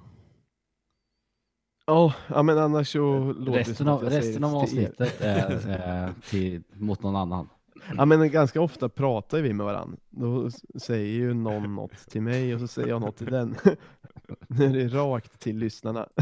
Ja, 1.85 2.13
ja 2.27 2.43
men 2.43 2.57
annars 2.57 2.91
så 2.91 3.33
låter 3.33 3.51
det 3.51 3.59
Resten 3.59 3.75
som 3.75 3.87
av, 3.87 3.97
att 3.97 4.03
jag 4.03 4.11
säger 4.11 4.23
resten 4.23 4.41
det 4.41 4.47
av 4.47 4.55
avsnittet 4.55 5.21
är, 5.21 5.67
är 5.67 6.13
till, 6.29 6.63
mot 6.73 7.01
någon 7.01 7.15
annan. 7.15 7.49
Ja 7.97 8.05
men 8.05 8.31
ganska 8.31 8.61
ofta 8.61 8.89
pratar 8.89 9.41
vi 9.41 9.53
med 9.53 9.65
varandra. 9.65 9.97
Då 10.09 10.49
säger 10.81 11.13
ju 11.13 11.33
någon 11.33 11.63
något 11.75 11.97
till 12.09 12.21
mig 12.21 12.53
och 12.53 12.59
så 12.59 12.67
säger 12.67 12.87
jag 12.87 13.01
något 13.01 13.17
till 13.17 13.31
den. 13.31 13.55
Nu 14.47 14.65
är 14.65 14.69
det 14.73 14.87
rakt 14.87 15.39
till 15.39 15.57
lyssnarna. 15.57 16.09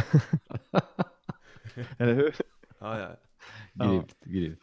Eller 1.98 2.14
hur? 2.14 2.36
Ja, 2.80 3.00
ja. 3.00 3.10
Ja. 3.74 3.90
Grymt, 3.90 4.16
grymt. 4.24 4.60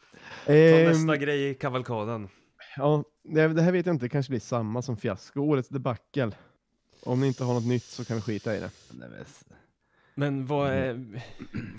Ta 0.47 0.53
Ehm, 0.53 0.89
nästa 0.89 1.17
grej 1.17 1.51
i 1.51 1.55
kavalkaden. 1.55 2.29
ja, 2.77 3.05
det 3.23 3.63
här 3.63 3.73
vet 3.73 3.87
jag 3.87 3.95
inte, 3.95 4.05
det 4.05 4.09
kanske 4.09 4.31
blir 4.31 4.41
samma 4.41 4.83
som 4.83 4.97
fiasko. 4.97 5.41
Årets 5.41 5.69
debacle. 5.69 6.31
Om 7.03 7.21
ni 7.21 7.27
inte 7.27 7.45
har 7.45 7.55
något 7.55 7.67
nytt 7.67 7.83
så 7.83 8.05
kan 8.05 8.17
vi 8.17 8.23
skita 8.23 8.57
i 8.57 8.61
det. 8.61 8.71
Men 10.15 10.47
vad 10.47 10.71
är, 10.71 11.07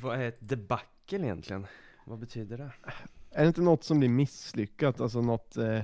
vad 0.02 0.20
är 0.22 0.28
ett 0.28 0.50
debacle 0.50 1.20
egentligen? 1.20 1.68
Vad 2.06 2.20
betyder 2.20 2.58
det? 2.58 2.72
Är 3.36 3.42
det 3.42 3.48
inte 3.48 3.62
något 3.62 3.84
som 3.84 4.00
blir 4.00 4.10
misslyckat? 4.10 5.02
Alltså 5.02 5.22
något, 5.22 5.58
eh, 5.58 5.82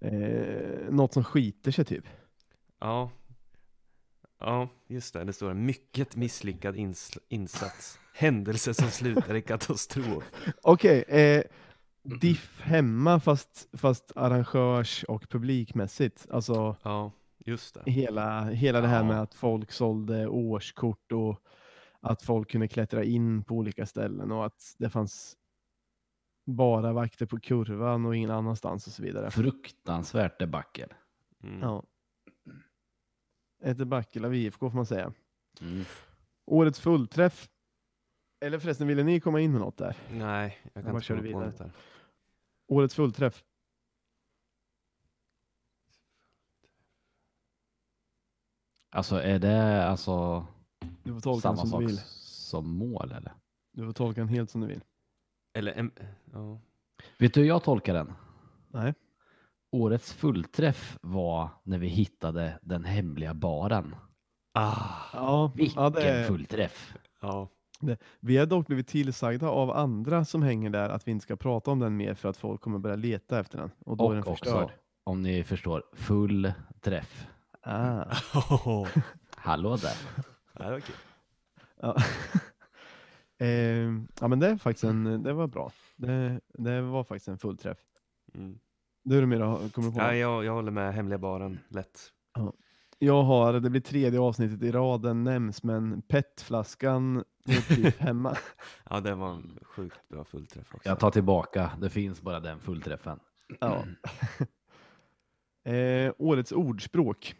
eh, 0.00 0.90
något 0.90 1.12
som 1.12 1.24
skiter 1.24 1.70
sig 1.70 1.84
typ? 1.84 2.04
Ja. 2.80 3.10
Ja, 4.40 4.68
just 4.86 5.14
det. 5.14 5.24
Det 5.24 5.32
står 5.32 5.50
en 5.50 5.66
mycket 5.66 6.16
misslyckad 6.16 6.76
ins- 6.76 7.18
insats. 7.28 7.98
Händelse 8.14 8.74
som 8.74 8.90
slutar 8.90 9.34
i 9.34 9.42
katastrof. 9.42 10.24
Okej, 10.62 11.02
eh, 11.08 11.42
diff 12.20 12.60
hemma 12.60 13.20
fast, 13.20 13.68
fast 13.72 14.12
arrangörs 14.16 15.04
och 15.04 15.28
publikmässigt. 15.28 16.26
Alltså 16.30 16.76
Ja, 16.82 17.12
just 17.38 17.74
det. 17.84 17.90
hela, 17.90 18.44
hela 18.44 18.80
det 18.80 18.88
här 18.88 18.96
Ja. 19.02 19.08
med 19.08 19.22
att 19.22 19.34
folk 19.34 19.72
sålde 19.72 20.28
årskort 20.28 21.12
och 21.12 21.40
att 22.00 22.22
folk 22.22 22.50
kunde 22.50 22.68
klättra 22.68 23.04
in 23.04 23.44
på 23.44 23.54
olika 23.54 23.86
ställen 23.86 24.32
och 24.32 24.46
att 24.46 24.74
det 24.78 24.90
fanns 24.90 25.36
bara 26.54 26.92
vakter 26.92 27.26
på 27.26 27.40
kurvan 27.40 28.06
och 28.06 28.16
ingen 28.16 28.30
annanstans 28.30 28.86
och 28.86 28.92
så 28.92 29.02
vidare. 29.02 29.30
Fruktansvärt 29.30 30.38
debacle. 30.38 30.88
Mm. 31.42 31.60
Ja. 31.60 31.82
Ett 33.62 33.78
debacle 33.78 34.26
av 34.26 34.34
IFK 34.34 34.70
får 34.70 34.76
man 34.76 34.86
säga. 34.86 35.12
Mm. 35.60 35.84
Årets 36.44 36.80
fullträff. 36.80 37.48
Eller 38.40 38.58
förresten, 38.58 38.86
ville 38.86 39.02
ni 39.02 39.20
komma 39.20 39.40
in 39.40 39.52
med 39.52 39.60
något 39.60 39.76
där? 39.76 39.96
Nej, 40.10 40.58
jag 40.62 40.70
Jag 40.72 40.84
kan 40.84 40.92
bara 40.92 40.96
inte 40.96 41.06
komma 41.06 41.18
på 41.20 41.22
vidare. 41.26 41.44
något 41.46 41.58
där. 41.58 41.70
Årets 42.66 42.94
fullträff. 42.94 43.44
Alltså 48.90 49.16
är 49.16 49.38
det 49.38 49.84
alltså 49.86 50.46
Du 51.02 51.12
får 51.14 51.20
tolka 51.20 51.40
samma 51.40 51.66
sak 51.66 51.80
du 51.80 51.86
vill. 51.86 51.98
som 52.20 52.70
mål 52.70 53.12
eller? 53.12 53.32
Du 53.72 53.84
får 53.86 53.92
tolka 53.92 54.20
den 54.20 54.28
helt 54.28 54.50
som 54.50 54.60
du 54.60 54.66
vill. 54.66 54.80
Eller, 55.54 55.72
en, 55.72 55.90
ja. 56.32 56.60
Vet 57.18 57.34
du 57.34 57.40
hur 57.40 57.48
jag 57.48 57.62
tolkar 57.62 57.94
den? 57.94 58.12
Nej. 58.68 58.94
Årets 59.72 60.12
fullträff 60.12 60.98
var 61.02 61.48
när 61.62 61.78
vi 61.78 61.86
hittade 61.88 62.58
den 62.62 62.84
hemliga 62.84 63.34
baren. 63.34 63.94
Ah, 64.54 64.84
Ja, 65.12 65.52
Vilken 65.54 65.82
ja, 65.82 65.90
det, 65.90 66.24
fullträff! 66.26 66.94
ja. 67.20 67.48
vi 68.20 68.36
har 68.36 68.46
dock 68.46 68.66
blivit 68.66 68.86
tillsagda 68.88 69.48
av 69.48 69.70
andra 69.70 70.24
som 70.24 70.42
hänger 70.42 70.70
där 70.70 70.88
att 70.88 71.06
vi 71.08 71.10
inte 71.12 71.22
ska 71.22 71.36
prata 71.36 71.70
om 71.70 71.78
den 71.78 71.96
mer 71.96 72.14
för 72.14 72.28
att 72.28 72.36
folk 72.36 72.60
kommer 72.60 72.78
börja 72.78 72.96
leta 72.96 73.40
efter 73.40 73.58
den. 73.58 73.70
Och 73.86 73.96
då 73.96 74.10
är 74.10 74.14
den 74.14 74.22
Och 74.24 74.38
förstörd. 74.38 74.64
också, 74.64 74.76
om 75.04 75.22
ni 75.22 75.44
förstår, 75.44 75.82
full 75.92 76.52
träff. 76.80 77.26
Ah. 77.62 78.04
Hallå 79.36 79.76
där. 79.76 79.96
Ja, 80.52 80.64
det 80.64 80.70
var 80.70 80.80
kul. 80.80 80.96
Ja. 81.80 81.96
Ehm, 83.38 84.08
ja 84.20 84.28
men 84.28 84.38
det 84.40 84.46
är 84.48 84.56
faktiskt 84.56 84.84
en, 84.84 85.22
det 85.22 85.32
var 85.32 85.46
bra. 85.46 85.72
Det, 85.96 86.40
det 86.52 86.80
var 86.82 87.04
faktiskt 87.04 87.28
en 87.28 87.38
fullträff. 87.38 87.78
Mm. 88.34 88.58
Du 89.04 89.16
är 89.16 89.20
det 89.20 89.26
mer 89.26 89.40
har- 89.40 89.68
kommer 89.68 89.88
du 89.88 89.94
på? 89.94 90.00
Ja, 90.00 90.14
jag, 90.14 90.44
jag 90.44 90.52
håller 90.52 90.70
med 90.70 90.94
hemliga 90.94 91.18
baren, 91.18 91.58
lätt. 91.68 92.12
Jag 92.98 93.22
har, 93.22 93.60
det 93.60 93.70
blir 93.70 93.80
tredje 93.80 94.20
avsnittet 94.20 94.62
i 94.62 94.70
raden 94.72 95.24
nämns, 95.24 95.62
men 95.62 96.02
petflaskan 96.02 97.24
är 97.44 97.74
typ 97.76 97.96
hemma. 98.00 98.36
Ja, 98.90 99.00
det 99.00 99.14
var 99.14 99.30
en 99.34 99.58
sjukt 99.62 100.08
bra 100.08 100.24
fullträff 100.24 100.74
också. 100.74 100.88
Jag 100.88 100.98
tar 101.00 101.10
tillbaka, 101.10 101.70
det 101.80 101.90
finns 101.90 102.22
bara 102.22 102.40
den 102.40 102.60
fullträffen. 102.60 103.20
Ja. 103.60 103.84
eh, 105.72 106.12
årets 106.18 106.52
ordspråk. 106.52 107.34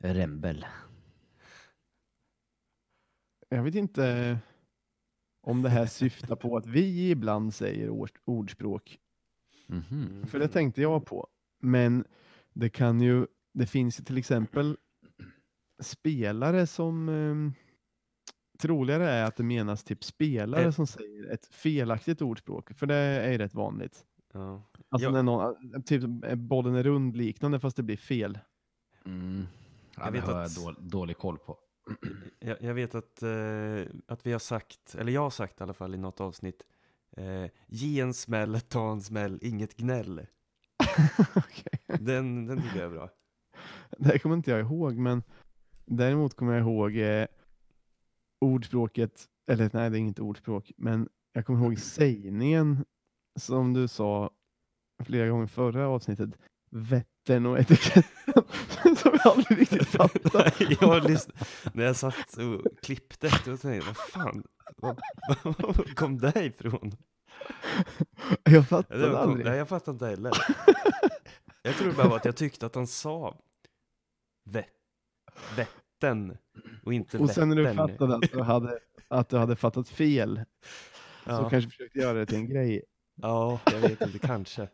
Rembel. 0.00 0.66
Jag 3.48 3.62
vet 3.62 3.74
inte 3.74 4.38
om 5.42 5.62
det 5.62 5.68
här 5.68 5.86
syftar 5.86 6.36
på 6.36 6.56
att 6.56 6.66
vi 6.66 7.10
ibland 7.10 7.54
säger 7.54 7.88
ord- 7.90 8.18
ordspråk. 8.24 8.98
Mm. 9.68 10.26
För 10.26 10.38
det 10.38 10.48
tänkte 10.48 10.82
jag 10.82 11.06
på. 11.06 11.28
Men 11.60 12.04
det 12.52 12.68
kan 12.70 13.00
ju, 13.00 13.26
det 13.54 13.66
finns 13.66 14.00
ju 14.00 14.04
till 14.04 14.18
exempel 14.18 14.76
spelare 15.82 16.66
som 16.66 17.08
eh, 17.08 17.62
troligare 18.58 19.10
är 19.10 19.24
att 19.24 19.36
det 19.36 19.42
menas 19.44 19.84
typ 19.84 20.04
spelare 20.04 20.64
Eh. 20.64 20.70
som 20.70 20.86
säger 20.86 21.30
ett 21.30 21.46
felaktigt 21.46 22.22
ordspråk. 22.22 22.72
För 22.74 22.86
det 22.86 22.94
är 22.94 23.32
ju 23.32 23.38
rätt 23.38 23.54
vanligt. 23.54 24.04
Ja. 24.32 24.62
Alltså 24.88 25.08
Ja. 25.08 25.12
när 25.12 25.22
någon, 25.22 25.82
typ 25.82 26.02
eh, 26.24 26.34
bollen 26.34 26.74
är 26.74 26.82
rund 26.82 27.16
liknande 27.16 27.60
fast 27.60 27.76
det 27.76 27.82
blir 27.82 27.96
fel. 27.96 28.38
Mm. 29.04 29.46
Ja, 29.96 30.02
Jag 30.04 30.12
det 30.12 30.18
vet 30.18 30.28
har 30.28 30.32
jag 30.36 30.44
att- 30.44 30.56
dålig, 30.56 30.90
dålig 30.90 31.16
koll 31.18 31.38
på. 31.38 31.58
Jag, 32.38 32.62
jag 32.62 32.74
vet 32.74 32.94
att, 32.94 33.22
eh, 33.22 33.82
att 34.06 34.26
vi 34.26 34.32
har 34.32 34.38
sagt, 34.38 34.94
eller 34.94 35.12
jag 35.12 35.20
har 35.20 35.30
sagt 35.30 35.60
i 35.60 35.62
alla 35.62 35.74
fall 35.74 35.94
i 35.94 35.98
något 35.98 36.20
avsnitt, 36.20 36.62
eh, 37.16 37.46
ge 37.66 38.00
en 38.00 38.14
smäll, 38.14 38.60
ta 38.60 38.92
en 38.92 39.02
smäll, 39.02 39.38
inget 39.42 39.76
gnäll. 39.76 40.26
Okej. 41.36 41.98
Den, 42.00 42.46
den 42.46 42.62
tycker 42.62 42.76
jag 42.76 42.86
är 42.86 42.90
bra. 42.90 43.10
Det 43.98 44.04
här 44.04 44.18
kommer 44.18 44.36
inte 44.36 44.50
jag 44.50 44.60
ihåg, 44.60 44.94
men 44.96 45.22
däremot 45.86 46.34
kommer 46.34 46.52
jag 46.52 46.62
ihåg 46.62 46.96
eh, 46.96 47.26
ordspråket, 48.40 49.28
eller 49.46 49.70
nej 49.72 49.90
det 49.90 49.96
är 49.96 50.00
inget 50.00 50.18
ordspråk, 50.18 50.72
men 50.76 51.08
jag 51.32 51.46
kommer 51.46 51.64
ihåg 51.64 51.78
sägningen 51.78 52.84
som 53.38 53.74
du 53.74 53.88
sa 53.88 54.30
flera 55.04 55.28
gånger 55.28 55.46
förra 55.46 55.88
avsnittet, 55.88 56.30
Vättern 57.28 57.46
och 57.46 57.58
etiketten, 57.58 58.96
som 58.96 59.10
jag 59.24 59.26
aldrig 59.32 59.58
riktigt 59.60 59.88
fattade. 59.88 60.52
jag 60.80 61.10
lyssnade, 61.10 61.38
när 61.72 61.84
jag 61.84 61.96
satt 61.96 62.36
och 62.36 62.80
klippte, 62.82 63.28
då 63.44 63.56
tänkte 63.56 63.68
jag, 63.68 63.82
vad 63.84 63.96
fan, 63.96 64.42
vad, 64.76 65.00
vad 65.58 65.94
kom 65.96 66.18
det 66.18 66.44
ifrån? 66.44 66.92
Jag 68.44 68.54
Ja, 68.54 68.62
fattade 68.62 69.00
det 69.00 69.08
var, 69.10 69.18
aldrig. 69.18 69.46
nej, 69.46 69.58
jag 69.58 69.68
fattar 69.68 69.92
inte 69.92 70.06
heller. 70.06 70.32
Jag 71.62 71.74
tror 71.74 71.92
bara 71.92 72.16
att 72.16 72.24
jag 72.24 72.36
tyckte 72.36 72.66
att 72.66 72.74
han 72.74 72.86
sa 72.86 73.38
vä, 74.44 74.64
vätten 75.56 76.36
och 76.84 76.92
inte 76.94 77.18
Och 77.18 77.30
sen 77.30 77.48
när 77.48 77.56
du 77.56 77.74
fattade 77.74 78.14
att 78.16 78.32
du 78.32 78.42
hade, 78.42 78.78
att 79.08 79.28
du 79.28 79.36
hade 79.36 79.56
fattat 79.56 79.88
fel, 79.88 80.40
så 81.24 81.30
Ja. 81.30 81.50
kanske 81.50 81.70
försökte 81.70 81.98
göra 81.98 82.18
det 82.18 82.26
till 82.26 82.36
en 82.38 82.48
grej. 82.48 82.82
ja, 83.14 83.60
jag 83.72 83.78
vet 83.80 84.00
inte, 84.00 84.18
kanske. 84.18 84.68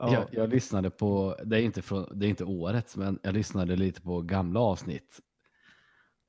Ja. 0.00 0.12
Jag, 0.12 0.26
jag 0.32 0.50
lyssnade 0.50 0.90
på, 0.90 1.36
det 1.44 1.56
är, 1.56 1.62
inte 1.62 1.82
från, 1.82 2.18
det 2.18 2.26
är 2.26 2.30
inte 2.30 2.44
årets, 2.44 2.96
men 2.96 3.18
jag 3.22 3.34
lyssnade 3.34 3.76
lite 3.76 4.00
på 4.00 4.20
gamla 4.20 4.60
avsnitt. 4.60 5.20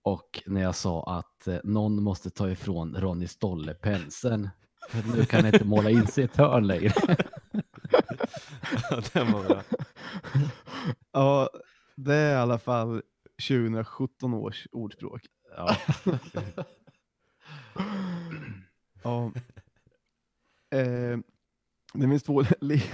Och 0.04 0.44
när 0.46 0.62
jag 0.62 0.76
sa 0.76 1.04
att 1.04 1.48
eh, 1.48 1.58
någon 1.64 2.04
måste 2.04 2.30
ta 2.30 2.50
ifrån 2.50 2.96
Ronny 2.96 3.28
Stolle 3.28 3.74
penseln, 3.74 4.50
för 4.90 5.18
nu 5.18 5.26
kan 5.26 5.44
han 5.44 5.54
inte 5.54 5.66
måla 5.66 5.90
in 5.90 6.08
sig 6.08 6.22
i 6.22 6.26
ett 6.26 6.38
hörn 6.38 6.68
längre. 6.68 6.94
Ja, 8.90 9.02
den 9.14 9.32
var 9.32 9.44
bra. 9.44 9.64
Ja, 11.12 11.50
det 11.96 12.16
är 12.16 12.34
i 12.34 12.38
alla 12.38 12.60
fall 12.60 13.02
2017 13.48 14.34
års 14.34 14.68
ordspråk. 14.72 15.22
Ja. 15.58 15.76
Ja. 19.04 19.32
Eh, 20.78 21.18
det, 21.94 22.08
finns 22.08 22.24
två 22.24 22.42
li- 22.62 22.92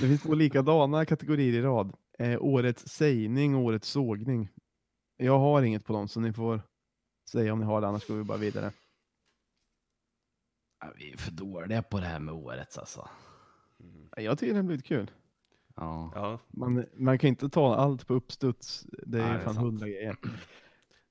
det 0.00 0.06
finns 0.06 0.22
två 0.22 0.34
likadana 0.34 1.04
kategorier 1.04 1.52
i 1.52 1.62
rad. 1.62 1.92
Eh, 2.18 2.42
årets 2.42 2.88
sägning 2.88 3.54
och 3.54 3.62
årets 3.62 3.88
sågning. 3.88 4.48
Jag 5.16 5.38
har 5.38 5.62
inget 5.62 5.84
på 5.84 5.92
dem, 5.92 6.08
så 6.08 6.20
ni 6.20 6.32
får 6.32 6.62
säga 7.30 7.52
om 7.52 7.58
ni 7.58 7.64
har 7.64 7.80
det, 7.80 7.86
annars 7.86 8.06
går 8.06 8.14
vi 8.14 8.24
bara 8.24 8.38
vidare. 8.38 8.72
Ja, 10.80 10.92
Vi 10.96 11.12
är 11.12 11.16
för 11.16 11.30
dåliga 11.32 11.82
på 11.82 12.00
det 12.00 12.06
här 12.06 12.18
med 12.20 12.34
årets 12.34 12.78
alltså. 12.78 13.08
Jag 14.16 14.38
tycker 14.38 14.52
det 14.54 14.58
har 14.58 14.64
blivit 14.64 14.84
kul. 14.86 15.10
Ja. 15.76 16.12
Ja, 16.14 16.38
Man, 16.48 16.84
man 16.96 17.18
kan 17.18 17.28
inte 17.28 17.48
ta 17.48 17.74
allt 17.74 18.06
på 18.06 18.14
uppstuds. 18.14 18.86
Det 19.06 19.18
är 19.22 19.32
Nej, 19.32 19.44
fan 19.44 19.56
hundra 19.56 19.88
grejer. 19.88 20.16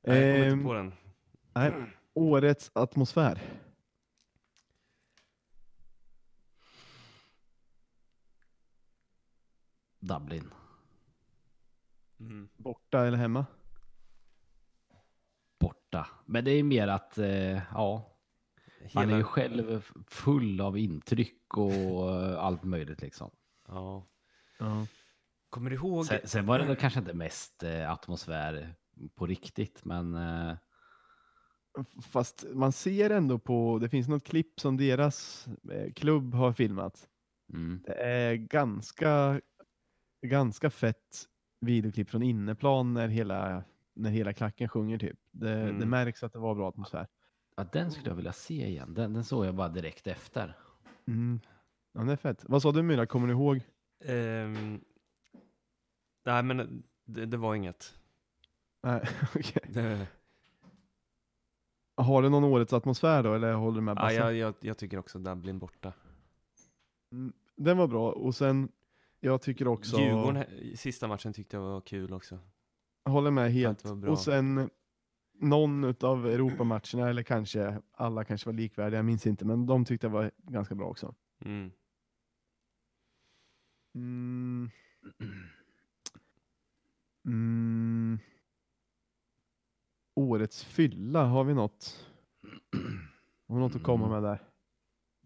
nej, 0.07 0.19
jag 0.21 0.35
kommer 0.35 0.47
Ehm, 0.47 0.53
inte 0.53 0.65
på 0.65 0.73
den. 0.73 0.93
Nej, 1.55 1.73
årets 2.13 2.71
atmosfär. 2.73 3.41
Dublin. 10.01 10.53
Mm. 12.19 12.49
Borta 12.57 13.05
eller 13.05 13.17
hemma? 13.17 13.45
Borta. 15.59 16.07
Men 16.25 16.45
det 16.45 16.51
är 16.51 16.63
mer 16.63 16.87
att, 16.87 17.17
eh, 17.17 17.61
ja, 17.73 18.17
man 18.93 19.03
är 19.03 19.07
ju 19.07 19.15
Hela, 19.15 19.23
själv 19.23 19.81
full 20.07 20.61
av 20.61 20.77
intryck 20.77 21.57
och 21.57 22.09
eh, 22.19 22.39
allt 22.43 22.63
möjligt 22.63 23.01
liksom. 23.01 23.31
ja. 23.67 24.07
Ja. 24.59 24.87
Kommer 25.49 25.69
du 25.69 25.75
ihåg? 25.75 26.05
Sen, 26.05 26.19
sen 26.23 26.45
var 26.45 26.59
det 26.59 26.65
nog 26.65 26.79
kanske 26.79 26.99
inte 26.99 27.13
mest 27.13 27.63
eh, 27.63 27.91
atmosfär 27.91 28.75
på 29.15 29.25
riktigt, 29.25 29.85
men 29.85 30.15
eh, 30.15 30.55
Fast 32.01 32.45
man 32.53 32.71
ser 32.71 33.09
ändå 33.09 33.39
på, 33.39 33.79
det 33.81 33.89
finns 33.89 34.07
något 34.07 34.23
klipp 34.23 34.59
som 34.59 34.77
deras 34.77 35.47
eh, 35.71 35.93
klubb 35.93 36.33
har 36.33 36.53
filmat. 36.53 37.07
mm, 37.53 37.83
Det 37.85 37.93
är 37.93 38.35
ganska, 38.35 39.41
ganska 40.21 40.69
fett 40.69 41.27
videoklipp 41.59 42.09
från 42.09 42.23
inneplan 42.23 42.93
när 42.93 43.07
hela, 43.07 43.63
när 43.93 44.09
hela 44.09 44.33
klacken 44.33 44.69
sjunger 44.69 44.97
typ. 44.97 45.19
Det, 45.31 45.53
Mm. 45.61 45.79
det 45.79 45.85
märks 45.85 46.23
att 46.23 46.33
det 46.33 46.39
var 46.39 46.55
bra 46.55 46.69
atmosfär. 46.69 47.07
ja, 47.55 47.63
den 47.63 47.91
skulle 47.91 48.09
jag 48.09 48.15
vilja 48.15 48.33
se 48.33 48.67
igen. 48.67 48.93
Den, 48.93 49.13
den 49.13 49.23
såg 49.23 49.45
jag 49.45 49.55
bara 49.55 49.69
direkt 49.69 50.07
efter. 50.07 50.57
Mm. 51.07 51.39
Ja, 51.93 52.01
det 52.01 52.11
är 52.11 52.15
fett. 52.15 52.45
Vad 52.47 52.61
sa 52.61 52.71
du 52.71 52.83
Myra, 52.83 53.05
kommer 53.05 53.27
du 53.27 53.33
ihåg? 53.33 53.61
Ehm, 54.05 54.81
nej, 56.25 56.43
men 56.43 56.83
det, 57.05 57.25
det 57.25 57.37
var 57.37 57.55
inget. 57.55 57.93
Nej, 58.83 59.01
okej. 59.35 59.63
Det, 59.69 60.07
Har 61.97 62.21
du 62.21 62.29
någon 62.29 62.43
årets 62.43 62.73
atmosfär 62.73 63.23
då, 63.23 63.33
eller 63.33 63.53
håller 63.53 63.75
du 63.75 63.81
med 63.81 63.97
ja, 63.97 64.11
jag, 64.11 64.35
jag, 64.35 64.53
jag 64.59 64.77
tycker 64.77 64.97
också 64.97 65.19
Dublin 65.19 65.59
borta. 65.59 65.93
Mm, 67.11 67.33
Den 67.55 67.77
var 67.77 67.87
bra, 67.87 68.11
och 68.11 68.35
sen, 68.35 68.69
jag 69.23 69.41
tycker 69.41 69.67
också, 69.67 69.99
Djurgården, 69.99 70.45
sista 70.75 71.07
matchen 71.07 71.33
tyckte 71.33 71.57
jag 71.57 71.63
var 71.63 71.81
kul 71.81 72.13
också. 72.13 72.39
jag 73.03 73.11
håller 73.11 73.31
med 73.31 73.51
helt. 73.51 73.85
Och 73.85 74.19
sen, 74.19 74.69
någon 75.39 75.83
av 76.01 76.27
Europamatcherna, 76.27 77.09
eller 77.09 77.23
kanske 77.23 77.81
alla 77.91 78.23
kanske 78.23 78.49
var 78.49 78.53
likvärdiga, 78.53 78.97
jag 78.97 79.05
minns 79.05 79.27
inte, 79.27 79.45
men 79.45 79.65
de 79.65 79.85
tyckte 79.85 80.07
jag 80.07 80.11
var 80.11 80.31
ganska 80.37 80.75
bra 80.75 80.87
också. 80.87 81.15
Mm. 81.45 81.71
Mm. 83.95 84.69
Mm. 87.25 88.19
Årets 90.15 90.63
fylla, 90.63 91.25
har 91.25 91.43
vi 91.43 91.53
något? 91.53 92.09
Har 93.47 93.55
vi 93.55 93.61
något 93.61 93.75
att 93.75 93.83
komma 93.83 94.09
med 94.09 94.23
där? 94.23 94.43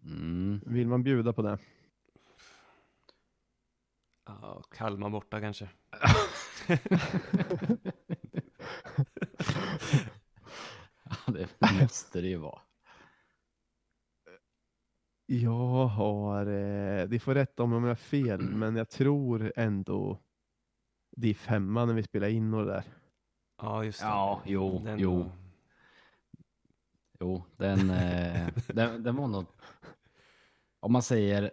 Mm. 0.04 0.60
Vill 0.66 0.88
man 0.88 1.02
bjuda 1.02 1.32
på 1.32 1.42
det? 1.42 1.58
Ja, 4.26 4.62
Kalmar 4.70 5.10
borta 5.10 5.40
kanske. 5.40 5.68
Ja, 11.04 11.32
det 11.32 11.48
måste 11.80 12.20
det 12.20 12.28
ju 12.28 12.36
vara. 12.36 12.60
Jag 15.26 15.86
har, 15.86 16.46
eh, 16.46 17.04
det 17.08 17.18
får 17.18 17.34
rätta 17.34 17.62
om 17.62 17.72
jag 17.72 17.80
har 17.80 17.94
fel, 17.94 18.40
men 18.40 18.76
jag 18.76 18.88
tror 18.90 19.52
ändå 19.56 20.18
det 21.16 21.28
är 21.28 21.34
femma 21.34 21.84
när 21.84 21.94
vi 21.94 22.02
spelar 22.02 22.28
in 22.28 22.54
och 22.54 22.66
det 22.66 22.72
där. 22.72 22.84
Ja, 23.62 23.84
just 23.84 24.00
det. 24.00 24.06
Ja, 24.06 24.42
jo, 24.46 24.82
Den 24.84 24.98
jo. 24.98 25.18
var- 25.18 25.30
Jo, 27.20 27.44
den, 27.56 27.90
eh, 27.90 28.48
den, 28.66 29.02
den 29.02 29.16
var 29.16 29.28
nog... 29.28 29.44
Om 30.80 30.92
man 30.92 31.02
säger... 31.02 31.50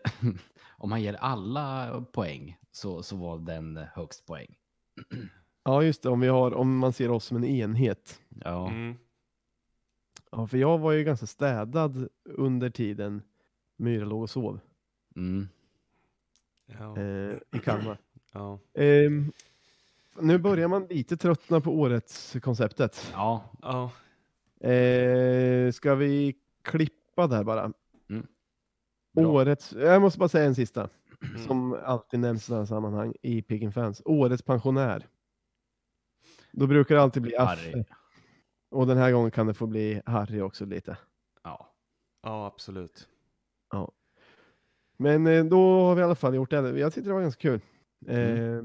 Om 0.83 0.89
man 0.89 1.01
ger 1.01 1.13
alla 1.13 2.01
poäng 2.11 2.57
så, 2.71 3.03
så 3.03 3.15
var 3.15 3.37
den 3.37 3.77
högst 3.93 4.25
poäng. 4.25 4.55
Ja, 5.63 5.83
just 5.83 6.03
det, 6.03 6.09
om, 6.09 6.19
vi 6.19 6.27
har, 6.27 6.53
om 6.53 6.77
man 6.77 6.93
ser 6.93 7.11
oss 7.11 7.25
som 7.25 7.37
en 7.37 7.45
enhet. 7.45 8.21
Ja, 8.29 8.69
Mm. 8.69 8.95
Ja, 10.31 10.47
för 10.47 10.57
jag 10.57 10.77
var 10.77 10.91
ju 10.91 11.03
ganska 11.03 11.25
städad 11.25 12.07
under 12.23 12.69
tiden 12.69 13.21
Myra 13.77 14.05
låg 14.05 14.21
och 14.21 14.29
sov 14.29 14.59
Ja. 16.65 16.97
mm. 16.97 17.29
eh, 17.29 17.59
i 17.59 17.59
Kalmar. 17.63 17.97
ja. 18.31 18.59
Ehm, 18.73 19.31
nu 20.19 20.37
börjar 20.37 20.67
man 20.67 20.87
lite 20.89 21.17
tröttna 21.17 21.61
på 21.61 21.79
årets 21.79 22.35
konceptet. 22.41 23.11
ja, 23.13 23.43
ja. 23.61 23.91
Eh, 24.69 25.71
ska 25.71 25.95
vi 25.95 26.35
klippa 26.61 27.27
där 27.27 27.43
bara? 27.43 27.73
Bra. 29.13 29.27
Årets, 29.27 29.71
jag 29.73 30.01
måste 30.01 30.19
bara 30.19 30.29
säga 30.29 30.45
en 30.45 30.55
sista, 30.55 30.89
Mm. 31.35 31.43
som 31.47 31.73
alltid 31.83 32.19
nämns 32.19 32.43
i 32.43 32.45
sådana 32.45 32.65
sammanhang 32.65 33.13
i 33.21 33.41
Piggin 33.41 33.71
Fans. 33.71 34.01
Årets 34.05 34.43
pensionär. 34.43 35.07
Då 36.51 36.67
brukar 36.67 36.95
det 36.95 37.01
alltid 37.01 37.23
bli 37.23 37.35
Affe. 37.37 37.69
Harry. 37.71 37.83
Och 38.71 38.87
den 38.87 38.97
här 38.97 39.11
gången 39.11 39.31
kan 39.31 39.47
det 39.47 39.53
få 39.53 39.67
bli 39.67 40.01
Harry 40.05 40.41
också 40.41 40.65
lite. 40.65 40.97
ja. 41.43 41.69
ja, 42.23 42.45
absolut. 42.47 43.09
Men 44.97 45.27
eh, 45.27 45.45
då 45.45 45.81
har 45.81 45.95
vi 45.95 46.01
i 46.01 46.03
alla 46.03 46.15
fall 46.15 46.35
gjort 46.35 46.49
det. 46.49 46.79
Jag 46.79 46.93
tyckte 46.93 47.09
det 47.09 47.13
var 47.13 47.21
ganska 47.21 47.41
kul. 47.41 47.61
Mm. 48.07 48.57
Eh, 48.57 48.63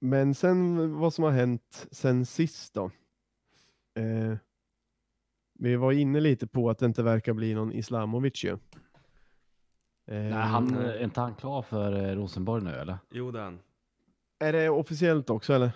men 0.00 0.34
sen 0.34 0.92
vad 0.98 1.14
som 1.14 1.24
har 1.24 1.30
hänt 1.30 1.86
sen 1.90 2.26
sist 2.26 2.74
då. 2.74 2.90
Eh, 3.94 4.36
vi 5.62 5.76
var 5.76 5.92
inne 5.92 6.20
lite 6.20 6.46
på 6.46 6.70
att 6.70 6.78
det 6.78 6.86
inte 6.86 7.02
verkar 7.02 7.32
bli 7.32 7.54
någon 7.54 7.72
Islamovic 7.72 8.44
ju. 8.44 8.50
Eh, 8.50 8.58
Nej, 10.06 10.32
han, 10.32 10.64
nej. 10.66 10.84
är 10.98 11.04
inte 11.04 11.20
han 11.20 11.34
klar 11.34 11.62
för 11.62 11.92
eh, 11.92 12.14
Rosenborg 12.16 12.64
nu 12.64 12.70
eller? 12.70 12.98
Jo, 13.10 13.30
den. 13.30 13.60
Är 14.38 14.52
det 14.52 14.68
officiellt 14.68 15.30
också 15.30 15.52
eller? 15.52 15.72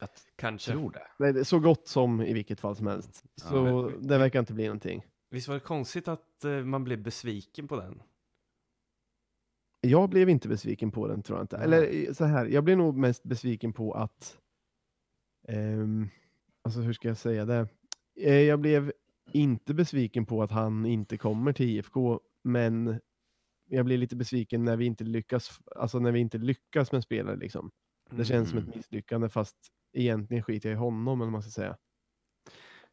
Jag 0.00 0.08
Kanske. 0.36 0.72
tror 0.72 0.90
det. 0.90 1.06
Nej, 1.18 1.32
det 1.32 1.40
är 1.40 1.44
så 1.44 1.58
gott 1.58 1.88
som 1.88 2.22
i 2.22 2.32
vilket 2.32 2.60
fall 2.60 2.76
som 2.76 2.86
helst. 2.86 3.24
Ja, 3.34 3.42
Så 3.48 3.62
men- 3.62 4.06
det 4.06 4.18
verkar 4.18 4.38
inte 4.40 4.52
bli 4.54 4.64
någonting. 4.64 5.06
Visst 5.30 5.48
var 5.48 5.54
det 5.54 5.60
konstigt 5.60 6.08
att 6.08 6.44
eh, 6.44 6.50
man 6.50 6.84
blev 6.84 7.02
besviken 7.02 7.68
på 7.68 7.76
den? 7.76 8.02
Jag 9.80 10.10
blev 10.10 10.28
inte 10.28 10.48
besviken 10.48 10.90
på 10.90 11.08
den 11.08 11.22
tror 11.22 11.38
jag 11.38 11.44
inte. 11.44 11.56
Nej. 11.56 11.64
Eller 11.64 12.08
eh, 12.08 12.12
så 12.12 12.24
här, 12.24 12.46
jag 12.46 12.64
blev 12.64 12.78
nog 12.78 12.96
mest 12.96 13.22
besviken 13.24 13.72
på 13.72 13.92
att, 13.92 14.38
ehm, 15.48 16.08
alltså 16.62 16.80
hur 16.80 16.92
ska 16.92 17.08
jag 17.08 17.16
säga 17.16 17.44
det? 17.44 17.68
Eh, 18.16 18.40
jag 18.40 18.60
blev 18.60 18.92
inte 19.32 19.74
besviken 19.74 20.26
på 20.26 20.42
att 20.42 20.50
han 20.50 20.86
inte 20.86 21.16
kommer 21.16 21.52
till 21.52 21.66
IFK, 21.68 22.20
men 22.44 23.00
jag 23.68 23.84
blir 23.84 23.98
lite 23.98 24.16
besviken 24.16 24.64
när 24.64 24.76
vi 24.76 24.84
inte 24.84 25.04
lyckas, 25.04 25.60
alltså 25.76 25.98
när 25.98 26.12
vi 26.12 26.20
inte 26.20 26.38
lyckas 26.38 26.92
med 26.92 27.02
spelare 27.02 27.36
liksom. 27.36 27.70
Det 28.10 28.24
känns 28.24 28.48
som 28.50 28.58
Mm. 28.58 28.70
ett 28.70 28.76
misslyckande 28.76 29.28
fast 29.28 29.56
egentligen 29.92 30.42
skiter 30.42 30.68
jag 30.68 30.76
i 30.76 30.78
honom 30.78 31.20
eller 31.20 31.30
man 31.30 31.42
ska 31.42 31.50
säga. 31.50 31.76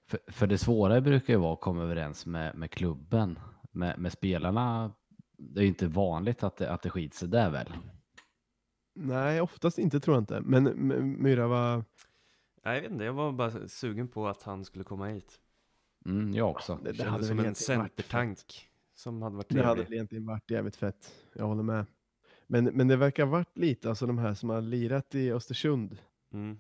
För, 0.09 0.19
för 0.27 0.47
det 0.47 0.57
svåra 0.57 1.01
brukar 1.01 1.33
ju 1.33 1.39
vara 1.39 1.53
att 1.53 1.61
komma 1.61 1.83
överens 1.83 2.25
med, 2.25 2.55
med 2.55 2.71
klubben. 2.71 3.39
Med, 3.71 3.99
med 3.99 4.11
spelarna, 4.11 4.93
det 5.37 5.59
är 5.59 5.61
ju 5.61 5.67
inte 5.67 5.87
vanligt 5.87 6.43
att 6.43 6.57
det, 6.57 6.71
att 6.71 6.81
det 6.81 6.89
skiter 6.89 7.17
sig 7.17 7.27
där 7.27 7.49
väl? 7.49 7.73
Nej, 8.95 9.41
oftast 9.41 9.79
inte 9.79 9.99
tror 9.99 10.15
jag 10.15 10.21
inte. 10.21 10.41
Men 10.41 10.63
Myra, 11.23 11.47
vad, 11.47 11.83
Nej, 12.63 12.75
jag 12.75 12.81
vet 12.81 12.91
inte, 12.91 13.03
jag 13.03 13.13
var 13.13 13.31
bara 13.31 13.67
sugen 13.67 14.07
på 14.07 14.27
att 14.27 14.43
han 14.43 14.65
skulle 14.65 14.83
komma 14.83 15.07
hit. 15.07 15.41
Mm, 16.05 16.33
jag 16.33 16.49
också. 16.49 16.75
det, 16.83 16.91
det 16.91 16.97
Kändes 16.97 17.11
hade 17.11 17.23
som 17.25 17.39
en 17.39 17.55
centertank 17.55 18.69
som 18.95 19.21
hade 19.21 19.35
varit 19.35 19.49
Det 19.49 19.55
hade 19.63 19.67
trevlig. 19.67 19.83
väl 19.85 19.93
egentligen 19.93 20.25
varit 20.25 20.51
jävligt 20.51 20.75
fett. 20.75 21.13
Jag 21.33 21.45
håller 21.47 21.63
med. 21.63 21.85
Men, 22.47 22.63
men 22.65 22.87
det 22.87 22.95
verkar 22.95 23.23
ha 23.25 23.31
varit 23.31 23.57
lite, 23.57 23.89
alltså 23.89 24.05
de 24.05 24.17
här 24.17 24.33
som 24.33 24.49
har 24.49 24.61
lirat 24.61 25.15
i 25.15 25.31
Östersund. 25.31 25.97
Mm. 26.33 26.59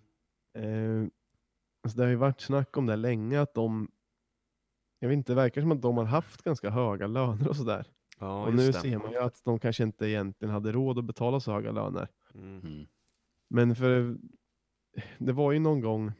Eh, 0.53 1.09
alltså 1.83 1.97
det 1.97 2.03
har 2.03 2.09
ju 2.09 2.15
varit 2.15 2.41
snack 2.41 2.77
om 2.77 2.85
det 2.85 2.95
länge, 2.95 3.41
att 3.41 3.53
de, 3.53 3.91
jag 4.99 5.09
vet 5.09 5.15
inte, 5.15 5.31
det 5.31 5.35
verkar 5.35 5.61
som 5.61 5.71
att 5.71 5.81
de 5.81 5.97
har 5.97 6.05
haft 6.05 6.41
ganska 6.41 6.69
höga 6.69 7.07
löner 7.07 7.47
och 7.47 7.55
sådär. 7.55 7.85
Ja, 8.19 8.45
och 8.45 8.53
nu 8.53 8.67
det. 8.67 8.73
ser 8.73 8.97
man 8.97 9.11
ju 9.11 9.17
att 9.17 9.43
de 9.43 9.59
kanske 9.59 9.83
inte 9.83 10.09
egentligen 10.09 10.53
hade 10.53 10.71
råd 10.71 10.99
att 10.99 11.05
betala 11.05 11.39
så 11.39 11.51
höga 11.51 11.71
löner. 11.71 12.07
Mm. 12.33 12.59
Mm. 12.59 12.87
Men 13.49 13.75
för 13.75 14.17
det 15.19 15.31
var 15.33 15.51
ju 15.51 15.59
någon 15.59 15.81
gång, 15.81 16.11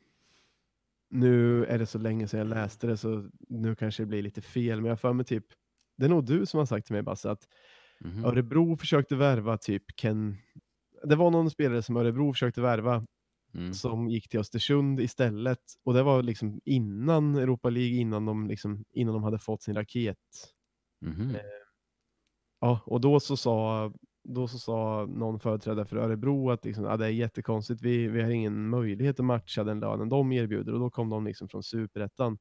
nu 1.09 1.65
är 1.65 1.79
det 1.79 1.85
så 1.85 1.97
länge 1.97 2.27
sedan 2.27 2.37
jag 2.39 2.47
läste 2.47 2.87
det 2.87 2.97
så 2.97 3.29
nu 3.49 3.75
kanske 3.75 4.03
det 4.03 4.07
blir 4.07 4.21
lite 4.21 4.41
fel, 4.41 4.81
men 4.81 4.89
jag 4.89 4.99
för 5.01 5.13
mig 5.13 5.25
typ, 5.25 5.45
det 5.97 6.05
är 6.05 6.09
nog 6.09 6.25
du 6.25 6.45
som 6.45 6.57
har 6.57 6.65
sagt 6.65 6.85
till 6.87 6.93
mig 6.93 7.03
Basse, 7.03 7.31
att 7.31 7.47
Mhm. 7.99 8.25
Örebro 8.25 8.77
försökte 8.77 9.15
värva 9.15 9.57
typ 9.57 9.83
Ken, 10.01 10.37
det 11.03 11.15
var 11.15 11.31
någon 11.31 11.49
spelare 11.51 11.81
som 11.83 11.97
Örebro 11.97 12.33
försökte 12.33 12.61
värva 12.61 13.05
Mm. 13.53 13.71
som 13.73 14.09
gick 14.09 14.29
till 14.29 14.39
Östersund 14.39 14.99
istället 15.01 15.59
och 15.85 15.93
det 15.93 16.03
var 16.03 16.23
liksom 16.23 16.61
innan 16.65 17.35
Europa 17.35 17.69
League, 17.69 17.95
innan 17.97 18.25
de, 18.25 18.47
liksom, 18.47 18.85
innan 18.93 19.13
de 19.13 19.23
hade 19.23 19.39
fått 19.39 19.63
sin 19.63 19.75
raket. 19.75 20.17
Mhm. 21.01 21.41
Ja, 22.59 22.79
och 22.85 23.01
då 23.01 23.19
så 23.19 23.37
sa, 23.37 23.93
då 24.23 24.47
så 24.47 24.59
sa 24.59 25.05
någon 25.09 25.39
företrädare 25.39 25.85
för 25.85 25.97
Örebro 25.97 26.51
att 26.51 26.65
liksom, 26.65 26.83
ja, 26.83 26.97
det 26.97 27.05
är 27.05 27.09
jättekonstigt, 27.09 27.81
vi, 27.81 28.07
vi 28.07 28.21
har 28.21 28.29
ingen 28.29 28.69
möjlighet 28.69 29.19
att 29.19 29.25
matcha 29.25 29.63
den 29.63 29.79
lönen 29.79 30.09
de 30.09 30.31
erbjuder 30.31 30.73
och 30.73 30.79
då 30.79 30.89
kom 30.89 31.09
de 31.09 31.25
liksom 31.25 31.47
från 31.49 31.63
superettan. 31.63 32.37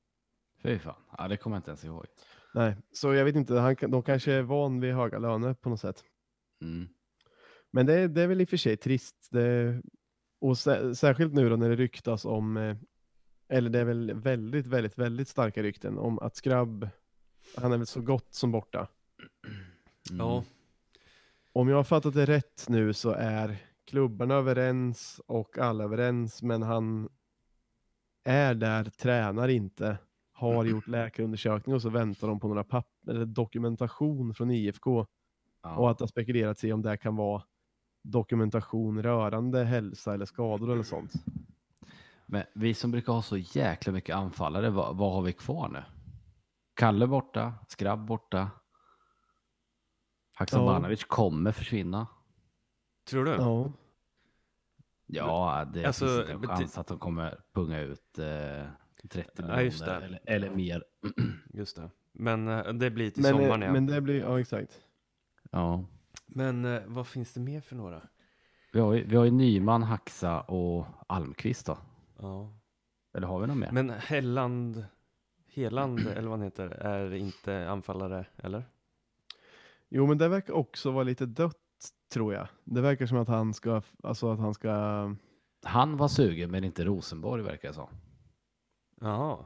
Fy 0.62 0.78
fan. 0.78 0.94
Ja, 1.18 1.28
det 1.28 1.36
kommer 1.36 1.56
jag 1.56 1.58
inte 1.60 1.70
ens 1.70 1.84
ihåg. 1.84 2.06
Nej, 2.54 2.76
så 2.92 3.14
jag 3.14 3.24
vet 3.24 3.36
inte, 3.36 3.54
han, 3.54 3.76
de 3.88 4.02
kanske 4.02 4.32
är 4.32 4.42
van 4.42 4.80
vid 4.80 4.94
höga 4.94 5.18
löner 5.18 5.54
på 5.54 5.68
något 5.68 5.80
sätt. 5.80 6.04
Mm. 6.62 6.88
Men 7.70 7.86
det, 7.86 7.94
är- 7.94 8.08
det 8.08 8.22
är 8.22 8.26
väl 8.26 8.40
i 8.40 8.44
och 8.44 8.48
för 8.48 8.56
sig 8.56 8.76
trist. 8.76 9.28
Det, 9.30 9.80
och 10.40 10.58
sä, 10.58 10.94
särskilt 10.94 11.32
nu 11.34 11.48
då 11.48 11.56
när 11.56 11.68
det 11.68 11.76
ryktas 11.76 12.24
om, 12.24 12.56
eh, 12.56 12.76
eller 13.48 13.70
det 13.70 13.78
är 13.78 13.84
väl 13.84 14.14
väldigt, 14.14 14.66
väldigt, 14.66 14.98
väldigt 14.98 15.28
starka 15.28 15.62
rykten 15.62 15.98
om 15.98 16.18
att 16.18 16.36
Skrabb, 16.36 16.88
han 17.56 17.72
är 17.72 17.76
väl 17.76 17.86
så 17.86 18.00
gott 18.00 18.34
som 18.34 18.52
borta. 18.52 18.88
Mm. 20.10 20.18
Ja, 20.26 20.44
Om 21.52 21.68
jag 21.68 21.76
har 21.76 21.84
fattat 21.84 22.14
det 22.14 22.26
rätt 22.26 22.66
nu 22.68 22.92
så 22.92 23.10
är 23.10 23.56
klubbarna 23.86 24.34
överens 24.34 25.20
och 25.26 25.58
alla 25.58 25.84
överens, 25.84 26.42
men 26.42 26.62
han 26.62 27.08
är 28.24 28.54
där, 28.54 28.84
tränar 28.84 29.48
inte, 29.48 29.98
har 30.32 30.64
gjort 30.64 30.86
läkarundersökning 30.86 31.74
och 31.74 31.82
så 31.82 31.88
väntar 31.88 32.28
de 32.28 32.40
på 32.40 32.48
några 32.48 32.64
papper 32.64 33.14
eller 33.14 33.26
dokumentation 33.26 34.34
från 34.34 34.50
IFK 34.50 35.06
Ja. 35.62 35.76
och 35.76 35.90
att 35.90 35.98
det 35.98 36.02
har 36.02 36.08
spekulerats 36.08 36.64
i 36.64 36.72
om 36.72 36.82
det 36.82 36.96
kan 36.96 37.16
vara 37.16 37.42
dokumentation 38.02 39.02
rörande 39.02 39.64
hälsa 39.64 40.14
eller 40.14 40.24
skador 40.24 40.72
eller 40.72 40.82
sånt. 40.82 41.12
Men 42.26 42.44
vi 42.54 42.74
som 42.74 42.90
brukar 42.90 43.12
ha 43.12 43.22
så 43.22 43.36
jäkla 43.36 43.92
mycket 43.92 44.16
anfallare, 44.16 44.70
vad, 44.70 44.96
vad 44.96 45.12
har 45.12 45.22
vi 45.22 45.32
kvar 45.32 45.68
nu? 45.68 45.82
Kalle 46.74 47.06
borta, 47.06 47.54
Skrabb 47.68 48.06
borta. 48.06 48.50
Haksabanovic 50.40 51.04
kommer 51.04 51.52
försvinna. 51.52 52.06
tror 53.10 53.24
du? 53.24 53.30
Ja. 53.30 53.72
Ja, 55.06 55.64
det 55.74 55.84
Alltså, 55.84 56.06
finns 56.06 56.30
inte 56.30 56.32
en 56.52 56.56
chans 56.58 56.78
att 56.78 56.86
de 56.86 56.98
kommer 56.98 57.40
punga 57.54 57.80
ut 57.80 58.18
eh, 58.18 58.24
30 59.08 59.30
Ja, 59.36 59.56
miljoner 59.56 59.86
det. 60.00 60.06
eller, 60.06 60.20
eller 60.24 60.50
mer. 60.50 60.84
Just 61.54 61.76
det. 61.76 61.90
Men 62.12 62.48
eh, 62.48 62.72
det 62.72 62.90
blir 62.90 63.10
till 63.10 63.22
Men, 63.22 63.34
eh, 63.34 63.38
sommaren 63.40 63.62
ja. 63.62 63.72
men 63.72 63.86
det 63.86 64.00
blir, 64.00 64.20
ja 64.20 64.40
exakt. 64.40 64.80
Ja. 65.50 65.84
Men 66.26 66.64
eh, 66.64 66.82
vad 66.86 67.06
finns 67.06 67.32
det 67.34 67.40
mer 67.40 67.60
för 67.60 67.76
några? 67.76 68.02
Vi 68.72 68.80
har, 68.80 68.94
ju, 68.94 69.04
vi 69.04 69.16
har 69.16 69.24
ju 69.24 69.30
Nyman, 69.30 69.82
Haxa 69.82 70.40
och 70.40 70.86
Almqvist 71.06 71.66
då. 71.66 71.78
Ja. 72.18 72.52
Eller 73.14 73.26
har 73.26 73.40
vi 73.40 73.46
något 73.46 73.56
mer? 73.56 73.70
Men 73.72 73.90
Helland, 73.90 74.84
Heland 75.48 75.98
eller 76.08 76.28
vad 76.28 76.38
han 76.38 76.42
heter, 76.42 76.68
är 76.68 77.14
inte 77.14 77.70
anfallare, 77.70 78.26
eller? 78.36 78.64
Jo, 79.90 80.06
men 80.06 80.18
det 80.18 80.28
verkar 80.28 80.52
också 80.52 80.90
vara 80.90 81.04
lite 81.04 81.26
dött, 81.26 81.56
tror 82.12 82.34
jag. 82.34 82.48
Det 82.64 82.80
verkar 82.80 83.06
som 83.06 83.18
att 83.18 83.28
han 83.28 83.54
ska, 83.54 83.82
alltså 84.02 84.32
att 84.32 84.38
han 84.38 84.54
ska, 84.54 84.70
Han 85.64 85.96
var 85.96 86.08
sugen 86.08 86.50
men 86.50 86.64
inte 86.64 86.84
Rosenborg 86.84 87.42
verkar 87.42 87.68
det 87.68 87.74
som. 87.74 87.88
Jaha. 89.00 89.44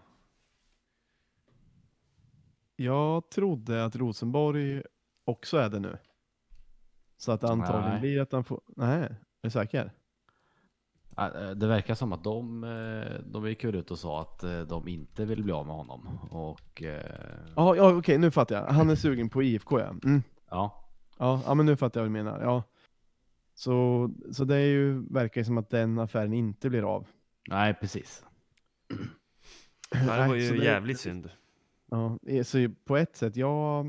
jag 2.77 3.31
trodde 3.31 3.85
att 3.85 3.97
Rosenborg 3.97 4.83
också 5.25 5.57
är 5.57 5.69
det 5.69 5.79
nu. 5.81 5.97
Så 7.17 7.33
att 7.33 7.41
det 7.41 7.49
antagligen 7.49 7.91
Nej. 7.91 8.01
blir 8.01 8.21
att 8.21 8.33
han 8.33 8.45
får, 8.45 8.61
nej, 8.67 9.03
är 9.03 9.17
du 9.43 9.51
säker? 9.51 9.93
Äh, 11.19 11.51
Det 11.51 11.67
verkar 11.67 11.95
som 11.95 12.13
att 12.13 12.25
de, 12.25 12.65
eh, 12.65 13.21
de 13.27 13.49
gick 13.49 13.65
väl 13.65 13.75
ut 13.75 13.91
och 13.91 13.99
sa 13.99 14.21
att 14.21 14.43
eh, 14.43 14.61
de 14.61 14.89
inte 14.89 15.25
vill 15.25 15.43
bli 15.43 15.53
av 15.53 15.67
med 15.67 15.77
honom. 15.77 16.19
Och 16.31 16.83
eh, 16.83 17.47
Ja, 17.57 17.77
ja 17.77 17.97
okej, 17.97 18.19
nu 18.19 18.31
fattar 18.31 18.55
jag. 18.57 18.67
Han 18.67 18.91
är 18.91 18.95
sugen 18.97 19.29
på 19.29 19.43
IFK 19.43 19.81
ja. 19.81 19.95
Mm. 20.05 20.23
Ja, 20.55 20.81
Ja, 21.19 21.43
ja, 21.47 21.55
men 21.55 21.67
nu 21.67 21.77
fattar 21.77 22.01
jag 22.01 22.05
vad 22.05 22.09
du 22.19 22.25
menar. 22.25 22.43
Ja. 22.43 22.63
Så, 23.55 24.11
så 24.33 24.45
det 24.45 24.57
är 24.57 24.67
ju, 24.67 25.07
verkar 25.13 25.41
ju 25.41 25.45
som 25.45 25.59
att 25.59 25.71
den 25.71 25.99
affären 25.99 26.33
inte 26.33 26.71
blir 26.71 26.83
av. 26.95 27.07
nej 27.49 27.75
precis. 27.75 28.25
Ja, 28.89 29.99
det 30.01 30.07
var 30.07 30.29
Nej, 30.29 30.41
ju 30.43 30.49
så 30.49 30.55
det- 30.55 30.65
jävligt 30.65 31.01
synd. 31.01 31.31
Ja, 31.91 32.19
eh, 32.27 32.43
så 32.45 32.69
på 32.85 32.97
ett 32.97 33.17
sätt, 33.17 33.37
ja, 33.37 33.85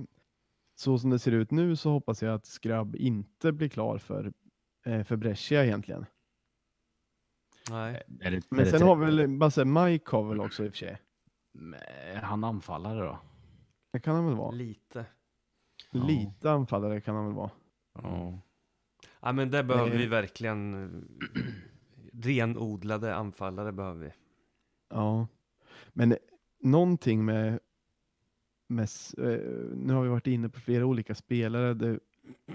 så 0.75 0.97
som 0.97 1.09
det 1.09 1.19
ser 1.19 1.31
ut 1.31 1.51
nu 1.51 1.75
så 1.75 1.89
hoppas 1.91 2.21
jag 2.23 2.33
att 2.33 2.45
Skrabb 2.45 2.95
inte 2.95 3.51
blir 3.51 3.69
klar 3.69 3.97
för, 3.97 4.33
eh, 4.85 5.03
för 5.03 5.15
Brescia 5.15 5.65
egentligen. 5.65 6.05
Nej. 7.69 8.03
Är 8.21 8.31
det, 8.31 8.37
är 8.37 8.43
Men 8.49 8.59
det 8.59 8.65
sen 8.69 8.79
tre- 8.79 8.87
har 8.87 8.95
väl 8.95 9.27
Basse 9.37 9.65
Mike 9.65 10.11
har 10.15 10.23
väl 10.23 10.41
också 10.41 10.65
i 10.65 10.67
och 10.69 10.71
för 10.71 10.77
sig. 10.77 10.97
Är 12.13 12.21
han 12.21 12.43
anfallare 12.43 12.99
då? 13.05 13.19
Det 13.93 13.99
kan 13.99 14.15
han 14.15 14.25
väl 14.25 14.35
vara. 14.35 14.51
Lite. 14.51 15.05
Ja. 15.95 16.07
Lite 16.07 16.51
anfallare 16.51 17.01
kan 17.01 17.15
han 17.15 17.25
väl 17.25 17.35
vara. 17.35 17.51
Ja. 17.93 18.39
Ja 19.19 19.31
men 19.31 19.51
det 19.51 19.63
behöver 19.63 19.89
Nej. 19.89 19.97
vi 19.97 20.07
verkligen. 20.07 20.73
eh, 20.73 21.41
Renodlade 22.13 23.15
anfallare 23.15 23.71
behöver 23.71 24.05
vi. 24.05 24.11
Ja, 24.89 25.27
men 25.93 26.17
någonting 26.59 27.25
med, 27.25 27.59
med 28.67 28.87
eh, 29.17 29.39
nu 29.75 29.93
har 29.93 30.03
vi 30.03 30.09
varit 30.09 30.27
inne 30.27 30.49
på 30.49 30.59
flera 30.59 30.85
olika 30.85 31.15
spelare. 31.15 31.73
Det 31.73 31.99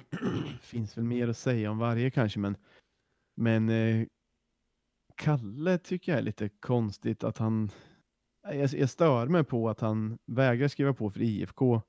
finns 0.61 0.97
väl 0.97 1.05
mer 1.05 1.29
att 1.29 1.37
säga 1.37 1.71
om 1.71 1.79
varje 1.79 2.11
kanske, 2.11 2.39
men, 2.41 2.57
men 3.37 3.69
eh, 3.69 4.07
Kalle 5.17 5.79
tycker 5.79 6.13
jag 6.13 6.19
är 6.19 6.23
lite 6.23 6.49
konstigt 6.49 7.25
att 7.25 7.39
han, 7.39 7.71
jag, 8.43 8.69
jag 8.73 8.91
stör 8.91 9.27
mig 9.27 9.45
på 9.45 9.69
att 9.69 9.81
han 9.81 10.19
vägrar 10.27 10.69
skriva 10.69 10.95
på 10.95 11.11
för 11.11 11.23
IFK 11.23 11.83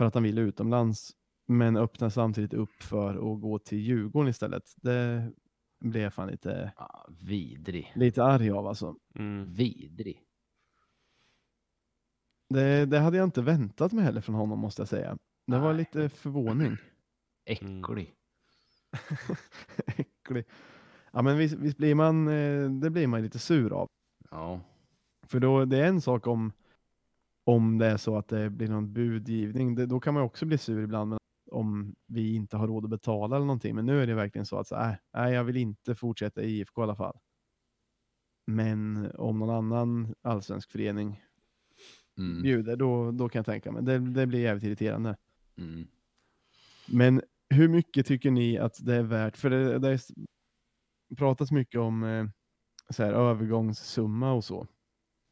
för 0.00 0.04
att 0.04 0.14
han 0.14 0.22
vill 0.22 0.38
utomlands, 0.38 1.10
men 1.46 1.76
öppnar 1.76 2.08
samtidigt 2.10 2.54
upp 2.54 2.82
för 2.82 3.14
att 3.14 3.40
gå 3.40 3.58
till 3.58 3.78
Djurgården 3.78 4.28
istället. 4.30 4.62
Det 4.76 5.32
blev 5.80 6.02
jag 6.02 6.14
fan 6.14 6.28
lite, 6.28 6.72
Ja, 6.76 7.08
vidrig. 7.20 7.92
lite 7.94 8.24
arg 8.24 8.50
av 8.50 8.66
alltså. 8.66 8.96
Mm. 9.14 9.52
Vidrig. 9.52 10.22
Det, 12.48 12.86
det 12.86 12.98
hade 12.98 13.16
jag 13.16 13.24
inte 13.26 13.42
väntat 13.42 13.92
mig 13.92 14.04
heller 14.04 14.20
från 14.20 14.34
honom 14.34 14.58
måste 14.58 14.82
jag 14.82 14.88
säga. 14.88 15.18
Det 15.46 15.58
var 15.58 15.72
Nej. 15.72 15.76
lite 15.78 16.08
förvåning. 16.08 16.76
Äcklig. 17.44 18.14
Äcklig. 19.86 20.44
Ja 21.12 21.22
men 21.22 21.38
visst, 21.38 21.54
visst 21.54 21.76
blir 21.76 21.94
man, 21.94 22.28
eh, 22.28 22.70
det 22.70 22.90
blir 22.90 23.06
man 23.06 23.22
lite 23.22 23.38
sur 23.38 23.72
av. 23.72 23.86
Ja. 24.30 24.60
För 25.22 25.40
då, 25.40 25.64
det 25.64 25.78
är 25.78 25.86
en 25.88 26.00
sak 26.00 26.26
om, 26.26 26.52
om 27.44 27.78
det 27.78 27.86
är 27.86 27.96
så 27.96 28.16
att 28.16 28.28
det 28.28 28.50
blir 28.50 28.68
någon 28.68 28.92
budgivning. 28.92 29.74
Det, 29.74 29.86
då 29.86 30.00
kan 30.00 30.14
man 30.14 30.22
också 30.22 30.46
bli 30.46 30.58
sur 30.58 30.82
ibland 30.82 31.08
men 31.08 31.18
om 31.50 31.94
vi 32.06 32.34
inte 32.34 32.56
har 32.56 32.66
råd 32.66 32.84
att 32.84 32.90
betala 32.90 33.36
eller 33.36 33.46
någonting. 33.46 33.74
Men 33.74 33.86
nu 33.86 34.02
är 34.02 34.06
det 34.06 34.14
verkligen 34.14 34.46
så 34.46 34.58
att 34.58 34.66
så, 34.68 34.76
äh, 34.76 34.92
nej, 35.14 35.34
jag 35.34 35.44
vill 35.44 35.56
inte 35.56 35.94
fortsätta 35.94 36.42
i 36.42 36.58
IFK 36.58 36.82
i 36.82 36.84
alla 36.84 36.96
fall. 36.96 37.18
Men 38.46 39.10
om 39.14 39.38
någon 39.38 39.50
annan 39.50 40.14
allsvensk 40.22 40.70
förening 40.70 41.20
Mm. 42.18 42.42
bjuder, 42.42 42.76
då, 42.76 43.10
då 43.10 43.28
kan 43.28 43.38
jag 43.38 43.46
tänka 43.46 43.72
mig. 43.72 43.82
Det, 43.82 43.98
det 43.98 44.26
blir 44.26 44.40
jävligt 44.40 44.64
irriterande. 44.64 45.16
Mm. 45.58 45.86
Men 46.88 47.22
hur 47.50 47.68
mycket 47.68 48.06
tycker 48.06 48.30
ni 48.30 48.58
att 48.58 48.86
det 48.86 48.94
är 48.94 49.02
värt? 49.02 49.36
För 49.36 49.50
det, 49.50 49.78
det 49.78 49.98
pratas 51.16 51.52
mycket 51.52 51.80
om 51.80 52.04
eh, 52.04 52.26
så 52.90 53.02
här, 53.04 53.12
övergångssumma 53.12 54.32
och 54.32 54.44
så. 54.44 54.66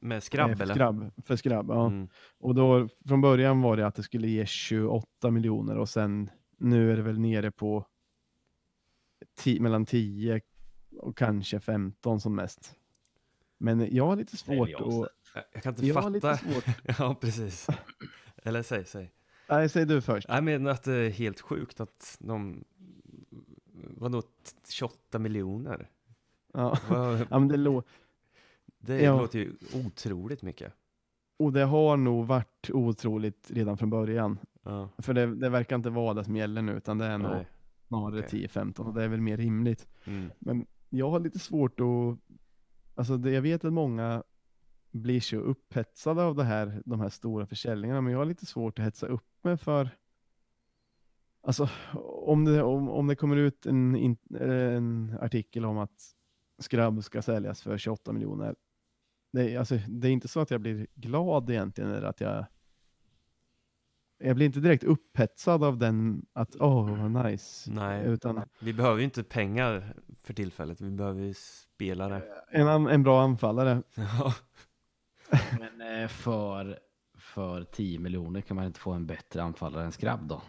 Med 0.00 0.16
Eh, 0.16 0.20
skrabb 0.20 0.56
för 0.56 0.62
eller? 0.64 0.74
Skrabb, 0.74 1.12
för 1.24 1.36
skrabb, 1.36 1.66
ja. 1.70 1.86
Mm. 1.86 2.08
Och 2.38 2.54
då, 2.54 2.88
från 3.08 3.20
början 3.20 3.62
var 3.62 3.76
det 3.76 3.86
att 3.86 3.94
det 3.94 4.02
skulle 4.02 4.28
ge 4.28 4.46
28 4.46 5.30
miljoner 5.30 5.78
och 5.78 5.88
sen 5.88 6.30
nu 6.58 6.92
är 6.92 6.96
det 6.96 7.02
väl 7.02 7.18
nere 7.18 7.50
på 7.50 7.86
mellan 9.60 9.86
10 9.86 10.40
och 10.98 11.16
kanske 11.16 11.60
15 11.60 12.20
som 12.20 12.34
mest. 12.34 12.74
Men 13.58 13.94
jag 13.94 14.06
har 14.06 14.16
lite 14.16 14.36
svårt 14.36 14.68
att... 14.68 15.10
Jag- 15.52 15.62
kan 15.62 15.72
inte 15.72 15.86
Jag 15.86 15.94
fatta. 15.94 16.08
lite 16.08 16.36
svårt. 16.36 16.64
ja 16.98 17.14
precis. 17.20 17.66
Eller 18.36 18.62
säg, 18.62 18.84
säg. 18.84 19.12
Nej, 19.48 19.68
säg 19.68 19.86
du 19.86 20.00
först. 20.00 20.28
Jag 20.28 20.44
menar 20.44 20.70
att 20.70 20.82
det 20.82 20.94
är 20.94 21.10
helt 21.10 21.40
sjukt 21.40 21.80
att 21.80 22.16
de, 22.20 22.64
vadå, 23.96 24.22
t- 24.22 24.28
28 24.70 25.18
miljoner? 25.18 25.90
Ja. 26.52 26.78
Ja, 27.30 27.38
men 27.38 27.48
det 27.48 27.56
lå- 27.56 27.82
Det 28.78 29.02
Ja. 29.02 29.20
låter 29.20 29.38
ju 29.38 29.52
otroligt 29.86 30.42
mycket. 30.42 30.72
och 31.38 31.52
det 31.52 31.64
har 31.64 31.96
nog 31.96 32.26
varit 32.26 32.70
otroligt 32.72 33.50
redan 33.50 33.78
från 33.78 33.90
början. 33.90 34.38
Ja. 34.62 34.88
För 34.98 35.14
det, 35.14 35.34
det 35.34 35.48
verkar 35.48 35.76
inte 35.76 35.90
vara 35.90 36.14
det 36.14 36.24
som 36.24 36.36
gäller 36.36 36.62
nu, 36.62 36.72
utan 36.72 36.98
det 36.98 37.04
är 37.04 37.18
nog 37.18 37.44
snarare 37.88 38.20
Okej. 38.26 38.46
10-15 38.52 38.80
och 38.86 38.94
det 38.94 39.04
är 39.04 39.08
väl 39.08 39.20
mer 39.20 39.36
rimligt. 39.36 39.88
Mm. 40.04 40.30
Men 40.38 40.66
jag 40.88 41.10
har 41.10 41.20
lite 41.20 41.38
svårt 41.38 41.80
att, 41.80 42.18
alltså 42.94 43.16
det, 43.16 43.30
jag 43.30 43.42
vet 43.42 43.64
att 43.64 43.72
många 43.72 44.22
blir 44.90 45.20
så 45.20 45.36
upphetsade 45.36 46.22
av 46.22 46.34
det 46.34 46.44
här, 46.44 46.82
de 46.84 47.00
här 47.00 47.08
stora 47.08 47.46
försäljningarna, 47.46 48.00
men 48.00 48.12
jag 48.12 48.18
har 48.18 48.24
lite 48.26 48.46
svårt 48.46 48.78
att 48.78 48.84
hetsa 48.84 49.06
upp 49.06 49.44
mig 49.44 49.56
för, 49.56 49.90
alltså 51.42 51.68
om 52.24 52.44
det, 52.44 52.62
om, 52.62 52.88
om 52.88 53.06
det 53.06 53.16
kommer 53.16 53.36
ut 53.36 53.66
en, 53.66 54.16
en 54.40 55.18
artikel 55.20 55.64
om 55.64 55.78
att 55.78 56.14
Skrabb 56.58 57.04
ska 57.04 57.22
säljas 57.22 57.62
för 57.62 57.78
28 57.78 58.12
miljoner, 58.12 58.54
det, 59.32 59.50
är- 59.54 59.58
alltså, 59.58 59.78
det 59.88 60.08
är 60.08 60.12
inte 60.12 60.28
så 60.28 60.40
att 60.40 60.50
jag 60.50 60.60
blir 60.60 60.86
glad 60.94 61.50
egentligen, 61.50 61.90
eller 61.90 62.06
att 62.08 62.20
jag 62.20 62.46
jag 64.20 64.36
blir 64.36 64.46
inte 64.46 64.60
direkt 64.60 64.84
upphetsad 64.84 65.64
av 65.64 65.78
den, 65.78 66.26
att 66.32 66.56
åh 66.60 67.08
vad 67.10 67.24
nice. 67.26 67.70
Nej. 67.72 68.04
Utan 68.06 68.42
Vi 68.60 68.72
behöver 68.72 68.98
ju 68.98 69.04
inte 69.04 69.22
pengar 69.22 69.94
för 70.16 70.34
tillfället, 70.34 70.80
vi 70.80 70.90
behöver 70.90 71.22
ju 71.22 71.34
spelare. 71.34 72.22
en, 72.50 72.66
en 72.86 73.02
bra 73.02 73.22
anfallare. 73.22 73.82
Ja. 73.94 74.34
Men 75.58 76.02
eh, 76.02 76.08
för, 76.08 76.78
för 77.18 77.64
10 77.64 77.98
miljoner 77.98 78.40
kan 78.40 78.56
man 78.56 78.66
inte 78.66 78.80
få 78.80 78.92
en 78.92 79.06
bättre 79.06 79.42
anfallare 79.42 79.84
än 79.84 79.92
Skrabb 79.92 80.28
då? 80.28 80.42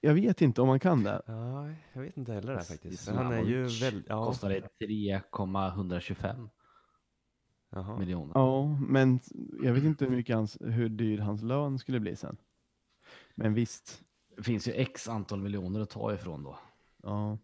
jag 0.00 0.14
vet 0.14 0.42
inte 0.42 0.60
om 0.62 0.68
man 0.68 0.80
kan 0.80 1.02
det. 1.04 1.22
Ja, 1.26 1.70
jag 1.92 2.02
vet 2.02 2.16
inte 2.16 2.32
heller 2.32 2.52
det 2.52 2.58
här 2.58 2.64
faktiskt. 2.64 3.08
Han 3.08 3.32
är 3.32 3.42
ju 3.42 3.62
väldigt... 3.66 4.06
Ja, 4.08 4.26
Kostade 4.26 4.60
3,125 4.78 6.48
jaha. 7.76 7.98
miljoner. 7.98 8.32
Ja, 8.34 8.78
men 8.88 9.20
jag 9.62 9.72
vet 9.72 9.84
inte 9.84 10.04
hur, 10.04 10.16
mycket 10.16 10.36
hans, 10.36 10.56
hur 10.60 10.88
dyr 10.88 11.18
hans 11.18 11.42
lön 11.42 11.78
skulle 11.78 12.00
bli 12.00 12.16
sen. 12.16 12.36
Men 13.34 13.54
visst. 13.54 14.02
Det 14.36 14.42
finns 14.42 14.68
ju 14.68 14.72
x 14.72 15.08
antal 15.08 15.40
miljoner 15.42 15.80
att 15.80 15.90
ta 15.90 16.14
ifrån 16.14 16.42
då. 16.42 16.58
Ja. 17.02 17.38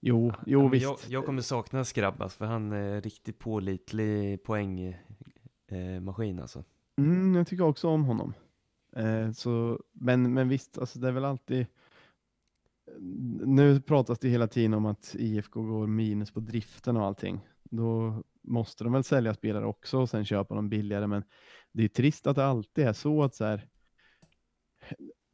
Jo, 0.00 0.32
jo 0.46 0.62
Ja, 0.62 0.68
visst. 0.68 0.82
jag, 0.84 0.98
jag 1.08 1.26
kommer 1.26 1.42
sakna 1.42 1.84
Skrabbas 1.84 2.34
för 2.34 2.44
han 2.46 2.72
är 2.72 3.00
riktigt 3.00 3.38
pålitlig 3.38 4.42
poängmaskin 4.42 4.94
eh, 5.66 6.00
maskin 6.00 6.40
alltså. 6.40 6.64
Mm, 6.98 7.34
jag 7.34 7.46
tycker 7.46 7.64
också 7.64 7.88
om 7.88 8.04
honom. 8.04 8.34
Eh, 8.96 9.30
så, 9.32 9.80
men, 9.92 10.34
men 10.34 10.48
visst, 10.48 10.78
alltså 10.78 10.98
det 10.98 11.08
är 11.08 11.12
väl 11.12 11.24
alltid... 11.24 11.66
Nu 13.46 13.80
pratas 13.80 14.18
det 14.18 14.28
hela 14.28 14.46
tiden 14.46 14.74
om 14.74 14.86
att 14.86 15.14
IFK 15.18 15.62
går 15.62 15.86
minus 15.86 16.30
på 16.30 16.40
driften 16.40 16.96
och 16.96 17.04
allting. 17.04 17.40
Då 17.64 18.22
måste 18.46 18.84
de 18.84 18.92
väl 18.92 19.04
sälja 19.04 19.34
spelare 19.34 19.66
också 19.66 19.98
och 19.98 20.10
sen 20.10 20.24
köpa 20.24 20.54
dem 20.54 20.68
billigare. 20.68 21.06
Men 21.06 21.24
det 21.72 21.84
är 21.84 21.88
trist 21.88 22.26
att 22.26 22.36
det 22.36 22.44
alltid 22.46 22.86
är 22.86 22.92
så 22.92 23.22
att 23.22 23.34
så 23.34 23.44
här, 23.44 23.68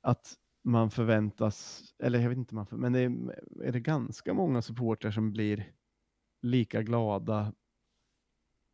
att 0.00 0.34
man 0.64 0.90
förväntas, 0.90 1.82
eller 1.98 2.18
jag 2.20 2.28
vet 2.28 2.38
inte, 2.38 2.54
man 2.54 2.66
för, 2.66 2.76
men 2.76 2.92
det 2.92 2.98
är, 3.00 3.10
är 3.62 3.72
det 3.72 3.80
ganska 3.80 4.34
många 4.34 4.62
supportrar 4.62 5.10
som 5.10 5.32
blir 5.32 5.72
lika 6.42 6.82
glada 6.82 7.52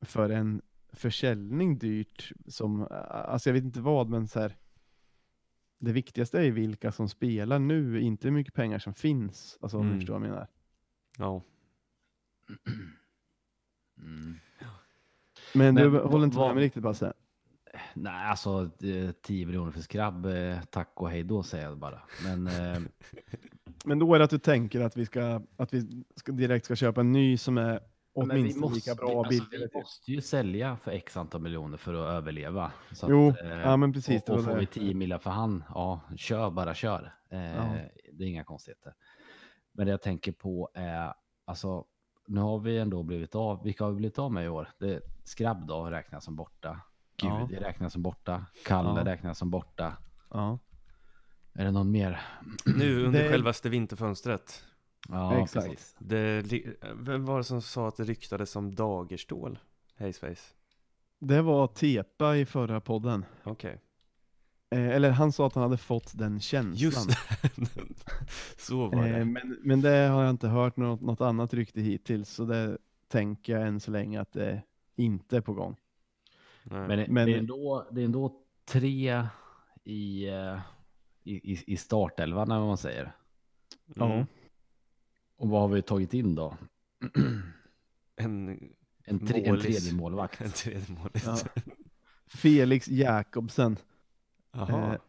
för 0.00 0.30
en 0.30 0.62
försäljning 0.92 1.78
dyrt 1.78 2.32
som, 2.46 2.86
alltså 3.10 3.48
jag 3.48 3.54
vet 3.54 3.64
inte 3.64 3.80
vad, 3.80 4.08
men 4.08 4.28
så 4.28 4.40
här. 4.40 4.56
Det 5.80 5.92
viktigaste 5.92 6.38
är 6.46 6.50
vilka 6.50 6.92
som 6.92 7.08
spelar 7.08 7.58
nu, 7.58 8.00
inte 8.00 8.28
hur 8.28 8.34
mycket 8.34 8.54
pengar 8.54 8.78
som 8.78 8.94
finns. 8.94 9.58
Alltså 9.60 9.76
om 9.78 9.82
Mm. 9.82 9.94
du 9.94 10.00
förstår 10.00 10.14
vad 10.14 10.22
jag 10.22 10.30
menar. 10.30 10.48
Ja. 11.18 11.42
Mm. 13.98 14.34
Men, 15.54 15.74
Men 15.74 15.92
du 15.92 15.98
håller 15.98 16.24
inte 16.24 16.38
med 16.38 16.54
mig 16.54 16.64
riktigt 16.64 16.82
Basse? 16.82 17.12
Nej, 17.94 18.26
alltså 18.30 18.70
eh, 18.82 19.10
10 19.22 19.46
miljoner 19.46 19.72
för 19.72 19.80
skrabb, 19.80 20.26
eh, 20.26 20.60
tack 20.70 20.92
och 20.94 21.10
hej 21.10 21.22
då 21.22 21.42
säger 21.42 21.64
jag 21.64 21.78
bara. 21.78 22.02
Men 22.24 22.46
eh, 22.46 22.78
Men 23.84 23.98
då 23.98 24.14
är 24.14 24.18
det 24.18 24.24
att 24.24 24.30
du 24.30 24.38
tänker 24.38 24.80
att 24.80 24.96
vi 24.96 25.06
ska, 25.06 25.42
att 25.56 25.74
vi 25.74 26.04
ska 26.16 26.32
direkt 26.32 26.64
ska 26.64 26.76
köpa 26.76 27.00
en 27.00 27.12
ny 27.12 27.36
som 27.36 27.58
är 27.58 27.80
men 28.16 28.30
åtminstone 28.30 28.74
lika 28.74 28.94
bra 28.94 29.18
alltså, 29.24 29.44
billigare. 29.44 29.68
vi 29.72 29.78
måste 29.78 30.12
ju 30.12 30.20
sälja 30.20 30.76
för 30.76 30.90
x 30.90 31.16
antal 31.16 31.40
miljoner 31.40 31.76
för 31.76 31.94
att 31.94 32.10
överleva. 32.16 32.72
Så 32.92 33.06
Jo, 33.10 33.28
att, 33.28 33.42
eh, 33.42 33.48
ja 33.60 33.76
men 33.76 33.92
precis. 33.92 34.22
och, 34.22 34.38
och 34.38 34.44
får 34.44 34.56
vi 34.56 34.66
10 34.66 34.94
miljoner 34.94 35.18
för 35.18 35.30
han, 35.30 35.64
ja, 35.74 36.00
kör 36.16 36.50
bara 36.50 36.74
kör. 36.74 37.12
Eh, 37.30 37.38
Ja. 37.56 37.76
Det 38.12 38.24
är 38.24 38.28
inga 38.28 38.44
konstigheter. 38.44 38.92
Men 39.72 39.86
det 39.86 39.90
jag 39.90 40.02
tänker 40.02 40.32
på 40.32 40.70
är, 40.74 41.12
alltså, 41.44 41.84
nu 42.28 42.40
har 42.40 42.58
vi 42.58 42.78
ändå 42.78 43.02
blivit 43.02 43.34
av, 43.34 43.62
vilka 43.64 43.84
har 43.84 43.90
vi 43.90 43.96
blivit 43.96 44.18
av 44.18 44.32
med 44.32 44.44
i 44.44 44.48
år? 44.48 44.68
Det, 44.78 45.00
Skrabb 45.24 45.66
då 45.66 45.84
räknas 45.90 46.24
som 46.24 46.36
borta. 46.36 46.80
Gud 47.16 47.30
Ja. 47.30 47.48
det 47.50 47.60
räknas 47.60 47.92
som 47.92 48.02
borta. 48.02 48.46
Kalle 48.66 49.00
Ja. 49.00 49.04
räknas 49.04 49.38
som 49.38 49.50
borta. 49.50 49.96
Ja, 50.30 50.58
Är 51.52 51.64
det 51.64 51.70
någon 51.70 51.90
mer? 51.90 52.20
Nu 52.66 53.04
under 53.06 53.22
Det- 53.22 53.28
självaste 53.28 53.68
vinterfönstret. 53.68 54.64
Ja, 55.08 55.38
Exakt. 55.42 55.66
precis. 55.66 55.96
Det, 55.98 56.42
vem 56.94 57.24
var 57.24 57.38
det 57.38 57.44
som 57.44 57.62
sa 57.62 57.88
att 57.88 57.96
det 57.96 58.04
ryktades 58.04 58.56
om 58.56 58.74
Dagerstål? 58.74 59.58
Hejsface. 59.96 60.54
det 61.18 61.42
var 61.42 61.66
Tepa 61.66 62.36
i 62.36 62.46
förra 62.46 62.80
podden. 62.80 63.24
Okej. 63.44 63.80
Eh, 64.70 64.88
eller 64.88 65.10
han 65.10 65.32
sa 65.32 65.46
att 65.46 65.54
han 65.54 65.62
hade 65.62 65.76
fått 65.76 66.18
den 66.18 66.40
känslan. 66.40 66.74
Just 66.76 67.08
det. 67.08 67.66
Så 68.58 68.86
var 68.88 69.06
Eh, 69.06 69.18
det. 69.18 69.24
men, 69.24 69.58
men 69.62 69.80
det 69.80 69.90
har 70.08 70.22
jag 70.22 70.30
inte 70.30 70.48
hört 70.48 70.76
något, 70.76 71.00
något 71.00 71.20
annat 71.20 71.54
rykte 71.54 71.80
hittills, 71.80 72.30
så 72.30 72.44
det 72.44 72.78
tänker 73.08 73.52
jag 73.58 73.68
än 73.68 73.80
så 73.80 73.90
länge 73.90 74.20
att 74.20 74.32
det 74.32 74.62
inte 74.96 75.36
är 75.36 75.40
på 75.40 75.52
gång. 75.54 75.76
Nej. 76.64 76.88
Men, 76.88 76.98
det, 76.98 77.06
Men- 77.08 77.26
det, 77.26 77.34
är 77.34 77.38
ändå, 77.38 77.88
det 77.92 78.00
är 78.00 78.04
ändå 78.04 78.32
tre 78.64 79.26
i, 79.84 80.28
eh, 80.28 80.58
i, 81.24 81.72
i- 81.72 81.76
startelvan, 81.76 82.48
när 82.48 82.60
man 82.60 82.76
säger. 82.78 83.12
Ja. 83.94 84.12
Mm. 84.12 84.26
Och 85.36 85.48
vad 85.48 85.60
har 85.60 85.68
vi 85.68 85.82
tagit 85.82 86.14
in 86.14 86.34
då? 86.34 86.56
En, 88.16 88.48
En, 89.04 89.26
tre, 89.26 89.44
en 89.44 89.60
tredje 89.60 89.92
målvakt. 89.92 90.40
en 90.40 90.50
tredje 90.50 90.94
målis. 90.94 91.24
Ja. 91.26 91.38
Felix 92.26 92.88
Jakobsen. 92.88 93.76
Jaha. 94.58 94.94
Eh. 94.94 95.00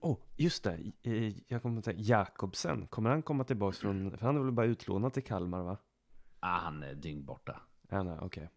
oh, 0.00 0.18
just 0.36 0.64
det. 0.64 0.92
Eh, 1.02 1.32
Jag 1.48 1.62
kommer 1.62 1.78
att 1.78 1.84
tänka, 1.84 2.02
Jakobsen. 2.02 2.86
Kommer 2.86 3.10
han 3.10 3.22
komma 3.22 3.44
tillbaka 3.44 3.76
från, 3.76 4.10
för 4.18 4.26
han 4.26 4.36
är 4.36 4.40
väl 4.40 4.52
bara 4.52 4.66
utlånad 4.66 5.12
till 5.12 5.24
Kalmar 5.24 5.62
va? 5.62 5.76
Ah, 6.40 6.58
han 6.58 6.82
är 6.82 6.94
dyngborta. 6.94 7.60
Ja, 7.88 8.02
nej, 8.02 8.18
okej. 8.20 8.50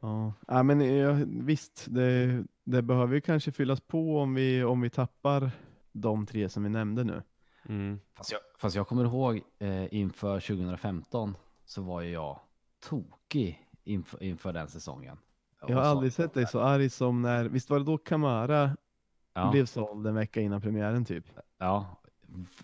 Ja, 0.00 0.32
ja 0.48 0.62
men 0.62 0.96
ja, 0.96 1.16
visst, 1.26 1.86
det, 1.88 2.44
det 2.64 2.82
behöver 2.82 3.14
ju 3.14 3.20
kanske 3.20 3.52
fyllas 3.52 3.80
på 3.80 4.18
om 4.20 4.34
vi, 4.34 4.64
om 4.64 4.80
vi 4.80 4.90
tappar 4.90 5.50
de 5.92 6.26
tre 6.26 6.48
som 6.48 6.62
vi 6.62 6.68
nämnde 6.68 7.04
nu. 7.04 7.22
Mm. 7.68 8.00
Fast 8.14 8.32
jag, 8.32 8.40
fast 8.58 8.76
jag 8.76 8.88
kommer 8.88 9.04
ihåg 9.04 9.40
eh, 9.58 9.94
inför 9.94 10.40
2015 10.40 11.36
så 11.64 11.82
var 11.82 12.00
ju 12.00 12.10
jag 12.10 12.40
tokig 12.88 13.68
inför, 13.84 14.22
inför 14.22 14.52
den 14.52 14.68
säsongen. 14.68 15.18
Jag 15.60 15.76
har 15.76 15.82
aldrig 15.82 16.12
sett 16.12 16.34
dig 16.34 16.46
så 16.46 16.60
arg 16.60 16.90
som 16.90 17.22
när, 17.22 17.44
visst 17.44 17.70
var 17.70 17.78
det 17.78 17.84
då 17.84 17.98
Kamara 17.98 18.76
ja, 19.34 19.50
blev 19.50 19.66
såld 19.66 20.06
en 20.06 20.14
vecka 20.14 20.40
innan 20.40 20.60
premiären 20.60 21.04
typ? 21.04 21.24
ja, 21.58 22.00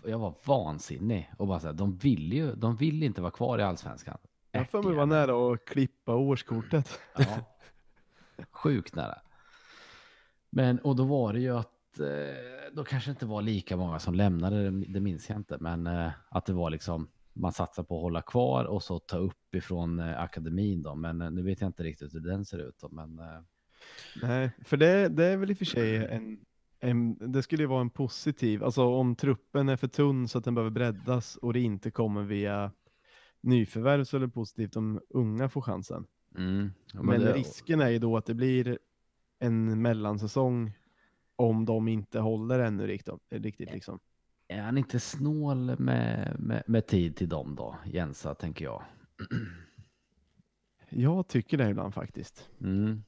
jag 0.05 0.19
var 0.19 0.33
vansinnig 0.45 1.31
och 1.37 1.47
bara 1.47 1.59
så 1.59 1.67
här, 1.67 1.73
de 1.73 1.97
vill 1.97 2.33
ju, 2.33 2.55
de 2.55 2.75
vill 2.75 3.03
inte 3.03 3.21
vara 3.21 3.31
kvar 3.31 3.59
i 3.59 3.63
allsvenskan. 3.63 4.17
Jag 4.51 4.69
för 4.69 4.83
mig 4.83 4.93
var 4.93 5.03
Äckliga. 5.03 5.19
nära 5.19 5.53
att 5.53 5.65
klippa 5.65 6.15
årskortet. 6.15 6.99
Ja. 7.17 7.25
Sjukt 8.51 8.95
nära. 8.95 9.17
Men 10.49 10.79
och 10.79 10.95
då 10.95 11.03
var 11.03 11.33
det 11.33 11.39
ju 11.39 11.57
att 11.57 11.99
eh, 11.99 12.05
då 12.73 12.83
kanske 12.83 13.11
inte 13.11 13.25
var 13.25 13.41
lika 13.41 13.77
många 13.77 13.99
som 13.99 14.13
lämnade, 14.13 14.69
det, 14.69 14.85
det 14.87 14.99
minns 14.99 15.29
jag 15.29 15.37
inte, 15.37 15.57
men 15.59 15.87
eh, 15.87 16.11
att 16.29 16.45
det 16.45 16.53
var 16.53 16.69
liksom 16.69 17.07
man 17.35 17.53
satsar 17.53 17.83
på 17.83 17.95
att 17.97 18.01
hålla 18.01 18.21
kvar 18.21 18.65
och 18.65 18.83
så 18.83 18.99
ta 18.99 19.17
upp 19.17 19.55
ifrån 19.55 19.99
eh, 19.99 20.21
akademin 20.21 20.81
då. 20.81 20.95
Men 20.95 21.21
eh, 21.21 21.31
nu 21.31 21.43
vet 21.43 21.61
jag 21.61 21.67
inte 21.67 21.83
riktigt 21.83 22.13
hur 22.13 22.19
den 22.19 22.45
ser 22.45 22.57
ut 22.57 22.79
då, 22.79 22.89
men 22.89 23.19
eh, 23.19 23.41
Nej, 24.21 24.51
för 24.65 24.77
det, 24.77 25.09
det 25.09 25.25
är 25.25 25.37
väl 25.37 25.51
i 25.51 25.53
och 25.53 25.57
för 25.57 25.65
sig 25.65 25.95
en, 26.05 26.39
en, 26.79 27.31
det 27.31 27.43
skulle 27.43 27.63
ju 27.63 27.67
vara 27.67 27.81
en 27.81 27.89
positiv, 27.89 28.63
alltså 28.63 28.83
om 28.83 29.15
truppen 29.15 29.69
är 29.69 29.77
för 29.77 29.87
tunn 29.87 30.27
så 30.27 30.37
att 30.37 30.43
den 30.43 30.55
behöver 30.55 30.71
breddas 30.71 31.35
och 31.35 31.53
det 31.53 31.59
inte 31.59 31.91
kommer 31.91 32.23
via 32.23 32.71
nyförvärv 33.41 34.03
så 34.03 34.17
är 34.17 34.21
det 34.21 34.27
positivt 34.27 34.75
om 34.75 35.01
unga 35.09 35.49
får 35.49 35.61
chansen. 35.61 36.05
mm, 36.37 36.71
ja, 36.93 37.03
Men, 37.03 37.19
det, 37.19 37.33
risken 37.33 37.81
är 37.81 37.89
ju 37.89 37.99
då 37.99 38.17
att 38.17 38.25
det 38.25 38.33
blir 38.33 38.79
en 39.39 39.81
mellansäsong 39.81 40.71
om 41.35 41.65
de 41.65 41.87
inte 41.87 42.19
håller 42.19 42.59
ännu 42.59 42.87
riktigt, 42.87 43.13
riktigt 43.29 43.71
liksom. 43.71 43.99
Är 44.47 44.61
han 44.61 44.77
inte 44.77 44.99
snål 44.99 45.79
med, 45.79 46.35
med, 46.39 46.63
med 46.67 46.87
tid 46.87 47.15
till 47.15 47.29
dem 47.29 47.55
då, 47.55 47.77
Jensa, 47.85 48.35
tänker 48.35 48.65
jag. 48.65 48.83
Jag 50.89 51.27
tycker 51.27 51.57
det 51.57 51.69
ibland 51.69 51.93
faktiskt. 51.93 52.49
Mm. 52.61 53.03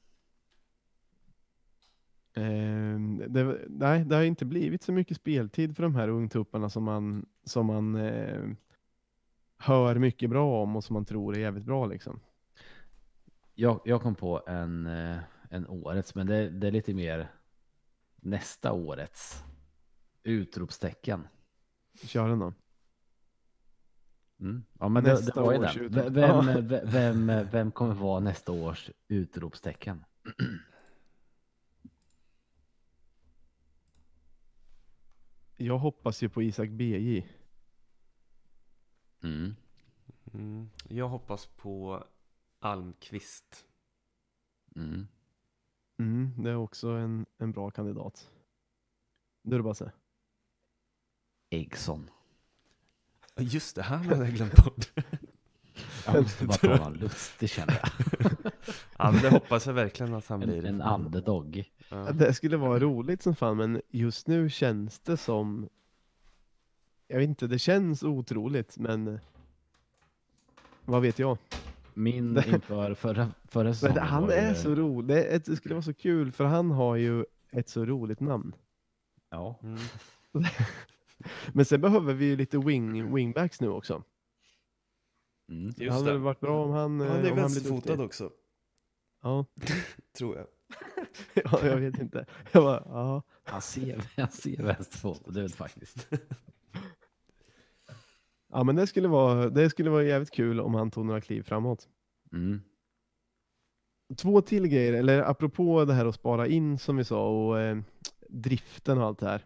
Eh, 2.32 3.28
det, 3.28 3.58
nej, 3.68 4.04
det 4.04 4.16
har 4.16 4.22
inte 4.22 4.44
blivit 4.44 4.82
så 4.82 4.92
mycket 4.92 5.16
speltid 5.16 5.76
för 5.76 5.82
de 5.82 5.94
här 5.94 6.08
ungtupparna 6.08 6.70
som 6.70 6.84
man, 6.84 7.26
som 7.44 7.66
man 7.66 7.94
eh, 7.94 8.44
hör 9.58 9.94
mycket 9.94 10.30
bra 10.30 10.62
om 10.62 10.76
och 10.76 10.84
som 10.84 10.94
man 10.94 11.04
tror 11.04 11.36
är 11.36 11.40
jävligt 11.40 11.64
bra 11.64 11.86
liksom. 11.86 12.20
Jag, 13.54 13.80
jag 13.84 14.02
kom 14.02 14.14
på 14.14 14.42
en, 14.46 14.86
eh, 14.86 15.18
en 15.50 15.66
årets, 15.66 16.14
men 16.14 16.26
det, 16.26 16.50
det 16.50 16.66
är 16.66 16.70
lite 16.70 16.94
mer 16.94 17.30
nästa 18.16 18.72
årets 18.72 19.44
utropstecken. 20.22 21.28
Kör 22.02 22.28
den 22.28 22.38
då. 22.38 22.52
Mm. 24.40 24.64
Ja, 24.80 24.88
men 24.88 25.04
det, 25.04 25.12
Nästa 25.12 25.34
det 25.34 25.40
var 25.40 25.52
ju 25.52 25.58
den. 25.58 25.70
utrop. 25.70 25.92
V- 26.04 26.08
Vem, 26.10 26.68
v- 26.68 26.80
vem, 26.84 27.26
vem 27.50 27.70
kommer 27.72 27.94
vara 27.94 28.20
nästa 28.20 28.52
års 28.52 28.90
utropstecken? 29.08 30.04
Jag 35.56 35.78
hoppas 35.78 36.22
ju 36.22 36.28
på 36.28 36.42
Isak 36.42 36.68
BJ. 36.70 37.26
Mm. 39.22 39.54
Mm. 40.34 40.70
Jag 40.88 41.08
hoppas 41.08 41.46
på 41.46 42.04
Almqvist. 42.58 43.66
Mm. 44.76 45.06
Mm, 45.98 46.34
det 46.42 46.50
är 46.50 46.56
också 46.56 46.88
en, 46.88 47.26
en 47.38 47.52
bra 47.52 47.70
kandidat. 47.70 48.30
Du 49.42 49.54
är 49.54 49.58
det 49.58 49.62
bara 49.62 49.74
så. 49.74 49.90
Eggson. 51.50 52.10
Just 53.36 53.76
det, 53.76 53.82
han 53.82 54.06
hade 54.06 54.24
jag 54.24 54.34
glömt 54.34 54.56
bort. 54.64 54.90
Jag 56.06 56.22
måste 56.22 56.44
bara 56.46 56.56
ta 56.58 56.76
någon 56.76 56.92
lustig 56.94 57.50
känner 57.50 57.80
jag. 57.82 58.30
Ja, 58.98 59.10
men 59.10 59.22
det 59.22 59.30
hoppas 59.30 59.66
jag 59.66 59.74
verkligen 59.74 60.14
att 60.14 60.26
han 60.26 60.42
En, 60.42 60.48
blir. 60.48 60.64
en 60.66 60.82
underdog. 60.82 61.64
Ja. 61.88 61.96
Det 62.12 62.34
skulle 62.34 62.56
vara 62.56 62.78
roligt 62.78 63.22
som 63.22 63.36
fan, 63.36 63.56
men 63.56 63.82
just 63.90 64.26
nu 64.26 64.50
känns 64.50 65.00
det 65.00 65.16
som 65.16 65.68
jag 67.08 67.18
vet 67.18 67.28
inte, 67.28 67.46
det 67.46 67.58
känns 67.58 68.02
otroligt, 68.02 68.78
men 68.78 69.20
vad 70.84 71.02
vet 71.02 71.18
jag? 71.18 71.38
Min 71.94 72.36
inför 72.46 72.94
förra, 72.94 73.30
förra 73.48 73.74
säsongen 73.74 73.98
han 74.02 74.30
är 74.30 74.48
ju- 74.48 74.54
så 74.54 74.74
rolig, 74.74 75.16
det 75.46 75.56
skulle 75.56 75.74
vara 75.74 75.82
så 75.82 75.94
kul, 75.94 76.32
för 76.32 76.44
han 76.44 76.70
har 76.70 76.96
ju 76.96 77.24
ett 77.50 77.68
så 77.68 77.84
roligt 77.84 78.20
namn. 78.20 78.52
Ja, 79.30 79.60
Mm. 79.62 79.78
Men 81.52 81.64
sen 81.64 81.80
behöver 81.80 82.14
vi 82.14 82.24
ju 82.24 82.36
lite 82.36 82.58
wing, 82.58 83.14
wingbacks 83.14 83.60
nu 83.60 83.68
också. 83.68 84.04
mm. 85.48 85.72
det 85.76 85.88
hade 85.88 86.12
väl 86.12 86.20
varit 86.20 86.40
bra 86.40 86.64
om 86.64 86.70
han, 86.70 87.00
Han 87.00 87.00
eh, 87.00 87.06
är 87.06 87.16
om 87.16 87.22
han 87.22 87.22
blir 87.22 87.34
vänsterfotad 87.34 88.04
också, 88.04 88.30
Ja. 89.22 89.44
tror 90.18 90.36
jag. 90.36 90.46
ja, 91.44 91.66
jag 91.66 91.76
vet 91.76 91.98
inte. 91.98 92.26
Jag 92.52 92.62
bara, 92.62 92.82
ja. 92.86 93.22
han 93.44 93.62
ser, 93.62 94.02
han 94.16 94.30
ser 94.30 94.62
vänsterfotad 94.62 95.40
ut 95.40 95.54
faktiskt. 95.54 96.08
ja, 98.48 98.64
men 98.64 98.76
det 98.76 98.86
skulle, 98.86 99.08
vara, 99.08 99.48
det 99.50 99.70
skulle 99.70 99.90
vara 99.90 100.02
jävligt 100.04 100.30
kul 100.30 100.60
om 100.60 100.74
han 100.74 100.90
tog 100.90 101.06
några 101.06 101.20
kliv 101.20 101.42
framåt. 101.42 101.88
Mm. 102.32 102.60
Två 104.16 104.40
till 104.40 104.66
grejer, 104.68 104.92
eller 104.92 105.22
apropå 105.22 105.84
det 105.84 105.92
här 105.94 106.06
att 106.06 106.14
spara 106.14 106.46
in 106.46 106.78
som 106.78 106.96
vi 106.96 107.04
sa 107.04 107.28
och 107.28 107.60
eh, 107.60 107.78
driften 108.28 108.98
och 108.98 109.04
allt 109.04 109.18
det 109.18 109.26
här. 109.26 109.44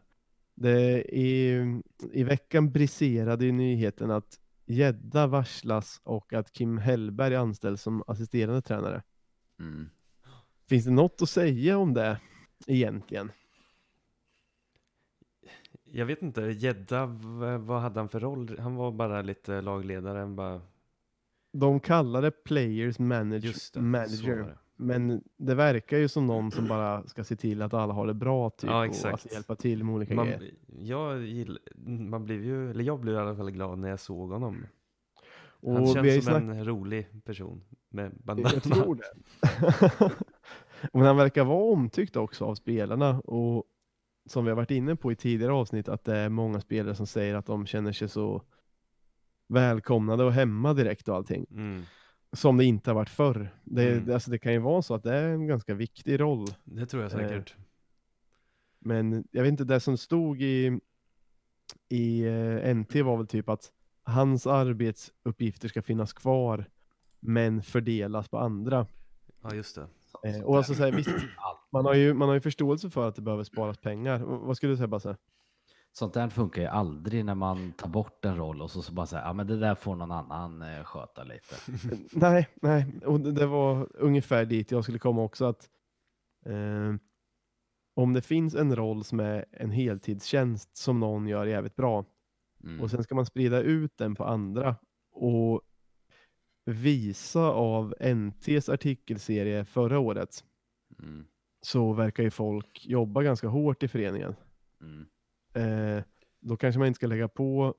Det 0.54 1.16
är, 1.18 1.82
I 2.12 2.24
veckan 2.24 2.70
briserade 2.72 3.44
ju 3.44 3.52
nyheten 3.52 4.10
att 4.10 4.38
Gedda 4.66 5.26
varslas 5.26 6.00
och 6.04 6.32
att 6.32 6.52
Kim 6.52 6.78
Hellberg 6.78 7.34
anställs 7.36 7.82
som 7.82 8.02
assisterande 8.06 8.62
tränare. 8.62 9.02
Mm. 9.58 9.88
Finns 10.68 10.84
det 10.84 10.90
något 10.90 11.22
att 11.22 11.28
säga 11.28 11.78
om 11.78 11.94
det 11.94 12.20
egentligen? 12.66 13.32
Jag 15.84 16.06
vet 16.06 16.22
inte, 16.22 16.42
Gedda, 16.42 17.06
v- 17.06 17.56
vad 17.58 17.80
hade 17.80 18.00
han 18.00 18.08
för 18.08 18.20
roll? 18.20 18.58
Han 18.58 18.74
var 18.74 18.92
bara 18.92 19.22
lite 19.22 19.60
lagledare, 19.60 20.26
bara, 20.26 20.60
De 21.52 21.80
kallar 21.80 22.22
det 22.22 22.30
players 22.30 22.98
manage, 22.98 23.44
just 23.44 23.74
det, 23.74 23.80
så 23.80 23.84
manager. 23.84 24.58
Men 24.82 25.22
det 25.36 25.54
verkar 25.54 25.98
ju 25.98 26.08
som 26.08 26.26
någon 26.26 26.50
som 26.50 26.68
bara 26.68 27.06
ska 27.06 27.24
se 27.24 27.36
till 27.36 27.62
att 27.62 27.74
alla 27.74 27.94
har 27.94 28.06
det 28.06 28.14
bra 28.14 28.50
typ, 28.50 28.70
Ja, 28.70 28.76
och 28.76 28.84
alltså, 28.84 29.28
hjälpa 29.32 29.56
till 29.56 29.84
med 29.84 29.94
olika 29.94 30.14
grejer. 30.14 30.38
Man, 30.38 30.86
jag 30.86 31.22
gill, 31.24 31.58
man 31.86 32.24
blev 32.24 32.44
ju, 32.44 32.70
eller 32.70 32.84
jag 32.84 33.00
blev 33.00 33.14
i 33.14 33.18
alla 33.18 33.36
fall 33.36 33.50
glad 33.50 33.78
när 33.78 33.88
jag 33.88 34.00
såg 34.00 34.30
honom. 34.30 34.66
Han 35.62 35.76
Och 35.76 35.88
ju 35.88 35.92
känns 35.94 36.24
som 36.24 36.34
en 36.34 36.64
rolig 36.64 37.24
person 37.24 37.64
med 37.90 38.12
bandana. 38.24 38.50
Jag 38.54 38.62
tror 38.62 38.94
det. 38.94 39.12
Men 40.92 41.02
han 41.02 41.16
verkar 41.16 41.44
vara 41.44 41.72
omtyckt 41.72 42.16
också 42.16 42.44
av 42.44 42.54
spelarna 42.54 43.20
och 43.20 43.64
som 44.26 44.44
vi 44.44 44.50
har 44.50 44.56
varit 44.56 44.70
inne 44.70 44.96
på 44.96 45.12
i 45.12 45.16
tidigare 45.16 45.52
avsnitt 45.52 45.88
att 45.88 46.04
det 46.04 46.16
är 46.16 46.28
många 46.28 46.60
spelare 46.60 46.94
som 46.94 47.06
säger 47.06 47.34
att 47.34 47.46
de 47.46 47.66
känner 47.66 47.92
sig 47.92 48.08
så 48.08 48.42
välkomnade 49.48 50.24
och 50.24 50.32
hemma 50.32 50.74
direkt 50.74 51.08
och 51.08 51.16
allting. 51.16 51.46
Mm, 51.50 51.82
Som 52.32 52.56
det 52.56 52.64
inte 52.64 52.90
har 52.90 52.94
varit 52.94 53.10
förr. 53.10 53.48
Det, 53.64 53.92
Mm. 53.92 54.14
alltså 54.14 54.30
det 54.30 54.38
kan 54.38 54.52
ju 54.52 54.58
vara 54.58 54.82
så 54.82 54.94
att 54.94 55.02
det 55.02 55.14
är 55.14 55.28
en 55.28 55.46
ganska 55.46 55.74
viktig 55.74 56.20
roll. 56.20 56.46
det 56.64 56.86
tror 56.86 57.02
jag 57.02 57.12
säkert. 57.12 57.54
Men 58.78 59.24
jag 59.30 59.42
vet 59.42 59.50
inte, 59.50 59.64
det 59.64 59.80
som 59.80 59.96
stod 59.98 60.42
i, 60.42 60.80
i 61.88 62.22
eh, 62.24 62.74
NT 62.76 63.02
var 63.02 63.16
väl 63.16 63.26
typ 63.26 63.48
att 63.48 63.72
hans 64.02 64.46
arbetsuppgifter 64.46 65.68
ska 65.68 65.82
finnas 65.82 66.12
kvar 66.12 66.64
men 67.20 67.62
fördelas 67.62 68.28
på 68.28 68.38
andra. 68.38 68.86
Ja, 69.42 69.54
just 69.54 69.74
det. 69.74 69.86
Eh, 70.28 70.42
och 70.42 70.56
alltså 70.56 70.74
så 70.74 70.82
här, 70.84 70.92
visst, 70.92 71.10
man 71.72 71.84
har, 71.84 71.94
ju, 71.94 72.14
man 72.14 72.28
har 72.28 72.34
ju 72.34 72.40
förståelse 72.40 72.90
för 72.90 73.08
att 73.08 73.14
det 73.16 73.22
behöver 73.22 73.44
sparas 73.44 73.78
pengar. 73.78 74.18
Vad 74.18 74.56
skulle 74.56 74.72
du 74.72 74.76
säga 74.76 74.86
Basse? 74.86 75.16
Sånt 75.94 76.14
där 76.14 76.28
funkar 76.28 76.62
ju 76.62 76.68
aldrig 76.68 77.24
när 77.24 77.34
man 77.34 77.72
tar 77.72 77.88
bort 77.88 78.24
en 78.24 78.36
roll 78.36 78.62
och 78.62 78.70
så, 78.70 78.82
så 78.82 78.92
bara 78.92 79.06
säga, 79.06 79.22
ja 79.22 79.32
men 79.32 79.46
det 79.46 79.58
där 79.58 79.74
får 79.74 79.96
någon 79.96 80.12
annan 80.12 80.62
eh, 80.62 80.84
sköta 80.84 81.24
lite. 81.24 81.54
nej, 82.12 82.48
nej, 82.62 82.86
och 83.04 83.20
det, 83.20 83.32
det 83.32 83.46
var 83.46 83.88
ungefär 83.94 84.44
dit 84.44 84.70
jag 84.70 84.82
skulle 84.82 84.98
komma 84.98 85.22
också 85.22 85.44
att 85.44 85.70
eh, 86.46 86.94
om 87.94 88.12
det 88.12 88.22
finns 88.22 88.54
en 88.54 88.76
roll 88.76 89.04
som 89.04 89.20
är 89.20 89.44
en 89.52 89.70
heltidstjänst 89.70 90.76
som 90.76 91.00
någon 91.00 91.26
gör 91.26 91.46
jävligt 91.46 91.76
bra 91.76 92.04
Mm. 92.64 92.80
och 92.80 92.90
sen 92.90 93.02
ska 93.04 93.14
man 93.14 93.26
sprida 93.26 93.60
ut 93.60 93.96
den 93.98 94.14
på 94.14 94.24
andra 94.24 94.76
och 95.12 95.60
visa 96.64 97.40
av 97.40 97.94
NTs 98.14 98.68
artikelserie 98.68 99.64
förra 99.64 99.98
året 99.98 100.44
Mm. 101.02 101.24
så 101.60 101.92
verkar 101.92 102.22
ju 102.22 102.30
folk 102.30 102.86
jobba 102.86 103.22
ganska 103.22 103.48
hårt 103.48 103.82
i 103.82 103.88
föreningen. 103.88 104.34
Mm. 104.80 105.06
Eh, 105.54 106.02
då 106.40 106.56
kanske 106.56 106.78
man 106.78 106.88
inte 106.88 106.96
ska 106.96 107.06
lägga 107.06 107.28
på 107.28 107.74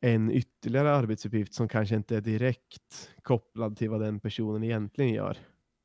en 0.00 0.30
ytterligare 0.30 0.94
arbetsuppgift 0.94 1.54
som 1.54 1.68
kanske 1.68 1.94
inte 1.96 2.16
är 2.16 2.20
direkt 2.20 3.10
kopplad 3.22 3.76
till 3.76 3.90
vad 3.90 4.00
den 4.00 4.20
personen 4.20 4.64
egentligen 4.64 5.12
gör. 5.12 5.38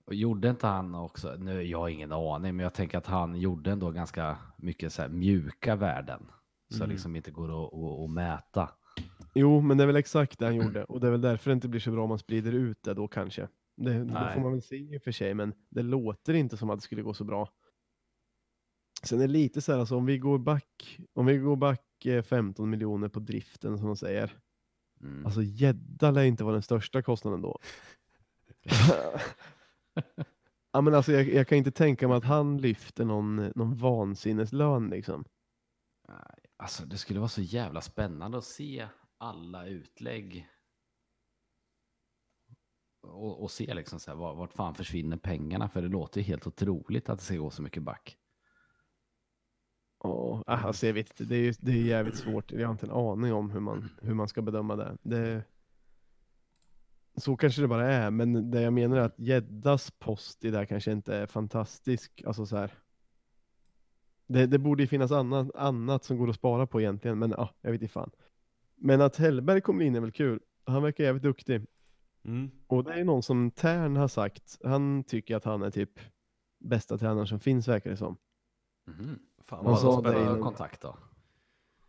Och 0.05 0.15
gjorde 0.15 0.49
inte 0.49 0.67
han 0.67 0.95
också, 0.95 1.35
nu 1.39 1.61
jag 1.63 1.79
har 1.79 1.89
ingen 1.89 2.11
aning, 2.11 2.55
men 2.55 2.63
jag 2.63 2.73
tänker 2.73 2.97
att 2.97 3.05
han 3.07 3.35
gjorde 3.35 3.71
ändå 3.71 3.91
ganska 3.91 4.37
mycket 4.57 4.93
så 4.93 5.07
mjuka 5.09 5.75
värden. 5.75 6.21
Så 6.69 6.77
Mm. 6.83 6.89
liksom 6.89 7.15
inte 7.15 7.31
går 7.31 7.49
att, 7.67 7.73
att, 7.73 8.03
att 8.03 8.09
mäta. 8.09 8.69
Jo, 9.35 9.61
men 9.61 9.77
det 9.77 9.83
är 9.83 9.87
väl 9.87 9.95
exakt 9.95 10.39
det 10.39 10.45
han 10.45 10.55
gjorde 10.55 10.83
och 10.83 10.99
det 10.99 11.07
är 11.07 11.11
väl 11.11 11.21
därför 11.21 11.49
det 11.49 11.53
inte 11.53 11.67
blir 11.67 11.79
så 11.81 11.91
bra 11.91 12.03
om 12.03 12.09
man 12.09 12.19
sprider 12.19 12.51
ut 12.51 12.83
det 12.83 12.93
då 12.93 13.07
kanske. 13.07 13.47
Det, 13.77 14.03
Nej. 14.03 14.33
får 14.33 14.41
man 14.41 14.51
väl 14.51 14.61
se 14.61 14.75
i 14.75 14.97
och 14.97 15.01
för 15.01 15.11
sig, 15.11 15.33
men 15.33 15.53
det 15.69 15.81
låter 15.83 16.33
inte 16.33 16.57
som 16.57 16.69
att 16.69 16.77
det 16.79 16.83
skulle 16.83 17.01
gå 17.01 17.13
så 17.13 17.23
bra. 17.23 17.49
Sen 19.03 19.21
är 19.21 19.27
det 19.27 19.33
lite 19.33 19.61
så 19.61 19.71
här, 19.71 19.79
alltså, 19.79 19.95
om 19.95 20.05
vi 20.05 20.17
går 20.17 20.37
back, 20.39 20.99
om 21.13 21.25
vi 21.25 21.37
går 21.37 21.55
back 21.55 22.05
eh, 22.05 22.23
15 22.23 22.69
miljoner 22.69 23.09
på 23.09 23.19
driften 23.19 23.77
som 23.77 23.87
de 23.87 23.97
säger, 23.97 24.37
Mm. 25.01 25.25
Alltså 25.25 25.41
gädda 25.43 26.11
lär 26.11 26.23
inte 26.23 26.43
vara 26.43 26.53
den 26.53 26.61
största 26.61 27.01
kostnaden 27.01 27.41
då. 27.41 27.59
ja, 30.71 30.81
men 30.81 30.93
alltså, 30.93 31.11
jag, 31.11 31.33
jag 31.33 31.47
kan 31.47 31.57
inte 31.57 31.71
tänka 31.71 32.07
mig 32.07 32.17
att 32.17 32.23
han 32.23 32.57
lyfter 32.57 33.05
någon, 33.05 33.35
någon 33.35 33.75
vansinneslön 33.75 34.89
liksom. 34.89 35.25
Alltså 36.57 36.85
det 36.85 36.97
skulle 36.97 37.19
vara 37.19 37.29
så 37.29 37.41
jävla 37.41 37.81
spännande 37.81 38.37
att 38.37 38.43
se 38.45 38.87
alla 39.17 39.67
utlägg. 39.67 40.47
Och, 43.01 43.43
och 43.43 43.51
se 43.51 43.73
liksom 43.73 43.99
så 43.99 44.11
här, 44.11 44.17
var- 44.17 44.35
vart 44.35 44.53
fan 44.53 44.75
försvinner 44.75 45.17
pengarna? 45.17 45.69
För 45.69 45.81
det 45.81 45.87
låter 45.87 46.21
ju 46.21 46.23
helt 46.27 46.47
otroligt 46.47 47.09
att 47.09 47.19
det 47.19 47.25
ska 47.25 47.35
gå 47.35 47.49
så 47.49 47.61
mycket 47.61 47.83
back. 47.83 48.17
Ja, 50.03 50.43
alltså 50.47 50.85
jag 50.87 50.93
vet 50.93 51.09
inte, 51.09 51.23
det 51.23 51.35
är, 51.35 51.41
ju- 51.43 51.53
det 51.59 51.71
är 51.71 51.75
jävligt 51.83 52.15
svårt. 52.17 52.51
Jag 52.51 52.67
har 52.67 52.71
inte 52.71 52.85
en 52.85 52.91
aning 52.91 53.33
om 53.33 53.51
hur 53.51 53.59
man, 53.59 53.89
hur 54.01 54.13
man 54.13 54.27
ska 54.27 54.41
bedöma 54.41 54.75
det. 54.75 54.97
det. 55.01 55.43
Så 57.15 57.35
kanske 57.37 57.61
det 57.61 57.67
bara 57.67 57.87
är, 57.93 58.11
men 58.11 58.51
det 58.51 58.61
jag 58.61 58.73
menar 58.73 58.97
är 58.97 59.01
att 59.01 59.19
gäddas 59.19 59.91
post 59.91 60.45
i 60.45 60.51
det 60.51 60.57
här 60.57 60.65
kanske 60.65 60.91
inte 60.91 61.15
är 61.15 61.25
fantastisk. 61.25 62.23
Alltså 62.25 62.45
så 62.45 62.57
här. 62.57 62.71
Det, 64.27 64.45
det 64.45 64.59
borde 64.59 64.83
ju 64.83 64.87
finnas 64.87 65.11
annat, 65.11 65.55
annat 65.55 66.03
som 66.03 66.17
går 66.17 66.29
att 66.29 66.35
spara 66.35 66.67
på 66.67 66.81
egentligen, 66.81 67.19
men 67.19 67.31
ja, 67.31 67.49
jag 67.61 67.71
vet 67.71 67.81
inte 67.81 67.93
fan. 67.93 68.11
Men 68.75 69.01
att 69.01 69.15
Hellberg 69.15 69.61
kommer 69.61 69.85
in 69.85 69.95
är 69.95 69.99
väl 69.99 70.11
kul. 70.11 70.39
Han 70.65 70.83
verkar 70.83 71.03
jävligt 71.03 71.23
duktig. 71.23 71.61
Mm. 72.23 72.51
Och 72.67 72.83
det 72.83 72.93
är 72.93 73.03
någon 73.03 73.23
som 73.23 73.51
Tern 73.51 73.95
har 73.97 74.07
sagt, 74.07 74.57
han 74.63 75.03
tycker 75.03 75.35
att 75.35 75.43
han 75.43 75.61
är 75.61 75.69
typ 75.71 75.99
bästa 76.59 76.97
tränaren 76.97 77.27
som 77.27 77.39
finns 77.39 77.67
verkar 77.67 77.89
det 77.89 77.97
som. 77.97 78.17
Mhm. 78.87 79.19
Fan 79.51 79.65
Vad 79.65 79.79
sa 79.79 79.99
spännande. 80.01 80.23
det? 80.25 80.29
Vad 80.29 80.41
kontakt 80.41 80.81
då? 80.81 80.97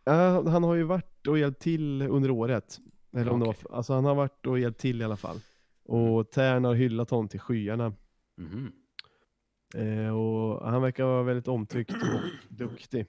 Ja, 0.03 0.49
han 0.49 0.63
har 0.63 0.75
ju 0.75 0.83
varit 0.83 1.27
och 1.27 1.37
hjälpt 1.37 1.61
till 1.61 2.01
under 2.01 2.31
året. 2.31 2.79
Eller 3.13 3.31
om 3.31 3.39
det 3.39 3.45
Okej. 3.45 3.63
var, 3.69 3.77
alltså 3.77 3.93
han 3.93 4.05
har 4.05 4.15
varit 4.15 4.45
och 4.45 4.59
hjälpt 4.59 4.79
till 4.79 5.01
i 5.01 5.03
alla 5.03 5.17
fall. 5.17 5.37
Och 5.83 6.31
Tern 6.31 6.63
har 6.65 6.73
hyllat 6.73 7.09
honom 7.09 7.27
till 7.27 7.39
skyarna. 7.39 7.93
Mhm. 8.37 8.71
Eh, 9.75 10.17
och 10.17 10.69
han 10.71 10.81
verkar 10.81 11.05
vara 11.05 11.23
väldigt 11.23 11.47
omtyckt 11.47 11.91
och 11.91 12.19
duktig. 12.49 13.05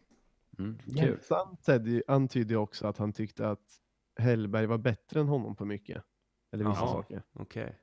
Mm. 0.59 0.79
Kul. 0.99 1.19
Antydde, 1.31 2.03
antydde 2.09 2.57
också 2.57 2.87
att 2.87 2.99
han 2.99 3.13
tyckte 3.13 3.49
att 3.49 3.81
Hellberg 4.19 4.67
var 4.67 4.79
bättre 4.79 5.21
än 5.21 5.29
honom 5.29 5.57
på 5.57 5.65
mycket. 5.65 6.03
Eller 6.53 6.65
vissa 6.65 6.81
Jaha. 6.81 6.89
saker. 6.93 7.23
Okej. 7.33 7.79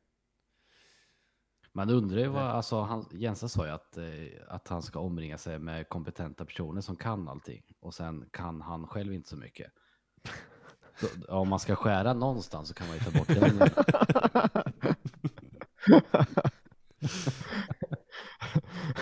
Man 1.74 1.90
undrar 1.90 2.20
ju 2.20 2.28
vad, 2.28 2.44
alltså 2.44 2.82
han, 2.82 3.06
Jensa 3.12 3.48
sa 3.48 3.66
ju 3.66 3.72
att, 3.72 3.98
eh, 3.98 4.06
att 4.48 4.68
han 4.68 4.82
ska 4.82 5.00
omringa 5.00 5.38
sig 5.38 5.60
med 5.60 5.90
kompetenta 5.90 6.46
personer 6.46 6.82
som 6.82 6.96
kan 6.96 7.28
allting. 7.28 7.64
Och 7.80 7.94
sen 7.94 8.26
kan 8.32 8.62
han 8.62 8.88
själv 8.88 9.14
inte 9.14 9.30
så 9.30 9.38
mycket. 9.38 9.72
Så, 11.00 11.08
om 11.28 11.50
man 11.50 11.60
ska 11.60 11.76
skära 11.76 12.14
någonstans 12.14 12.68
så 12.68 12.74
kan 12.74 12.88
man 12.88 12.98
ju 12.98 13.04
ta 13.04 13.12
bort 13.12 13.28
den. 13.28 13.70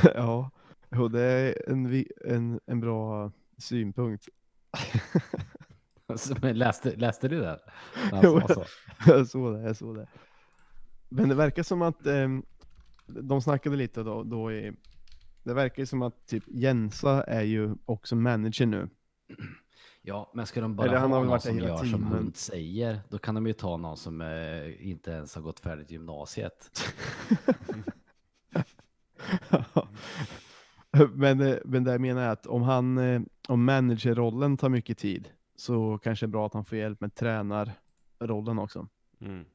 ja, 0.15 0.51
och 0.89 1.11
det 1.11 1.21
är 1.21 1.69
en, 1.69 2.05
en, 2.25 2.59
en 2.65 2.79
bra 2.79 3.31
synpunkt. 3.57 4.27
Men 6.41 6.57
läste, 6.57 6.95
läste 6.95 7.27
du 7.27 7.39
det? 7.39 7.59
Han 8.11 8.19
Jo. 8.23 8.41
Jag 9.05 9.27
såg 9.27 9.53
det, 9.53 9.61
jag 9.61 9.75
såg 9.75 9.95
det. 9.95 10.07
Men 11.09 11.29
det 11.29 11.35
verkar 11.35 11.63
som 11.63 11.81
att 11.81 12.05
ehm, 12.05 12.43
de 13.09 13.41
snackade 13.41 13.75
lite 13.75 14.03
då, 14.03 14.23
då 14.23 14.51
i, 14.51 14.73
det 15.43 15.53
verkar 15.53 15.81
ju 15.81 15.85
som 15.85 16.01
att 16.01 16.27
typ 16.27 16.43
Jensa 16.47 17.23
är 17.23 17.41
ju 17.41 17.75
också 17.85 18.15
manager 18.15 18.65
nu. 18.65 18.89
Ja, 20.01 20.31
men 20.33 20.45
ska 20.45 20.61
de 20.61 20.75
bara 20.75 20.87
Eller 20.87 20.97
han 20.97 21.11
har 21.11 21.17
ha 21.17 21.23
någon 21.23 21.31
varit 21.31 21.43
där 21.43 21.49
som 21.49 21.57
hela 21.57 21.69
gör 21.69 21.77
som 21.77 21.85
tiden, 21.85 22.03
hund 22.03 22.35
säger, 22.35 22.99
då 23.09 23.17
kan 23.17 23.35
de 23.35 23.47
ju 23.47 23.53
ta 23.53 23.77
någon 23.77 23.97
som 23.97 24.21
eh, 24.21 24.89
inte 24.89 25.11
ens 25.11 25.35
har 25.35 25.41
gått 25.41 25.59
färdigt 25.59 25.91
gymnasiet. 25.91 26.71
men, 31.13 31.41
eh, 31.41 31.57
men 31.65 31.83
det 31.83 31.91
jag 31.91 32.01
menar 32.01 32.21
är 32.21 32.29
att 32.29 32.45
om 32.45 32.61
han, 32.61 32.97
eh, 32.97 33.21
om 33.47 33.65
managerrollen 33.65 34.57
tar 34.57 34.69
mycket 34.69 34.97
tid 34.97 35.29
så 35.55 35.97
kanske 35.97 36.25
det 36.25 36.29
är 36.29 36.31
bra 36.31 36.45
att 36.45 36.53
han 36.53 36.65
får 36.65 36.77
hjälp 36.77 37.01
med 37.01 37.15
tränarrollen 37.15 38.59
också. 38.59 38.87
Mm. 39.21 39.45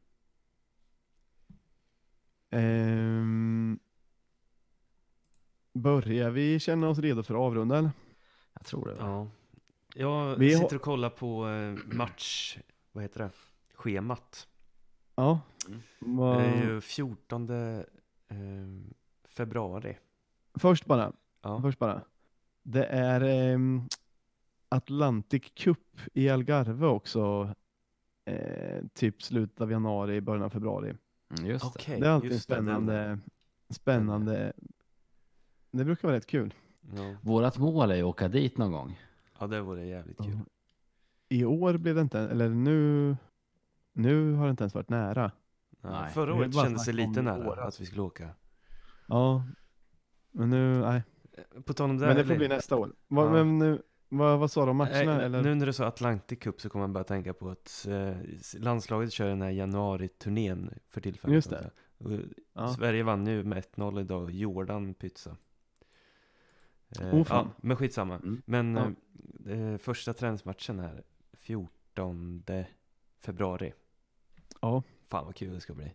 Ehm, 2.55 3.79
börjar 5.73 6.31
vi 6.31 6.61
känna 6.61 6.89
oss 6.89 6.99
redo 6.99 7.23
för 7.23 7.35
att 7.35 7.41
avrunda 7.41 7.79
eller? 7.79 7.91
Jag 8.55 8.65
tror 8.67 8.87
det. 8.89 8.97
Ja. 8.99 9.29
Jag 9.95 10.37
Vi 10.37 10.55
har- 10.55 10.63
sitter 10.63 10.77
och 10.77 10.83
kollar 10.83 11.11
på 11.11 11.49
eh, 11.49 11.95
match, 11.97 12.59
vad 12.93 13.05
heter 13.05 13.21
det, 13.21 13.31
schemat. 13.75 14.49
Ja. 15.15 15.41
Mm. 15.69 15.81
Vad- 15.99 16.39
Det 16.39 16.45
är 16.45 16.65
ju 16.67 16.81
14 16.81 17.51
eh, 17.51 17.85
februari. 19.29 19.97
Först 20.55 20.87
bara, 20.87 21.13
Ja. 21.43 21.63
först 21.63 21.79
bara. 21.79 22.03
Det 22.63 22.85
är 22.85 23.21
ehm, 23.21 23.83
Atlantic 24.69 25.43
Cup 25.55 26.01
i 26.15 26.29
Algarve 26.29 26.87
också. 26.87 27.55
Eh, 28.25 28.85
typ 28.95 29.23
slutet 29.23 29.61
av 29.61 29.71
januari, 29.71 30.21
början 30.21 30.43
av 30.45 30.51
februari. 30.51 30.95
Mm, 31.31 31.47
just 31.51 31.65
det. 31.65 31.69
Okej, 31.81 32.01
det 32.01 32.07
är 32.07 32.11
alltid 32.11 32.33
just 32.33 32.49
det, 32.49 32.55
den- 32.55 32.65
spännande. 32.65 33.19
Spännande. 33.71 34.53
Det 35.71 35.85
brukar 35.85 36.09
vara 36.09 36.17
rätt 36.17 36.27
kul. 36.27 36.55
Ja. 36.97 37.15
Vårat 37.23 37.59
mål 37.59 37.91
är 37.91 37.95
ju 37.95 38.03
att 38.03 38.07
åka 38.07 38.29
dit 38.29 38.59
någon 38.59 38.73
gång. 38.73 39.01
ja, 39.39 39.47
det 39.47 39.61
vore 39.61 39.87
jävligt 39.87 40.19
kul. 40.19 40.39
I 41.29 41.45
år 41.45 41.77
blev 41.77 41.95
det 41.95 42.01
inte, 42.01 42.19
eller 42.21 42.49
nu, 42.49 43.17
nu 43.93 44.33
har 44.33 44.45
det 44.45 44.51
inte 44.51 44.63
ens 44.65 44.75
varit 44.75 44.89
nära. 44.89 45.33
Nej, 45.81 46.13
förra 46.13 46.35
året 46.35 46.55
kändes 46.55 46.85
det 46.87 46.93
lite 46.93 47.23
nära 47.23 47.45
våras. 47.45 47.75
att 47.75 47.81
vi 47.81 47.87
skulle 47.87 48.03
åka. 48.03 48.29
Ja, 49.07 49.45
men 50.31 50.51
nu, 50.51 50.81
nej. 50.81 51.03
På 51.65 51.73
tal 51.75 51.91
om 51.91 51.99
det. 51.99 52.07
Men 52.07 52.17
det 52.17 52.25
får 52.25 52.37
bli 52.37 52.49
nästa 52.49 52.77
år. 52.77 52.93
Ja. 53.09 53.31
men 53.33 53.59
nu, 53.59 53.83
vad, 54.19 54.39
vad 54.39 54.51
sa 54.51 54.71
om 54.71 54.77
matcherna? 54.77 55.17
Nej, 55.17 55.25
eller? 55.27 55.43
Nu 55.43 55.55
när 55.55 55.67
du 55.67 55.73
sa 55.73 55.87
Atlantic 55.87 56.39
Cup 56.39 56.61
så 56.61 56.69
kommer 56.69 56.83
man 56.83 56.93
bara 56.93 57.05
tänka 57.05 57.33
på 57.35 57.49
att 57.51 57.87
eh, 57.91 58.17
landslaget 58.59 59.13
kör 59.13 59.29
den 59.29 59.43
här 59.43 59.51
januari-turnén 59.51 60.71
för 60.87 61.01
tillfället. 61.01 61.35
Just 61.35 61.51
det. 61.51 61.71
Och 61.99 62.11
ja. 62.53 62.75
Sverige 62.75 63.03
vann 63.03 63.27
ju 63.27 63.45
med 63.45 63.65
1-0 63.75 64.01
idag, 64.01 64.31
Jordan 64.31 64.95
pytsa. 64.95 65.37
Eh, 67.01 67.15
Oh, 67.15 67.25
fan. 67.25 67.47
ja, 67.47 67.53
men 67.63 67.77
skitsamma. 67.77 68.15
Mm. 68.15 68.43
Men 68.47 68.75
Ja. 68.75 68.91
eh, 69.53 69.63
eh, 69.73 69.77
första 69.79 70.13
träningsmatchen 70.13 70.79
är 70.81 71.03
14 71.33 72.43
februari. 73.21 73.73
Ja. 74.61 74.83
Fan 75.09 75.25
vad 75.25 75.35
kul 75.37 75.55
det 75.55 75.61
ska 75.61 75.75
bli. 75.75 75.85
Mm. 75.85 75.95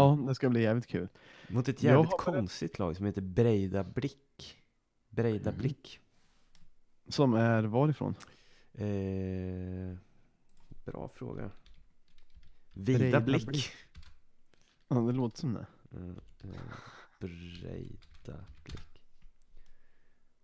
ja, 0.00 0.18
det 0.28 0.34
ska 0.34 0.48
bli 0.48 0.62
jävligt 0.62 0.86
kul. 0.86 1.08
Mot 1.48 1.68
ett 1.68 1.82
jävligt 1.82 2.10
konstigt 2.18 2.78
lag 2.78 2.96
som 2.96 3.06
heter 3.06 3.20
Breida 3.22 3.84
Blick. 3.84 4.56
Breida 5.08 5.50
Mm. 5.50 5.62
Som 7.08 7.34
är 7.34 7.62
varifrån? 7.62 8.14
Eh, 8.72 9.96
bra 10.84 11.08
fråga. 11.14 11.50
Vida 12.72 13.20
Blick. 13.20 13.46
Blick. 13.46 13.72
Ja, 14.88 14.96
det 14.96 15.12
låter 15.12 15.38
som 15.38 15.54
det. 15.54 15.66
Eh, 15.92 16.08
eh, 16.50 16.60
Breida 17.20 18.44
Blick. 18.64 19.02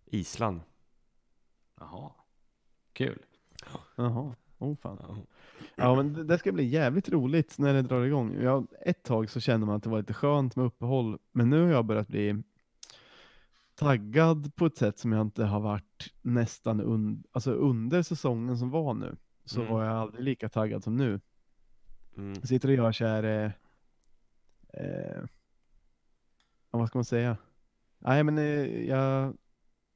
Island. 0.05 0.61
Jaha. 1.79 2.11
Kul. 2.93 3.25
Jaha, 3.95 4.35
oh 4.57 4.75
fan. 4.75 4.97
Ja. 5.01 5.17
Ja, 5.75 5.95
men 5.95 6.13
det, 6.13 6.23
det 6.23 6.37
ska 6.37 6.51
bli 6.51 6.63
jävligt 6.63 7.09
roligt 7.09 7.57
när 7.57 7.73
det 7.73 7.81
drar 7.81 8.03
igång. 8.05 8.41
Jag, 8.41 8.67
ett 8.81 9.03
tag 9.03 9.29
så 9.29 9.39
kände 9.39 9.65
man 9.65 9.75
att 9.75 9.83
det 9.83 9.89
var 9.89 9.97
lite 9.97 10.13
skönt 10.13 10.55
med 10.55 10.65
uppehåll, 10.65 11.17
men 11.31 11.49
nu 11.49 11.61
har 11.61 11.71
jag 11.71 11.85
börjat 11.85 12.07
bli 12.07 12.43
taggad 13.75 14.55
på 14.55 14.65
ett 14.65 14.77
sätt 14.77 14.99
som 14.99 15.11
jag 15.11 15.21
inte 15.21 15.43
har 15.43 15.59
varit 15.59 16.13
nästan 16.21 16.81
un, 16.81 17.23
alltså 17.31 17.51
under 17.51 18.01
säsongen 18.01 18.57
som 18.57 18.69
var 18.69 18.93
nu. 18.93 19.15
Så 19.45 19.61
Mm. 19.61 19.73
var 19.73 19.83
jag 19.83 19.93
aldrig 19.95 20.23
lika 20.23 20.49
taggad 20.49 20.83
som 20.83 20.95
nu. 20.95 21.19
Mm. 22.17 22.33
Jag 22.33 22.47
sitter 22.47 22.67
och 22.69 22.75
gör 22.75 22.91
så 22.91 23.05
här, 23.05 23.23
eh, 23.23 23.51
eh, 24.83 25.23
vad 26.71 26.87
ska 26.87 26.97
man 26.97 27.05
säga? 27.05 27.37
Nej 27.99 28.23
men 28.23 28.37
eh, 28.37 28.85
jag, 28.87 29.37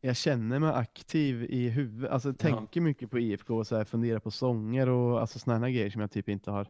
jag 0.01 0.15
känner 0.15 0.59
mig 0.59 0.69
aktiv 0.73 1.43
i 1.43 1.69
huvudet, 1.69 2.11
alltså 2.11 2.33
tänker 2.33 2.81
mycket 2.81 3.11
på 3.11 3.19
IFK 3.19 3.57
och 3.57 3.67
så 3.67 3.75
här, 3.75 3.85
funderar 3.85 4.19
på 4.19 4.31
sånger 4.31 4.89
och 4.89 5.21
alltså 5.21 5.39
sådana 5.39 5.69
grejer 5.69 5.89
som 5.89 6.01
jag 6.01 6.11
typ 6.11 6.29
inte 6.29 6.51
har 6.51 6.67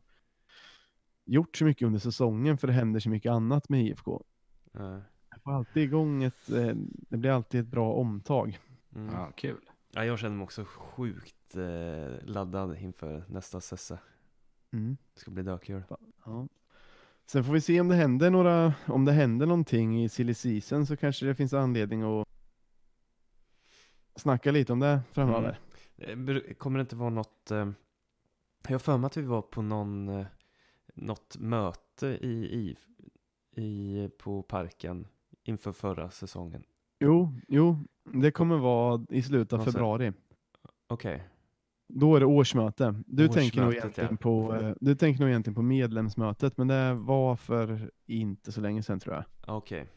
gjort 1.26 1.58
så 1.58 1.66
mycket 1.66 1.86
under 1.86 1.99
säsongen 1.99 2.58
för 2.58 2.68
det 2.68 2.74
händer 2.74 2.99
så 2.99 3.10
mycket 3.10 3.32
annat 3.32 3.70
med 3.70 3.82
IFK. 3.86 4.24
Ja. 4.72 5.01
Får 5.48 5.54
alltid 5.54 5.84
igång 5.84 6.24
ett, 6.24 6.50
eh, 6.50 6.76
det 7.10 7.18
blir 7.18 7.32
alltid 7.32 7.62
ett 7.62 7.68
bra 7.68 7.93
omtag. 7.93 8.60
Mm. 8.95 9.14
Ja, 9.14 9.32
kul. 9.36 9.70
Ja, 9.91 10.06
jag 10.06 10.20
känner 10.20 10.36
mig 10.36 10.43
också 10.43 10.66
sjukt 10.66 11.56
eh, 11.56 12.26
laddad 12.26 12.78
inför 12.78 13.24
nästa 13.28 13.62
sessa. 13.62 14.00
Mm. 14.74 14.98
Det 15.14 15.20
ska 15.20 15.32
bli 15.32 15.43
dökul. 15.43 15.84
Ja. 16.26 16.48
Sen 17.26 17.43
får 17.43 17.54
vi 17.54 17.62
se 17.62 17.82
om 17.82 17.88
det 17.88 17.95
händer 17.95 18.30
några, 18.30 18.74
om 18.86 19.06
det 19.06 19.12
händer 19.12 19.45
någonting 19.45 20.04
i 20.04 20.10
silly 20.10 20.34
season 20.34 20.86
så 20.86 20.98
kanske 20.98 21.26
det 21.26 21.36
finns 21.36 21.54
anledning 21.54 22.02
att 22.02 22.28
snacka 24.16 24.52
lite 24.52 24.74
om 24.74 24.80
det 24.80 25.02
framöver. 25.12 25.60
Eh, 25.98 26.16
br- 26.16 26.54
Kommer 26.54 26.80
det 26.80 26.82
inte 26.82 26.95
vara 26.95 27.10
något... 27.10 27.52
Eh, 27.52 27.72
jag 28.64 28.74
har 28.74 28.80
för 28.80 28.98
mig 28.98 29.08
att 29.08 29.18
vi 29.18 29.22
var 29.22 29.41
på 29.41 29.62
någon, 29.62 30.10
eh, 30.10 30.26
något 30.95 31.38
möte 31.39 32.08
i, 32.08 32.45
i, 32.60 32.76
i, 33.62 34.10
på 34.18 34.43
parken 34.43 35.08
inför 35.48 35.72
förra 35.72 36.10
säsongen. 36.10 36.64
Jo, 37.00 37.34
jo, 37.48 37.78
det 38.14 38.32
kommer 38.32 38.58
vara 38.58 39.06
i 39.10 39.22
slutet 39.22 39.54
av 39.54 39.66
februari. 39.66 40.14
Okej. 40.88 41.24
Då 41.89 42.16
är 42.16 42.20
det 42.20 42.26
årsmöte. 42.26 43.04
Du 43.08 43.28
tänker 43.28 43.62
nog 43.62 43.68
Årsmötet, 43.68 43.84
egentligen 43.84 44.12
ja. 44.12 44.18
på, 44.18 44.56
eh, 44.56 44.76
du 44.80 44.95
tänker 44.95 45.20
nog 45.20 45.30
egentligen 45.30 45.56
på 45.56 45.62
medlemsmötet, 45.62 46.58
men 46.58 46.68
det 46.68 46.93
var 46.93 47.36
för 47.36 47.91
inte 48.06 48.52
så 48.52 48.62
länge 48.62 48.84
sedan 48.84 49.00
tror 49.00 49.16
jag. 49.16 49.26
Okej. 49.58 49.89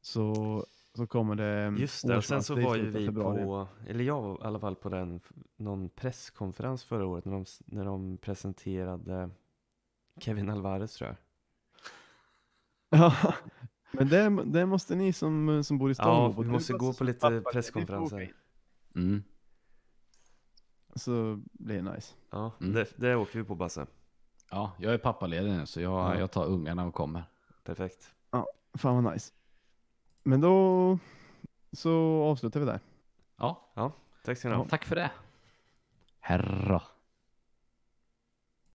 Så, 0.00 0.64
så 0.94 1.06
kommer 1.06 1.34
det 1.34 1.80
Just 1.80 2.06
det, 2.06 2.16
och 2.16 2.24
sen 2.24 2.42
så 2.42 2.54
var 2.54 2.76
ju 2.76 2.90
vi 2.90 3.06
februari. 3.06 3.44
på, 3.44 3.68
eller 3.86 4.04
jag 4.04 4.22
var 4.22 4.34
i 4.34 4.42
alla 4.42 4.58
fall 4.60 4.76
på 4.76 4.88
den, 4.88 5.20
någon 5.56 5.88
presskonferens 5.88 6.84
förra 6.84 7.06
året 7.06 7.24
när 7.24 7.32
de, 7.32 7.44
när 7.66 7.84
de 7.84 8.18
presenterade 8.18 9.30
Kevin 10.20 10.50
Alvarez 10.50 10.94
tror 10.94 11.08
jag. 11.08 11.16
Ja, 12.92 13.34
men 13.92 14.08
det, 14.08 14.44
det 14.44 14.66
måste 14.66 14.94
ni 14.94 15.12
som, 15.12 15.64
som 15.64 15.78
bor 15.78 15.90
i 15.90 15.94
stan 15.94 16.08
Ja, 16.08 16.26
gå 16.28 16.32
på. 16.34 16.42
vi 16.42 16.46
Du 16.48 16.52
måste 16.52 16.72
gå 16.72 16.92
på 16.92 17.04
lite 17.04 17.20
pappa, 17.20 17.50
presskonferenser. 17.52 18.32
Mm. 18.94 19.22
Så 20.94 21.40
blir 21.52 21.82
det 21.82 21.92
nice. 21.94 22.14
Ja, 22.30 22.52
Mm. 22.60 22.72
det, 22.74 22.86
det 22.96 23.14
åker 23.16 23.38
vi 23.38 23.44
på 23.44 23.54
Basse. 23.54 23.86
Ja, 24.50 24.72
jag 24.78 24.94
är 24.94 24.98
pappaledig 24.98 25.50
nu 25.52 25.66
så 25.66 25.80
jag, 25.80 25.92
Ja. 26.14 26.18
jag 26.18 26.30
tar 26.30 26.46
ungarna 26.46 26.86
och 26.86 26.94
kommer. 26.94 27.24
Perfekt. 27.64 28.14
Fan 28.74 29.04
vad 29.04 29.12
nice. 29.14 29.32
Men 30.22 30.40
då 30.40 30.98
så 31.72 32.22
avslutar 32.22 32.60
vi 32.60 32.66
där. 32.66 32.80
Ja, 33.36 33.92
Tack 34.24 34.38
ska 34.38 34.48
ni 34.48 34.54
ha. 34.54 34.64
tack 34.68 34.84
för 34.84 34.96
det. 34.96 35.10
Herra. 36.20 36.82